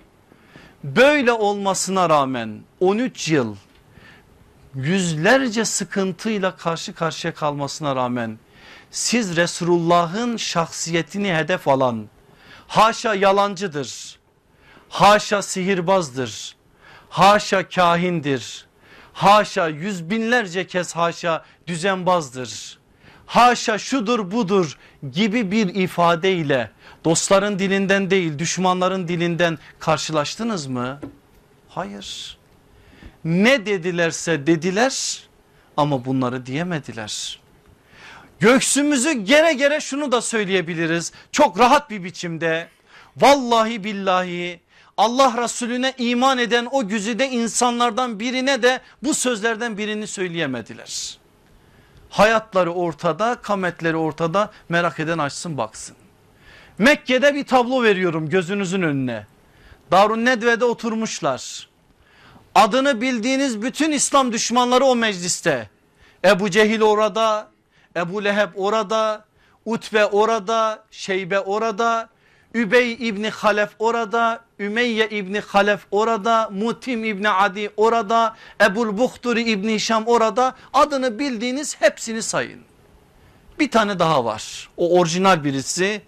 Böyle 0.84 1.32
olmasına 1.32 2.10
rağmen 2.10 2.62
13 2.80 3.30
yıl 3.30 3.56
yüzlerce 4.76 5.66
sıkıntıyla 5.66 6.56
karşı 6.56 6.94
karşıya 6.94 7.34
kalmasına 7.34 7.96
rağmen 7.96 8.40
siz 8.92 9.36
Resulullah'ın 9.36 10.38
şahsiyetini 10.38 11.34
hedef 11.34 11.68
alan 11.68 12.08
haşa 12.68 13.16
yalancıdır, 13.16 14.20
haşa 14.90 15.42
sihirbazdır, 15.42 16.56
haşa 17.10 17.70
kahindir, 17.70 18.66
haşa 19.14 19.68
yüz 19.68 20.10
binlerce 20.10 20.68
kez 20.68 20.96
haşa 20.96 21.46
düzenbazdır, 21.68 22.80
haşa 23.26 23.78
şudur 23.78 24.32
budur 24.32 24.78
gibi 25.12 25.52
bir 25.52 25.76
ifadeyle 25.76 26.72
dostların 27.06 27.60
dilinden 27.60 28.10
değil 28.10 28.40
düşmanların 28.40 29.08
dilinden 29.08 29.58
karşılaştınız 29.80 30.68
mı? 30.68 31.00
Hayır. 31.70 32.38
Ne 33.24 33.66
dedilerse 33.66 34.48
dediler 34.48 35.24
ama 35.78 36.06
bunları 36.06 36.46
diyemediler. 36.46 37.40
Göksümüzü 38.40 39.12
gere 39.12 39.54
gere 39.54 39.80
şunu 39.80 40.12
da 40.12 40.22
söyleyebiliriz 40.22 41.12
çok 41.32 41.60
rahat 41.60 41.90
bir 41.90 42.04
biçimde. 42.04 42.68
Vallahi 43.18 43.84
billahi 43.84 44.60
Allah 44.98 45.44
Resulüne 45.44 45.94
iman 45.98 46.38
eden 46.38 46.68
o 46.72 46.88
güzide 46.88 47.30
insanlardan 47.30 48.20
birine 48.20 48.64
de 48.64 48.82
bu 49.04 49.14
sözlerden 49.14 49.78
birini 49.78 50.08
söyleyemediler. 50.08 51.18
Hayatları 52.10 52.74
ortada 52.74 53.36
kametleri 53.36 53.96
ortada 53.96 54.52
merak 54.70 55.00
eden 55.00 55.18
açsın 55.18 55.58
baksın. 55.58 55.96
Mekke'de 56.78 57.36
bir 57.36 57.46
tablo 57.46 57.84
veriyorum 57.84 58.30
gözünüzün 58.30 58.82
önüne. 58.82 59.26
Darun 59.92 60.26
Nedve'de 60.26 60.66
oturmuşlar. 60.66 61.70
Adını 62.56 63.02
bildiğiniz 63.02 63.62
bütün 63.62 63.92
İslam 63.92 64.32
düşmanları 64.32 64.86
o 64.86 64.96
mecliste. 64.96 65.70
Ebu 66.26 66.50
Cehil 66.50 66.82
orada, 66.82 67.48
Ebu 67.98 68.24
Leheb 68.24 68.50
orada, 68.56 69.26
Utbe 69.66 70.06
orada, 70.06 70.84
Şeybe 70.92 71.40
orada, 71.40 72.10
Übey 72.54 72.94
İbni 72.94 73.30
Halef 73.30 73.70
orada, 73.80 74.42
Ümeyye 74.60 75.10
İbni 75.10 75.40
Halef 75.40 75.80
orada, 75.92 76.50
Mutim 76.54 77.04
İbni 77.04 77.30
Adi 77.30 77.70
orada, 77.78 78.36
Ebul 78.62 78.98
Buhturi 78.98 79.44
İbni 79.44 79.80
Şam 79.80 80.08
orada 80.08 80.56
adını 80.74 81.20
bildiğiniz 81.20 81.82
hepsini 81.82 82.22
sayın. 82.22 82.62
Bir 83.60 83.72
tane 83.72 84.00
daha 84.00 84.26
var. 84.26 84.70
O 84.78 85.00
orijinal 85.00 85.44
birisi 85.44 86.02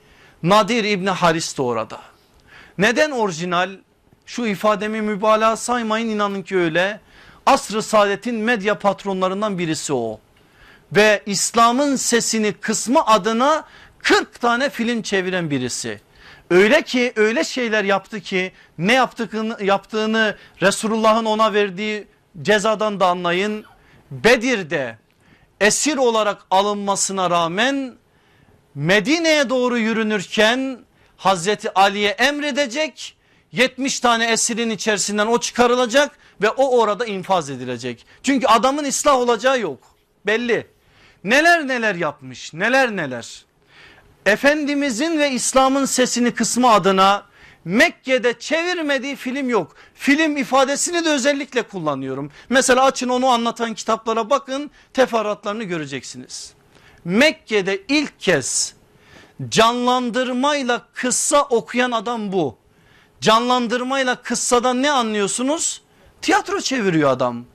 Nadir 0.44 0.84
İbni 0.84 1.10
Haris 1.10 1.58
de 1.58 1.62
orada. 1.62 2.00
Neden 2.78 3.12
orijinal? 3.12 3.70
Şu 4.26 4.46
ifademi 4.46 5.02
mübalağa 5.02 5.56
saymayın 5.56 6.10
inanın 6.10 6.42
ki 6.42 6.58
öyle. 6.58 7.00
Asr-ı 7.46 7.84
Saadet'in 7.84 8.36
medya 8.36 8.80
patronlarından 8.80 9.58
birisi 9.58 9.94
o. 9.94 10.20
Ve 10.96 11.24
İslam'ın 11.26 11.96
sesini 11.96 12.54
kısmı 12.54 13.06
adına 13.06 13.64
40 14.00 14.42
tane 14.42 14.70
film 14.70 15.02
çeviren 15.02 15.50
birisi. 15.50 16.02
Öyle 16.50 16.82
ki 16.82 17.14
öyle 17.16 17.44
şeyler 17.44 17.84
yaptı 17.84 18.20
ki 18.20 18.52
ne 18.78 18.94
yaptığını, 18.94 19.58
yaptığını 19.64 20.38
Resulullah'ın 20.62 21.26
ona 21.26 21.54
verdiği 21.54 22.08
cezadan 22.42 23.00
da 23.00 23.08
anlayın. 23.08 23.66
Bedir'de 24.12 24.98
esir 25.62 25.98
olarak 25.98 26.46
alınmasına 26.52 27.30
rağmen 27.30 27.96
Medine'ye 28.76 29.50
doğru 29.50 29.78
yürünürken 29.78 30.80
Hazreti 31.18 31.74
Ali'ye 31.74 32.10
emredecek 32.10 33.18
70 33.52 34.00
tane 34.00 34.32
esirin 34.32 34.70
içerisinden 34.70 35.28
o 35.28 35.40
çıkarılacak 35.40 36.18
ve 36.42 36.50
o 36.50 36.80
orada 36.80 37.06
infaz 37.06 37.50
edilecek. 37.50 38.06
Çünkü 38.24 38.48
adamın 38.48 38.84
ıslah 38.84 39.16
olacağı 39.16 39.60
yok 39.60 39.80
belli. 40.26 40.68
Neler 41.24 41.68
neler 41.68 41.96
yapmış 41.96 42.54
neler 42.54 42.96
neler. 42.96 43.46
Efendimizin 44.26 45.20
ve 45.20 45.32
İslam'ın 45.32 45.86
sesini 45.86 46.32
kısmı 46.32 46.72
adına 46.72 47.30
Mekke'de 47.66 48.40
çevirmediği 48.40 49.16
film 49.16 49.50
yok. 49.50 49.76
Film 49.96 50.38
ifadesini 50.38 51.06
de 51.06 51.10
özellikle 51.10 51.62
kullanıyorum. 51.62 52.32
Mesela 52.50 52.84
açın 52.84 53.10
onu 53.10 53.28
anlatan 53.28 53.74
kitaplara 53.74 54.30
bakın 54.30 54.72
teferruatlarını 54.94 55.64
göreceksiniz. 55.64 56.54
Mekke'de 57.06 57.82
ilk 57.88 58.20
kez 58.20 58.76
canlandırmayla 59.50 60.88
kıssa 60.94 61.44
okuyan 61.44 61.92
adam 61.92 62.32
bu. 62.32 62.58
Canlandırmayla 63.22 64.22
kıssadan 64.22 64.82
ne 64.82 64.92
anlıyorsunuz? 64.92 65.82
Tiyatro 66.22 66.62
çeviriyor 66.62 67.10
adam. 67.10 67.46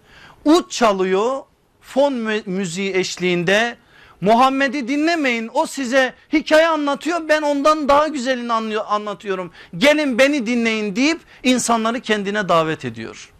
Ut 0.45 0.71
çalıyor 0.71 1.43
fon 1.85 2.12
müziği 2.47 2.95
eşliğinde 2.95 3.76
Muhammed'i 4.20 4.89
dinlemeyin 4.89 5.51
o 5.55 5.66
size 5.66 6.14
hikaye 6.32 6.68
anlatıyor 6.68 7.28
ben 7.28 7.43
ondan 7.43 7.89
daha 7.89 8.09
güzelini 8.09 8.53
anlatıyorum. 8.82 9.51
Gelin 9.76 10.18
beni 10.18 10.47
dinleyin 10.47 10.97
deyip 10.97 11.20
insanları 11.43 12.01
kendine 12.01 12.49
davet 12.49 12.85
ediyor. 12.85 13.30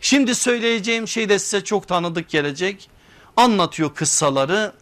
Şimdi 0.00 0.34
söyleyeceğim 0.34 1.08
şey 1.08 1.28
de 1.28 1.38
size 1.38 1.64
çok 1.64 1.88
tanıdık 1.88 2.28
gelecek. 2.28 2.90
Anlatıyor 3.36 3.94
kıssaları 3.94 4.72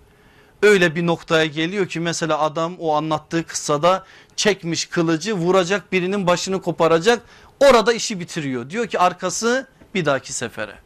öyle 0.62 0.94
bir 0.94 1.06
noktaya 1.06 1.46
geliyor 1.46 1.88
ki 1.88 2.00
mesela 2.00 2.38
adam 2.38 2.76
o 2.78 2.94
anlattığı 2.94 3.46
kıssada 3.46 4.04
çekmiş 4.36 4.86
kılıcı 4.86 5.34
vuracak 5.34 5.92
birinin 5.92 6.26
başını 6.26 6.62
koparacak 6.62 7.22
orada 7.60 7.92
işi 7.92 8.20
bitiriyor. 8.20 8.70
Diyor 8.70 8.86
ki 8.86 8.98
arkası 8.98 9.66
bir 9.94 10.04
dahaki 10.04 10.32
sefere. 10.32 10.81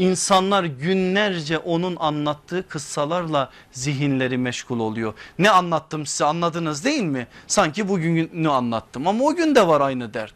İnsanlar 0.00 0.64
günlerce 0.64 1.58
onun 1.58 1.96
anlattığı 1.96 2.68
kıssalarla 2.68 3.50
zihinleri 3.72 4.38
meşgul 4.38 4.80
oluyor. 4.80 5.14
Ne 5.38 5.50
anlattım 5.50 6.06
size 6.06 6.24
anladınız 6.24 6.84
değil 6.84 7.02
mi? 7.02 7.26
Sanki 7.46 7.88
bugünü 7.88 8.48
anlattım 8.50 9.06
ama 9.06 9.24
o 9.24 9.34
gün 9.34 9.54
de 9.54 9.66
var 9.66 9.80
aynı 9.80 10.14
dert. 10.14 10.34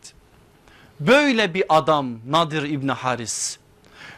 Böyle 1.01 1.55
bir 1.55 1.65
adam 1.69 2.19
Nadir 2.29 2.63
İbni 2.63 2.93
Haris 2.93 3.59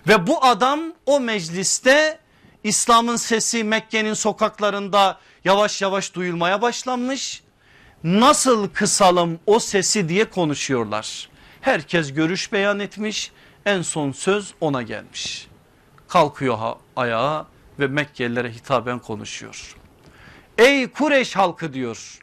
ve 0.08 0.26
bu 0.26 0.44
adam 0.44 0.80
o 1.06 1.20
mecliste 1.20 2.18
İslam'ın 2.64 3.16
sesi 3.16 3.64
Mekke'nin 3.64 4.14
sokaklarında 4.14 5.18
yavaş 5.44 5.82
yavaş 5.82 6.14
duyulmaya 6.14 6.62
başlanmış. 6.62 7.42
Nasıl 8.04 8.68
kısalım 8.68 9.38
o 9.46 9.58
sesi 9.58 10.08
diye 10.08 10.24
konuşuyorlar. 10.24 11.28
Herkes 11.60 12.12
görüş 12.12 12.52
beyan 12.52 12.80
etmiş 12.80 13.32
en 13.66 13.82
son 13.82 14.12
söz 14.12 14.54
ona 14.60 14.82
gelmiş. 14.82 15.48
Kalkıyor 16.08 16.58
ayağa 16.96 17.46
ve 17.78 17.86
Mekkelilere 17.86 18.50
hitaben 18.52 18.98
konuşuyor. 18.98 19.76
Ey 20.58 20.90
Kureş 20.90 21.36
halkı 21.36 21.72
diyor 21.72 22.18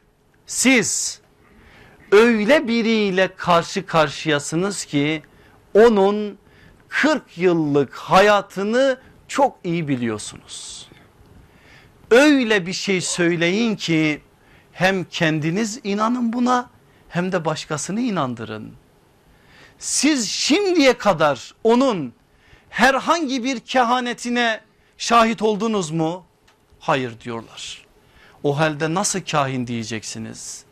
siz 0.46 1.20
öyle 2.12 2.68
biriyle 2.68 3.34
karşı 3.36 3.86
karşıyasınız 3.86 4.84
ki 4.84 5.22
onun 5.74 6.38
40 6.88 7.38
yıllık 7.38 7.94
hayatını 7.94 9.00
çok 9.28 9.58
iyi 9.64 9.88
biliyorsunuz. 9.88 10.88
Öyle 12.10 12.66
bir 12.66 12.72
şey 12.72 13.00
söyleyin 13.00 13.76
ki 13.76 14.22
hem 14.72 15.04
kendiniz 15.04 15.80
inanın 15.84 16.32
buna 16.32 16.70
hem 17.08 17.32
de 17.32 17.44
başkasını 17.44 18.00
inandırın. 18.00 18.72
Siz 19.78 20.30
şimdiye 20.30 20.98
kadar 20.98 21.54
onun 21.64 22.12
herhangi 22.70 23.44
bir 23.44 23.60
kehanetine 23.60 24.60
şahit 24.98 25.42
oldunuz 25.42 25.90
mu? 25.90 26.24
Hayır 26.80 27.20
diyorlar. 27.20 27.84
O 28.42 28.58
halde 28.58 28.94
nasıl 28.94 29.20
kahin 29.20 29.66
diyeceksiniz? 29.66 30.64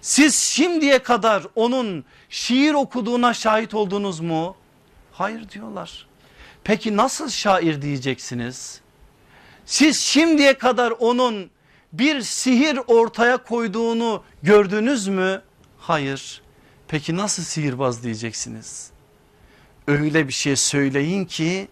Siz 0.00 0.34
şimdiye 0.34 0.98
kadar 0.98 1.46
onun 1.54 2.04
şiir 2.28 2.74
okuduğuna 2.74 3.34
şahit 3.34 3.74
oldunuz 3.74 4.20
mu? 4.20 4.56
Hayır 5.12 5.48
diyorlar. 5.48 6.06
Peki 6.64 6.96
nasıl 6.96 7.28
şair 7.28 7.82
diyeceksiniz? 7.82 8.80
Siz 9.66 10.00
şimdiye 10.00 10.58
kadar 10.58 10.90
onun 10.90 11.50
bir 11.92 12.20
sihir 12.20 12.80
ortaya 12.86 13.36
koyduğunu 13.36 14.22
gördünüz 14.42 15.08
mü? 15.08 15.42
Hayır. 15.78 16.42
Peki 16.88 17.16
nasıl 17.16 17.42
sihirbaz 17.42 18.02
diyeceksiniz? 18.02 18.90
Öyle 19.86 20.28
bir 20.28 20.32
şey 20.32 20.56
söyleyin 20.56 21.24
ki 21.24 21.68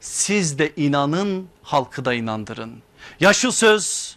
siz 0.00 0.58
de 0.58 0.72
inanın 0.76 1.48
halkı 1.62 2.04
da 2.04 2.14
inandırın. 2.14 2.82
Ya 3.20 3.32
şu 3.32 3.52
söz 3.52 4.16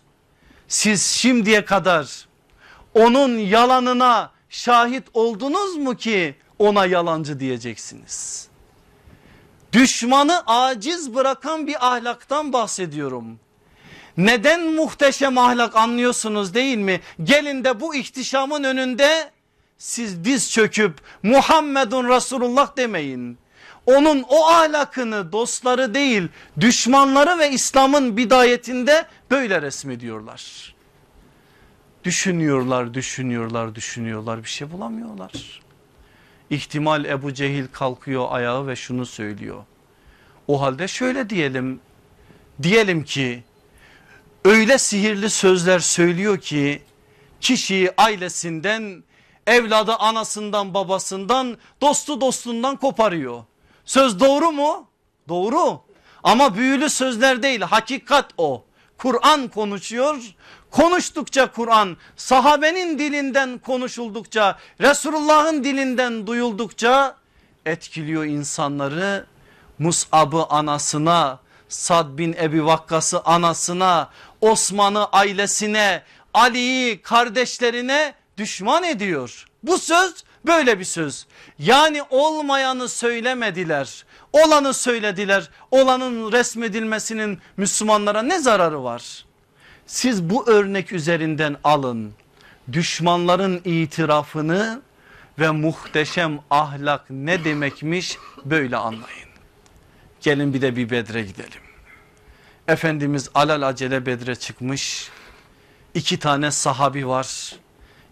siz 0.68 1.06
şimdiye 1.06 1.66
kadar 1.66 2.28
onun 2.94 3.38
yalanına 3.38 4.32
şahit 4.50 5.04
oldunuz 5.14 5.76
mu 5.76 5.96
ki 5.96 6.36
ona 6.60 6.86
yalancı 6.86 7.40
diyeceksiniz? 7.40 8.48
Düşmanı 9.74 10.44
aciz 10.48 11.16
bırakan 11.16 11.68
bir 11.68 11.88
ahlaktan 11.88 12.54
bahsediyorum. 12.54 13.40
Neden 14.18 14.74
muhteşem 14.74 15.38
ahlak 15.38 15.76
anlıyorsunuz 15.76 16.54
değil 16.54 16.78
mi? 16.78 17.02
Gelin 17.24 17.64
de 17.64 17.80
bu 17.80 17.96
ihtişamın 17.96 18.64
önünde 18.64 19.32
siz 19.84 20.24
diz 20.26 20.52
çöküp 20.52 21.02
Muhammedun 21.24 22.10
Resulullah 22.10 22.78
demeyin. 22.78 23.38
Onun 23.86 24.26
o 24.30 24.48
ahlakını 24.48 25.32
dostları 25.32 25.94
değil 25.94 26.28
düşmanları 26.60 27.40
ve 27.40 27.52
İslam'ın 27.52 28.18
bidayetinde 28.18 29.06
böyle 29.32 29.62
resmediyorlar. 29.62 30.74
Düşünüyorlar, 32.04 32.94
düşünüyorlar, 32.94 33.76
düşünüyorlar 33.76 34.44
bir 34.44 34.50
şey 34.50 34.72
bulamıyorlar. 34.72 35.62
İhtimal 36.50 37.06
Ebu 37.06 37.34
Cehil 37.34 37.68
kalkıyor 37.72 38.28
ayağı 38.30 38.68
ve 38.68 38.76
şunu 38.76 39.06
söylüyor. 39.06 39.64
O 40.48 40.62
halde 40.62 40.88
şöyle 40.88 41.30
diyelim. 41.30 41.80
Diyelim 42.62 43.04
ki 43.04 43.44
öyle 44.46 44.78
sihirli 44.78 45.30
sözler 45.30 45.80
söylüyor 45.80 46.38
ki 46.38 46.82
kişiyi 47.42 47.92
ailesinden 47.98 49.04
evladı 49.48 49.94
anasından 49.94 50.74
babasından 50.74 51.58
dostu 51.82 52.22
dostundan 52.22 52.76
koparıyor. 52.76 53.44
Söz 53.86 54.20
doğru 54.20 54.52
mu? 54.52 54.88
Doğru 55.30 55.82
ama 56.24 56.56
büyülü 56.56 56.90
sözler 56.90 57.44
değil 57.44 57.62
hakikat 57.62 58.32
o. 58.38 58.64
Kur'an 58.98 59.48
konuşuyor 59.48 60.36
konuştukça 60.72 61.52
Kur'an 61.52 61.98
sahabenin 62.16 63.00
dilinden 63.00 63.58
konuşuldukça 63.58 64.58
Resulullah'ın 64.82 65.64
dilinden 65.64 66.28
duyuldukça 66.28 67.16
etkiliyor 67.66 68.26
insanları. 68.26 69.26
Mus'ab'ı 69.80 70.46
anasına 70.50 71.40
Sad 71.70 72.18
bin 72.18 72.34
Ebi 72.34 72.66
Vakkas'ı 72.66 73.22
anasına 73.22 74.10
Osman'ı 74.42 75.06
ailesine 75.06 76.04
Ali'yi 76.34 77.02
kardeşlerine 77.02 78.14
düşman 78.38 78.84
ediyor. 78.84 79.46
Bu 79.64 79.78
söz 79.78 80.24
böyle 80.46 80.80
bir 80.80 80.86
söz. 80.86 81.26
Yani 81.60 82.04
olmayanı 82.10 82.90
söylemediler. 82.90 84.06
Olanı 84.34 84.74
söylediler. 84.74 85.50
Olanın 85.72 86.32
resmedilmesinin 86.32 87.40
Müslümanlara 87.58 88.22
ne 88.22 88.40
zararı 88.40 88.84
var? 88.84 89.26
Siz 89.86 90.30
bu 90.30 90.50
örnek 90.50 90.92
üzerinden 90.92 91.58
alın. 91.64 92.14
Düşmanların 92.72 93.62
itirafını 93.66 94.82
ve 95.40 95.50
muhteşem 95.50 96.40
ahlak 96.50 97.10
ne 97.10 97.44
demekmiş 97.44 98.18
böyle 98.46 98.78
anlayın. 98.78 99.30
Gelin 100.22 100.54
bir 100.54 100.62
de 100.62 100.76
bir 100.76 100.90
Bedre 100.90 101.22
gidelim. 101.22 101.62
Efendimiz 102.68 103.30
alal 103.34 103.62
acele 103.62 104.06
Bedre 104.06 104.36
çıkmış. 104.36 105.10
İki 105.94 106.20
tane 106.20 106.52
sahabi 106.52 107.08
var. 107.08 107.56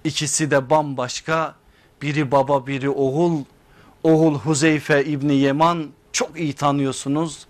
İkisi 0.03 0.51
de 0.51 0.69
bambaşka. 0.69 1.55
Biri 2.01 2.31
baba 2.31 2.67
biri 2.67 2.89
oğul. 2.89 3.43
Oğul 4.03 4.35
Huzeyfe 4.35 5.05
İbni 5.05 5.35
Yeman 5.35 5.89
çok 6.11 6.39
iyi 6.39 6.53
tanıyorsunuz. 6.53 7.45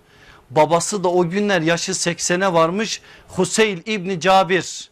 Babası 0.50 1.04
da 1.04 1.08
o 1.08 1.30
günler 1.30 1.62
yaşı 1.62 1.92
80'e 1.92 2.54
varmış 2.54 3.02
Huseyl 3.28 3.78
İbni 3.86 4.20
Cabir. 4.20 4.90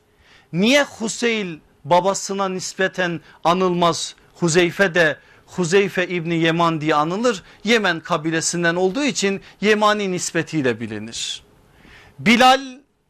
Niye 0.54 0.84
Huseyl 0.84 1.60
babasına 1.86 2.50
nispeten 2.50 3.22
anılmaz 3.44 4.16
Huzeyfe 4.36 4.96
de 4.96 5.18
Huzeyfe 5.46 6.08
İbni 6.08 6.36
Yeman 6.36 6.82
diye 6.82 6.96
anılır. 6.96 7.44
Yemen 7.64 8.00
kabilesinden 8.00 8.76
olduğu 8.76 9.04
için 9.04 9.42
Yemani 9.62 10.12
nispetiyle 10.12 10.80
bilinir. 10.80 11.44
Bilal 12.20 12.62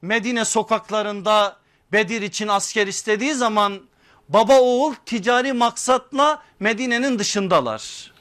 Medine 0.02 0.46
sokaklarında 0.46 1.60
Bedir 1.94 2.22
için 2.22 2.48
asker 2.48 2.88
istediği 2.88 3.34
zaman 3.34 3.89
baba 4.30 4.60
oğul 4.60 4.94
ticari 5.06 5.54
maksatla 5.54 6.42
Medine'nin 6.60 7.20
dışındalar. 7.20 8.12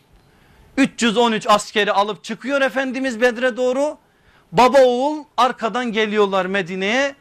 313 0.77 1.47
askeri 1.47 1.93
alıp 1.93 2.25
çıkıyor 2.25 2.61
Efendimiz 2.61 3.21
Bedre 3.21 3.57
doğru. 3.57 3.99
Baba 4.53 4.79
oğul 4.81 5.25
arkadan 5.37 5.93
geliyorlar 5.93 6.47
Medine'ye. 6.47 7.15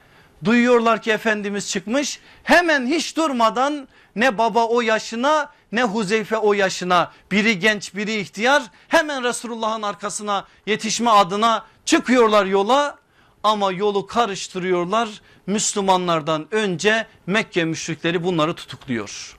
Duyuyorlar 0.43 1.01
ki 1.01 1.11
Efendimiz 1.11 1.69
çıkmış. 1.69 2.19
Hemen 2.43 2.88
hiç 2.88 3.17
durmadan 3.17 3.88
ne 4.15 4.38
baba 4.38 4.65
o 4.65 4.81
yaşına 4.81 5.51
ne 5.71 5.83
Huzeyfe 5.83 6.38
o 6.38 6.53
yaşına 6.53 7.11
biri 7.31 7.59
genç 7.59 7.95
biri 7.95 8.15
ihtiyar 8.15 8.63
hemen 8.88 9.23
Resulullah'ın 9.23 9.81
arkasına 9.81 10.45
yetişme 10.65 11.09
adına 11.09 11.65
çıkıyorlar 11.85 12.45
yola 12.45 12.97
ama 13.43 13.71
yolu 13.71 14.07
karıştırıyorlar. 14.07 15.21
Müslümanlardan 15.48 16.48
önce 16.52 17.08
Mekke 17.28 17.66
müşrikleri 17.66 18.24
bunları 18.24 18.54
tutukluyor. 18.54 19.38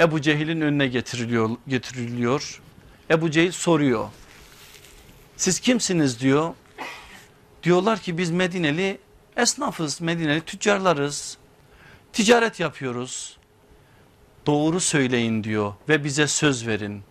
Ebu 0.00 0.20
Cehil'in 0.20 0.60
önüne 0.60 0.86
getiriliyor, 0.86 1.50
getiriliyor. 1.68 2.62
Ebu 3.10 3.30
Cehil 3.30 3.52
soruyor. 3.52 4.08
Siz 5.36 5.60
kimsiniz 5.60 6.20
diyor. 6.20 6.54
Diyorlar 7.62 7.98
ki 7.98 8.18
biz 8.18 8.30
Medineli 8.30 8.98
esnafız, 9.36 10.00
Medineli 10.00 10.40
tüccarlarız. 10.40 11.38
Ticaret 12.12 12.60
yapıyoruz. 12.60 13.36
Doğru 14.46 14.80
söyleyin 14.80 15.44
diyor 15.44 15.74
ve 15.88 16.04
bize 16.04 16.26
söz 16.26 16.66
verin. 16.66 17.02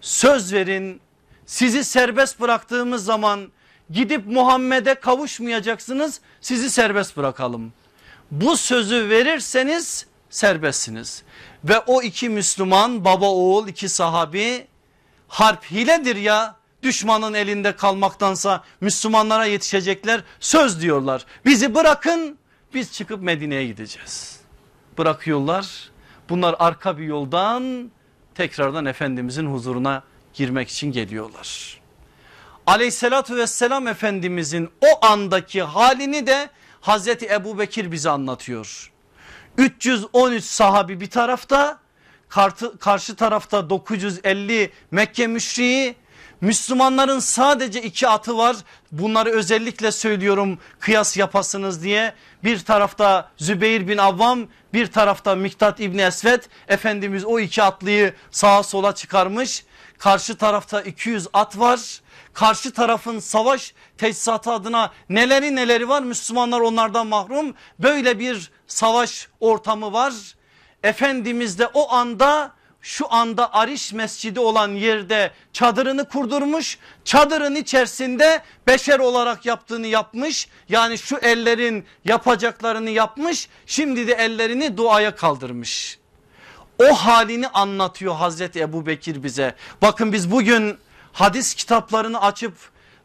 Söz 0.00 0.52
verin 0.52 1.00
sizi 1.46 1.84
serbest 1.84 2.40
bıraktığımız 2.40 3.04
zaman 3.04 3.52
gidip 3.90 4.26
Muhammed'e 4.26 4.94
kavuşmayacaksınız 4.94 6.20
sizi 6.40 6.70
serbest 6.70 7.16
bırakalım. 7.16 7.72
Bu 8.30 8.56
sözü 8.56 9.08
verirseniz 9.08 10.06
serbestsiniz. 10.30 11.22
Ve 11.64 11.78
o 11.78 12.02
iki 12.02 12.28
Müslüman 12.28 13.04
baba 13.04 13.30
oğul 13.30 13.68
iki 13.68 13.88
sahabi 13.88 14.66
harp 15.28 15.64
hiledir 15.64 16.16
ya 16.16 16.56
düşmanın 16.82 17.34
elinde 17.34 17.76
kalmaktansa 17.76 18.64
Müslümanlara 18.80 19.44
yetişecekler 19.46 20.20
söz 20.40 20.80
diyorlar. 20.82 21.26
Bizi 21.44 21.74
bırakın 21.74 22.38
biz 22.74 22.92
çıkıp 22.92 23.22
Medine'ye 23.22 23.66
gideceğiz. 23.66 24.40
Bırakıyorlar 24.98 25.90
bunlar 26.28 26.56
arka 26.58 26.98
bir 26.98 27.04
yoldan 27.04 27.90
tekrardan 28.34 28.86
Efendimizin 28.86 29.46
huzuruna 29.46 30.02
girmek 30.34 30.68
için 30.68 30.92
geliyorlar. 30.92 31.80
Aleyhissalatü 32.66 33.36
vesselam 33.36 33.88
Efendimizin 33.88 34.70
o 34.80 35.06
andaki 35.06 35.62
halini 35.62 36.26
de 36.26 36.48
Hazreti 36.80 37.26
Ebu 37.26 37.58
Bekir 37.58 37.92
bize 37.92 38.10
anlatıyor. 38.10 38.92
313 39.58 40.44
sahabi 40.44 41.00
bir 41.00 41.10
tarafta 41.10 41.78
karşı 42.80 43.16
tarafta 43.16 43.70
950 43.70 44.72
Mekke 44.90 45.26
müşriği. 45.26 45.94
Müslümanların 46.40 47.18
sadece 47.18 47.82
iki 47.82 48.08
atı 48.08 48.38
var. 48.38 48.56
Bunları 48.92 49.30
özellikle 49.30 49.92
söylüyorum 49.92 50.58
kıyas 50.80 51.16
yapasınız 51.16 51.82
diye. 51.82 52.14
Bir 52.44 52.58
tarafta 52.58 53.30
Zübeyir 53.36 53.88
bin 53.88 53.98
Avvam 53.98 54.46
bir 54.72 54.86
tarafta 54.86 55.34
Miktat 55.34 55.80
İbni 55.80 56.02
Esved. 56.02 56.42
Efendimiz 56.68 57.24
o 57.24 57.38
iki 57.40 57.62
atlıyı 57.62 58.14
sağa 58.30 58.62
sola 58.62 58.94
çıkarmış. 58.94 59.64
Karşı 59.98 60.36
tarafta 60.36 60.82
200 60.82 61.26
at 61.32 61.58
var 61.58 62.00
karşı 62.36 62.72
tarafın 62.72 63.18
savaş 63.18 63.74
teçhizatı 63.98 64.52
adına 64.52 64.92
neleri 65.08 65.56
neleri 65.56 65.88
var 65.88 66.02
Müslümanlar 66.02 66.60
onlardan 66.60 67.06
mahrum 67.06 67.54
böyle 67.78 68.18
bir 68.18 68.50
savaş 68.66 69.28
ortamı 69.40 69.92
var 69.92 70.12
Efendimiz 70.82 71.58
de 71.58 71.66
o 71.66 71.92
anda 71.92 72.52
şu 72.82 73.12
anda 73.12 73.54
Ariş 73.54 73.92
Mescidi 73.92 74.40
olan 74.40 74.70
yerde 74.70 75.30
çadırını 75.52 76.08
kurdurmuş. 76.08 76.78
Çadırın 77.04 77.54
içerisinde 77.54 78.42
beşer 78.66 78.98
olarak 78.98 79.46
yaptığını 79.46 79.86
yapmış. 79.86 80.48
Yani 80.68 80.98
şu 80.98 81.16
ellerin 81.16 81.84
yapacaklarını 82.04 82.90
yapmış. 82.90 83.48
Şimdi 83.66 84.08
de 84.08 84.12
ellerini 84.12 84.76
duaya 84.76 85.14
kaldırmış. 85.14 85.98
O 86.78 86.94
halini 86.94 87.48
anlatıyor 87.48 88.14
Hazreti 88.14 88.60
Ebu 88.60 88.86
Bekir 88.86 89.22
bize. 89.22 89.54
Bakın 89.82 90.12
biz 90.12 90.30
bugün 90.30 90.78
hadis 91.16 91.54
kitaplarını 91.54 92.20
açıp 92.20 92.54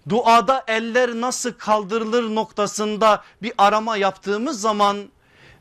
duada 0.09 0.63
eller 0.67 1.09
nasıl 1.21 1.53
kaldırılır 1.53 2.35
noktasında 2.35 3.23
bir 3.41 3.53
arama 3.57 3.97
yaptığımız 3.97 4.61
zaman 4.61 4.97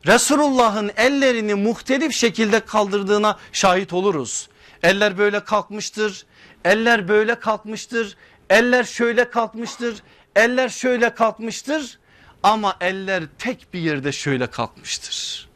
Resulullah'ın 0.07 0.91
ellerini 0.97 1.55
muhtelif 1.55 2.13
şekilde 2.13 2.59
kaldırdığına 2.59 3.37
şahit 3.51 3.93
oluruz. 3.93 4.49
Eller 4.83 5.17
böyle 5.17 5.43
kalkmıştır, 5.43 6.25
eller 6.65 7.07
böyle 7.07 7.39
kalkmıştır, 7.39 8.17
eller 8.49 8.83
şöyle 8.83 9.29
kalkmıştır, 9.29 10.03
eller 10.35 10.69
şöyle 10.69 11.15
kalkmıştır 11.15 11.99
ama 12.43 12.77
eller 12.81 13.23
tek 13.39 13.73
bir 13.73 13.79
yerde 13.79 14.11
şöyle 14.11 14.47
kalkmıştır. 14.47 15.49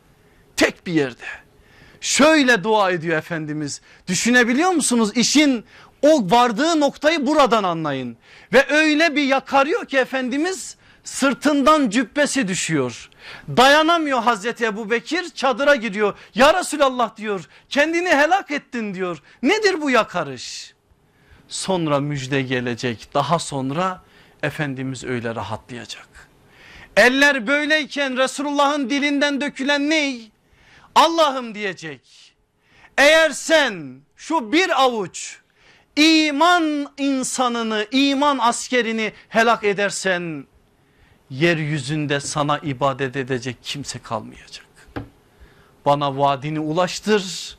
Tek 0.56 0.88
bir 0.88 0.94
yerde. 0.94 1.45
Şöyle 2.06 2.64
dua 2.64 2.92
ediyor 2.92 3.18
Efendimiz. 3.18 3.82
Düşünebiliyor 4.08 4.70
musunuz? 4.70 5.12
İşin 5.16 5.66
o 6.02 6.32
vardığı 6.32 6.80
noktayı 6.80 7.28
buradan 7.28 7.64
anlayın. 7.64 8.18
Ve 8.54 8.66
öyle 8.70 9.16
bir 9.16 9.24
yakarıyor 9.24 9.86
ki 9.86 9.98
Efendimiz 9.98 10.76
sırtından 11.04 11.90
cübbesi 11.90 12.48
düşüyor. 12.48 13.10
Dayanamıyor 13.58 14.24
Hazreti 14.24 14.66
Ebu 14.66 14.90
Bekir 14.90 15.30
çadıra 15.30 15.76
gidiyor. 15.76 16.18
Ya 16.36 16.60
Resulallah 16.60 17.18
diyor 17.18 17.50
kendini 17.70 18.10
helak 18.10 18.52
ettin 18.52 18.94
diyor. 18.94 19.22
Nedir 19.44 19.82
bu 19.82 19.90
yakarış? 19.90 20.74
Sonra 21.48 22.00
müjde 22.00 22.42
gelecek 22.42 23.08
daha 23.14 23.40
sonra 23.40 24.04
Efendimiz 24.44 25.04
öyle 25.04 25.36
rahatlayacak. 25.36 26.08
Eller 26.98 27.48
böyleyken 27.48 28.18
Resulullah'ın 28.18 28.90
dilinden 28.90 29.42
dökülen 29.42 29.90
ney? 29.90 30.35
Allah'ım 30.96 31.56
diyecek. 31.56 32.02
Eğer 32.98 33.30
sen 33.30 34.02
şu 34.16 34.52
bir 34.52 34.82
avuç 34.84 35.40
iman 35.96 36.94
insanını 36.98 37.88
iman 37.92 38.38
askerini 38.38 39.14
helak 39.30 39.64
edersen 39.64 40.48
yeryüzünde 41.30 42.20
sana 42.20 42.58
ibadet 42.58 43.16
edecek 43.16 43.58
kimse 43.64 44.00
kalmayacak. 44.00 44.66
Bana 45.86 46.18
vaadini 46.18 46.60
ulaştır, 46.60 47.58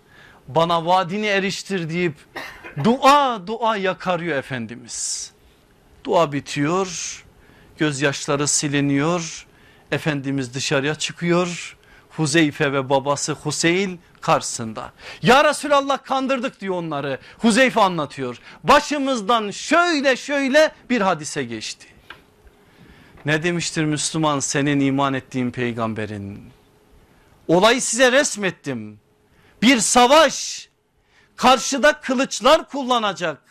bana 0.49 0.87
vaadini 0.87 1.27
eriştir 1.27 1.91
deyip 1.91 2.15
dua 2.85 3.47
dua 3.47 3.77
yakarıyor 3.77 4.37
Efendimiz. 4.37 5.33
Dua 6.05 6.33
bitiyor, 6.33 7.25
gözyaşları 7.79 8.49
siliniyor, 8.49 9.47
Efendimiz 9.93 10.55
dışarıya 10.55 10.95
çıkıyor. 10.95 11.76
Huzeyfe 12.17 12.73
ve 12.73 12.89
babası 12.89 13.33
Huseyl 13.33 13.97
karşısında. 14.21 14.93
Ya 15.23 15.45
Resulallah 15.45 16.05
kandırdık 16.05 16.61
diyor 16.61 16.75
onları. 16.75 17.19
Huzeyfe 17.39 17.81
anlatıyor. 17.81 18.39
Başımızdan 18.65 19.51
şöyle 19.51 20.17
şöyle 20.17 20.73
bir 20.91 21.01
hadise 21.01 21.45
geçti. 21.45 21.87
Ne 23.25 23.43
demiştir 23.43 23.85
Müslüman 23.85 24.41
senin 24.41 24.81
iman 24.81 25.15
ettiğin 25.15 25.51
peygamberin? 25.51 26.53
Olayı 27.49 27.83
size 27.83 28.13
resmettim. 28.13 29.01
Bir 29.63 29.79
savaş 29.79 30.69
karşıda 31.37 32.01
kılıçlar 32.01 32.69
kullanacak. 32.69 33.43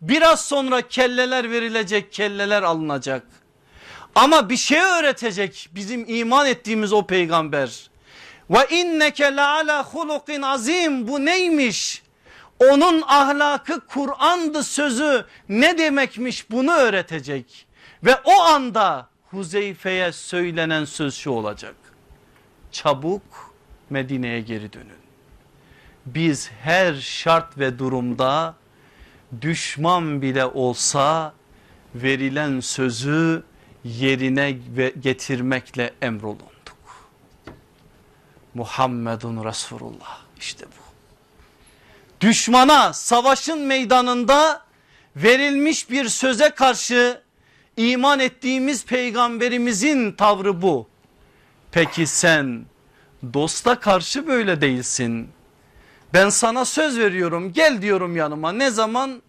Biraz 0.00 0.44
sonra 0.44 0.88
kelleler 0.88 1.50
verilecek 1.50 2.12
kelleler 2.12 2.62
alınacak. 2.62 3.26
Ama 4.14 4.50
bir 4.50 4.56
şey 4.56 4.80
öğretecek 4.80 5.68
bizim 5.74 6.04
iman 6.08 6.46
ettiğimiz 6.46 6.92
o 6.92 7.06
peygamber. 7.06 7.90
Ve 8.50 8.66
inneke 8.70 9.36
la 9.36 9.48
ala 9.54 9.84
hulukin 9.84 10.42
azim 10.42 11.08
bu 11.08 11.24
neymiş? 11.24 12.02
Onun 12.58 13.02
ahlakı 13.06 13.80
Kur'an'dı 13.86 14.62
sözü 14.62 15.24
ne 15.48 15.78
demekmiş 15.78 16.50
bunu 16.50 16.72
öğretecek. 16.72 17.66
Ve 18.04 18.16
o 18.24 18.42
anda 18.42 19.08
Huzeyfe'ye 19.30 20.12
söylenen 20.12 20.84
söz 20.84 21.14
şu 21.14 21.30
olacak. 21.30 21.74
Çabuk 22.72 23.22
Medine'ye 23.90 24.40
geri 24.40 24.72
dönün. 24.72 25.04
Biz 26.06 26.50
her 26.62 26.94
şart 26.94 27.58
ve 27.58 27.78
durumda 27.78 28.54
düşman 29.40 30.22
bile 30.22 30.44
olsa 30.44 31.34
verilen 31.94 32.60
sözü 32.60 33.42
yerine 33.84 34.50
getirmekle 35.00 35.94
emrolunduk. 36.02 36.53
Muhammedun 38.54 39.44
Resulullah 39.44 40.20
işte 40.38 40.66
bu. 40.66 40.84
Düşmana 42.20 42.92
savaşın 42.92 43.58
meydanında 43.58 44.62
verilmiş 45.16 45.90
bir 45.90 46.08
söze 46.08 46.50
karşı 46.50 47.20
iman 47.76 48.20
ettiğimiz 48.20 48.84
peygamberimizin 48.86 50.12
tavrı 50.12 50.62
bu. 50.62 50.86
Peki 51.72 52.06
sen 52.06 52.64
dosta 53.32 53.80
karşı 53.80 54.26
böyle 54.26 54.60
değilsin. 54.60 55.28
Ben 56.12 56.28
sana 56.28 56.64
söz 56.64 56.98
veriyorum 56.98 57.52
gel 57.52 57.82
diyorum 57.82 58.16
yanıma 58.16 58.52
ne 58.52 58.70
zaman? 58.70 59.22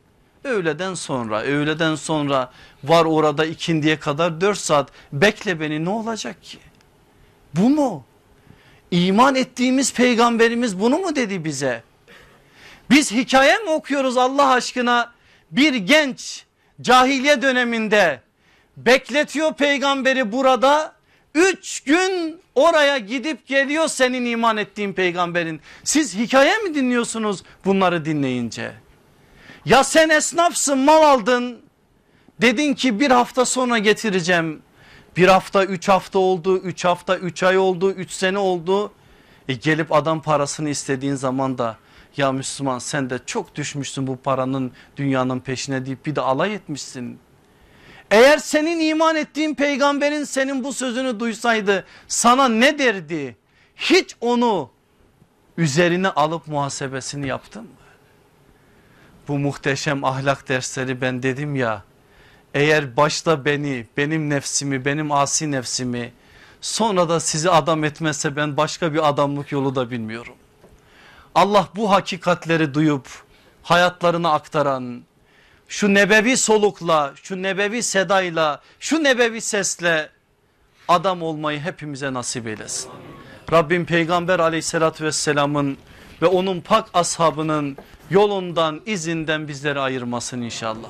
Öğleden 0.43 0.93
sonra 0.93 1.41
öğleden 1.41 1.95
sonra 1.95 2.51
var 2.83 3.05
orada 3.05 3.45
ikindiye 3.45 3.99
kadar 3.99 4.41
4 4.41 4.57
saat 4.57 4.91
bekle 5.13 5.59
beni 5.59 5.85
ne 5.85 5.89
olacak 5.89 6.43
ki? 6.43 6.57
Bu 7.53 7.69
mu? 7.69 8.05
İman 8.91 9.35
ettiğimiz 9.35 9.93
peygamberimiz 9.93 10.79
bunu 10.79 10.97
mu 10.97 11.15
dedi 11.15 11.45
bize? 11.45 11.83
Biz 12.89 13.11
hikaye 13.11 13.57
mi 13.57 13.69
okuyoruz 13.69 14.17
Allah 14.17 14.49
aşkına? 14.49 15.11
Bir 15.51 15.73
genç 15.73 16.45
cahiliye 16.81 17.41
döneminde 17.41 18.21
bekletiyor 18.77 19.53
peygamberi 19.53 20.31
burada. 20.31 20.95
Üç 21.35 21.79
gün 21.79 22.41
oraya 22.55 22.97
gidip 22.97 23.47
geliyor 23.47 23.87
senin 23.87 24.25
iman 24.25 24.57
ettiğin 24.57 24.93
peygamberin. 24.93 25.61
Siz 25.83 26.15
hikaye 26.15 26.57
mi 26.57 26.75
dinliyorsunuz 26.75 27.43
bunları 27.65 28.05
dinleyince? 28.05 28.71
Ya 29.65 29.83
sen 29.83 30.09
esnafsın 30.09 30.77
mal 30.77 31.03
aldın. 31.03 31.59
Dedin 32.41 32.73
ki 32.73 32.99
bir 32.99 33.11
hafta 33.11 33.45
sonra 33.45 33.77
getireceğim. 33.77 34.61
Bir 35.17 35.27
hafta 35.27 35.65
üç 35.65 35.89
hafta 35.89 36.19
oldu, 36.19 36.57
üç 36.57 36.85
hafta 36.85 37.17
üç 37.17 37.43
ay 37.43 37.57
oldu, 37.57 37.91
üç 37.91 38.11
sene 38.11 38.37
oldu. 38.37 38.91
E 39.47 39.53
gelip 39.53 39.91
adam 39.91 40.21
parasını 40.21 40.69
istediğin 40.69 41.15
zaman 41.15 41.57
da 41.57 41.77
ya 42.17 42.31
Müslüman 42.31 42.79
sen 42.79 43.09
de 43.09 43.19
çok 43.25 43.55
düşmüşsün 43.55 44.07
bu 44.07 44.17
paranın 44.17 44.71
dünyanın 44.97 45.39
peşine 45.39 45.85
deyip 45.85 46.05
bir 46.05 46.15
de 46.15 46.21
alay 46.21 46.53
etmişsin. 46.53 47.19
Eğer 48.11 48.37
senin 48.37 48.79
iman 48.79 49.15
ettiğin 49.15 49.55
peygamberin 49.55 50.23
senin 50.23 50.63
bu 50.63 50.73
sözünü 50.73 51.19
duysaydı 51.19 51.85
sana 52.07 52.47
ne 52.47 52.79
derdi? 52.79 53.35
Hiç 53.75 54.15
onu 54.21 54.69
üzerine 55.57 56.09
alıp 56.09 56.47
muhasebesini 56.47 57.27
yaptın 57.27 57.63
mı? 57.63 57.69
Bu 59.27 59.39
muhteşem 59.39 60.03
ahlak 60.03 60.49
dersleri 60.49 61.01
ben 61.01 61.23
dedim 61.23 61.55
ya 61.55 61.83
eğer 62.55 62.97
başta 62.97 63.45
beni 63.45 63.85
benim 63.97 64.29
nefsimi 64.29 64.85
benim 64.85 65.11
asi 65.11 65.51
nefsimi 65.51 66.13
sonra 66.61 67.09
da 67.09 67.19
sizi 67.19 67.51
adam 67.51 67.83
etmezse 67.83 68.35
ben 68.35 68.57
başka 68.57 68.93
bir 68.93 69.09
adamlık 69.09 69.51
yolu 69.51 69.75
da 69.75 69.91
bilmiyorum. 69.91 70.33
Allah 71.35 71.69
bu 71.75 71.91
hakikatleri 71.91 72.73
duyup 72.73 73.07
hayatlarına 73.63 74.31
aktaran 74.33 75.03
şu 75.67 75.93
nebevi 75.93 76.37
solukla 76.37 77.13
şu 77.23 77.43
nebevi 77.43 77.83
sedayla 77.83 78.61
şu 78.79 79.03
nebevi 79.03 79.41
sesle 79.41 80.09
adam 80.87 81.21
olmayı 81.21 81.59
hepimize 81.59 82.13
nasip 82.13 82.47
eylesin. 82.47 82.91
Rabbim 83.51 83.85
peygamber 83.85 84.39
aleyhissalatü 84.39 85.05
vesselamın 85.05 85.77
ve 86.21 86.25
onun 86.25 86.61
pak 86.61 86.89
ashabının 86.93 87.77
yolundan 88.09 88.81
izinden 88.85 89.47
bizleri 89.47 89.79
ayırmasın 89.79 90.41
inşallah. 90.41 90.89